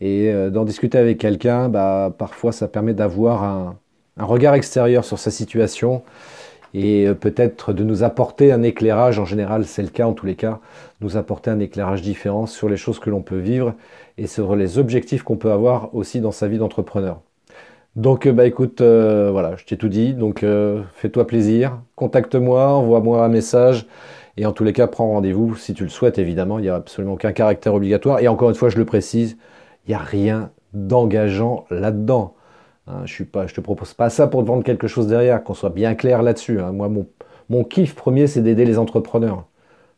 et 0.00 0.32
d'en 0.50 0.64
discuter 0.64 0.98
avec 0.98 1.18
quelqu'un 1.18 1.70
bah 1.70 2.14
parfois 2.16 2.52
ça 2.52 2.68
permet 2.68 2.92
d'avoir 2.92 3.42
un, 3.44 3.76
un 4.16 4.24
regard 4.24 4.54
extérieur 4.54 5.04
sur 5.04 5.18
sa 5.18 5.30
situation 5.30 6.02
et 6.74 7.06
euh, 7.06 7.14
peut-être 7.14 7.72
de 7.72 7.84
nous 7.84 8.02
apporter 8.02 8.52
un 8.52 8.62
éclairage, 8.62 9.18
en 9.18 9.24
général 9.24 9.64
c'est 9.64 9.82
le 9.82 9.88
cas 9.88 10.06
en 10.06 10.12
tous 10.12 10.26
les 10.26 10.34
cas, 10.34 10.60
nous 11.00 11.16
apporter 11.16 11.50
un 11.50 11.60
éclairage 11.60 12.02
différent 12.02 12.46
sur 12.46 12.68
les 12.68 12.76
choses 12.76 12.98
que 12.98 13.10
l'on 13.10 13.22
peut 13.22 13.38
vivre 13.38 13.74
et 14.18 14.26
sur 14.26 14.56
les 14.56 14.78
objectifs 14.78 15.22
qu'on 15.22 15.36
peut 15.36 15.52
avoir 15.52 15.94
aussi 15.94 16.20
dans 16.20 16.32
sa 16.32 16.48
vie 16.48 16.58
d'entrepreneur. 16.58 17.20
Donc, 17.96 18.26
bah 18.28 18.46
écoute, 18.46 18.80
voilà, 18.80 19.56
je 19.56 19.64
t'ai 19.64 19.76
tout 19.76 19.88
dit. 19.88 20.14
Donc, 20.14 20.44
fais-toi 20.94 21.26
plaisir, 21.26 21.80
contacte-moi, 21.96 22.68
envoie-moi 22.68 23.24
un 23.24 23.28
message. 23.28 23.86
Et 24.36 24.46
en 24.46 24.52
tous 24.52 24.64
les 24.64 24.72
cas, 24.72 24.88
prends 24.88 25.08
rendez-vous 25.08 25.54
si 25.54 25.74
tu 25.74 25.84
le 25.84 25.88
souhaites, 25.88 26.18
évidemment. 26.18 26.58
Il 26.58 26.62
n'y 26.62 26.68
a 26.68 26.74
absolument 26.74 27.14
aucun 27.14 27.32
caractère 27.32 27.72
obligatoire. 27.74 28.18
Et 28.18 28.26
encore 28.26 28.48
une 28.48 28.56
fois, 28.56 28.68
je 28.68 28.78
le 28.78 28.84
précise, 28.84 29.36
il 29.86 29.90
n'y 29.90 29.94
a 29.94 29.98
rien 29.98 30.50
d'engageant 30.72 31.66
là-dedans. 31.70 32.34
Hein, 32.88 33.02
je 33.04 33.22
ne 33.22 33.46
te 33.46 33.60
propose 33.60 33.94
pas 33.94 34.10
ça 34.10 34.26
pour 34.26 34.42
te 34.42 34.48
vendre 34.48 34.64
quelque 34.64 34.88
chose 34.88 35.06
derrière, 35.06 35.44
qu'on 35.44 35.54
soit 35.54 35.70
bien 35.70 35.94
clair 35.94 36.22
là-dessus. 36.22 36.60
Hein. 36.60 36.72
Moi, 36.72 36.90
mon 37.48 37.64
kiff 37.64 37.94
premier, 37.94 38.26
c'est 38.26 38.42
d'aider 38.42 38.64
les 38.64 38.76
entrepreneurs. 38.76 39.44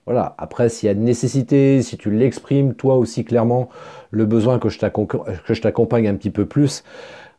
Voilà. 0.06 0.34
Après, 0.38 0.68
s'il 0.68 0.86
y 0.86 0.90
a 0.90 0.94
nécessité, 0.94 1.82
si 1.82 1.98
tu 1.98 2.10
l'exprimes 2.10 2.74
toi 2.74 2.96
aussi 2.96 3.24
clairement, 3.24 3.68
le 4.10 4.24
besoin 4.24 4.58
que 4.58 4.68
je 4.68 4.78
t'accompagne 5.60 6.08
un 6.08 6.14
petit 6.14 6.30
peu 6.30 6.46
plus, 6.46 6.84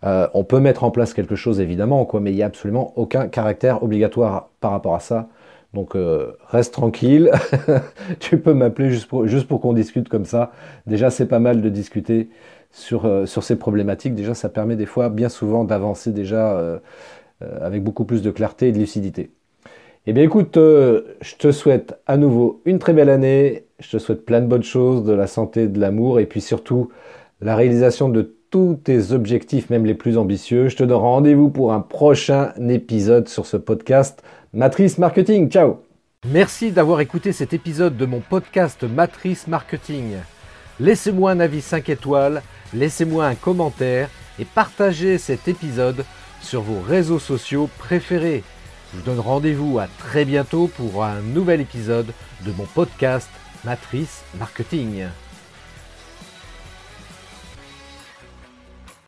euh, 0.03 0.27
on 0.33 0.43
peut 0.43 0.59
mettre 0.59 0.83
en 0.83 0.91
place 0.91 1.13
quelque 1.13 1.35
chose 1.35 1.59
évidemment, 1.59 2.05
quoi, 2.05 2.19
mais 2.19 2.31
il 2.31 2.35
n'y 2.35 2.43
a 2.43 2.45
absolument 2.45 2.93
aucun 2.95 3.27
caractère 3.27 3.83
obligatoire 3.83 4.49
par 4.59 4.71
rapport 4.71 4.95
à 4.95 4.99
ça. 4.99 5.29
Donc 5.73 5.95
euh, 5.95 6.33
reste 6.47 6.73
tranquille, 6.73 7.31
tu 8.19 8.39
peux 8.39 8.53
m'appeler 8.53 8.89
juste 8.89 9.07
pour, 9.47 9.61
qu'on 9.61 9.73
discute 9.73 10.09
comme 10.09 10.25
ça. 10.25 10.51
Déjà, 10.85 11.09
c'est 11.09 11.27
pas 11.27 11.39
mal 11.39 11.61
de 11.61 11.69
discuter 11.69 12.29
sur, 12.71 13.05
euh, 13.05 13.25
sur 13.25 13.43
ces 13.43 13.57
problématiques. 13.57 14.15
Déjà, 14.15 14.33
ça 14.33 14.49
permet 14.49 14.75
des 14.75 14.85
fois, 14.85 15.09
bien 15.09 15.29
souvent, 15.29 15.63
d'avancer 15.63 16.11
déjà 16.11 16.79
avec 17.61 17.83
beaucoup 17.83 18.05
plus 18.05 18.21
de 18.23 18.31
clarté 18.31 18.69
et 18.69 18.71
de 18.71 18.79
lucidité. 18.79 19.31
Eh 20.09 20.13
bien 20.13 20.23
écoute, 20.23 20.55
euh, 20.55 21.01
je 21.19 21.35
te 21.35 21.51
souhaite 21.51 21.99
à 22.07 22.15
nouveau 22.15 22.61
une 22.63 22.79
très 22.79 22.93
belle 22.93 23.09
année, 23.09 23.65
je 23.81 23.89
te 23.89 23.97
souhaite 23.97 24.25
plein 24.25 24.39
de 24.39 24.45
bonnes 24.45 24.63
choses, 24.63 25.03
de 25.03 25.11
la 25.11 25.27
santé, 25.27 25.67
de 25.67 25.81
l'amour 25.81 26.21
et 26.21 26.25
puis 26.25 26.39
surtout 26.39 26.89
la 27.41 27.57
réalisation 27.57 28.07
de 28.07 28.33
tous 28.49 28.79
tes 28.81 29.11
objectifs, 29.11 29.69
même 29.69 29.85
les 29.85 29.95
plus 29.95 30.17
ambitieux. 30.17 30.69
Je 30.69 30.77
te 30.77 30.83
donne 30.85 30.97
rendez-vous 30.97 31.49
pour 31.49 31.73
un 31.73 31.81
prochain 31.81 32.53
épisode 32.69 33.27
sur 33.27 33.45
ce 33.45 33.57
podcast 33.57 34.23
Matrice 34.53 34.97
Marketing. 34.97 35.49
Ciao 35.49 35.79
Merci 36.25 36.71
d'avoir 36.71 37.01
écouté 37.01 37.33
cet 37.33 37.51
épisode 37.51 37.97
de 37.97 38.05
mon 38.05 38.21
podcast 38.21 38.85
Matrice 38.85 39.45
Marketing. 39.45 40.13
Laissez-moi 40.79 41.31
un 41.31 41.41
avis 41.41 41.59
5 41.59 41.89
étoiles, 41.89 42.43
laissez-moi 42.73 43.25
un 43.25 43.35
commentaire 43.35 44.09
et 44.39 44.45
partagez 44.45 45.17
cet 45.17 45.49
épisode 45.49 46.05
sur 46.39 46.61
vos 46.61 46.79
réseaux 46.79 47.19
sociaux 47.19 47.69
préférés. 47.77 48.45
Je 48.91 48.97
vous 48.97 49.03
donne 49.03 49.19
rendez-vous 49.19 49.79
à 49.79 49.87
très 49.97 50.23
bientôt 50.23 50.67
pour 50.67 51.03
un 51.03 51.19
nouvel 51.19 51.59
épisode 51.59 52.13
de 52.45 52.51
mon 52.53 52.65
podcast 52.65 53.29
Matrice 53.65 54.23
Marketing. 54.39 55.07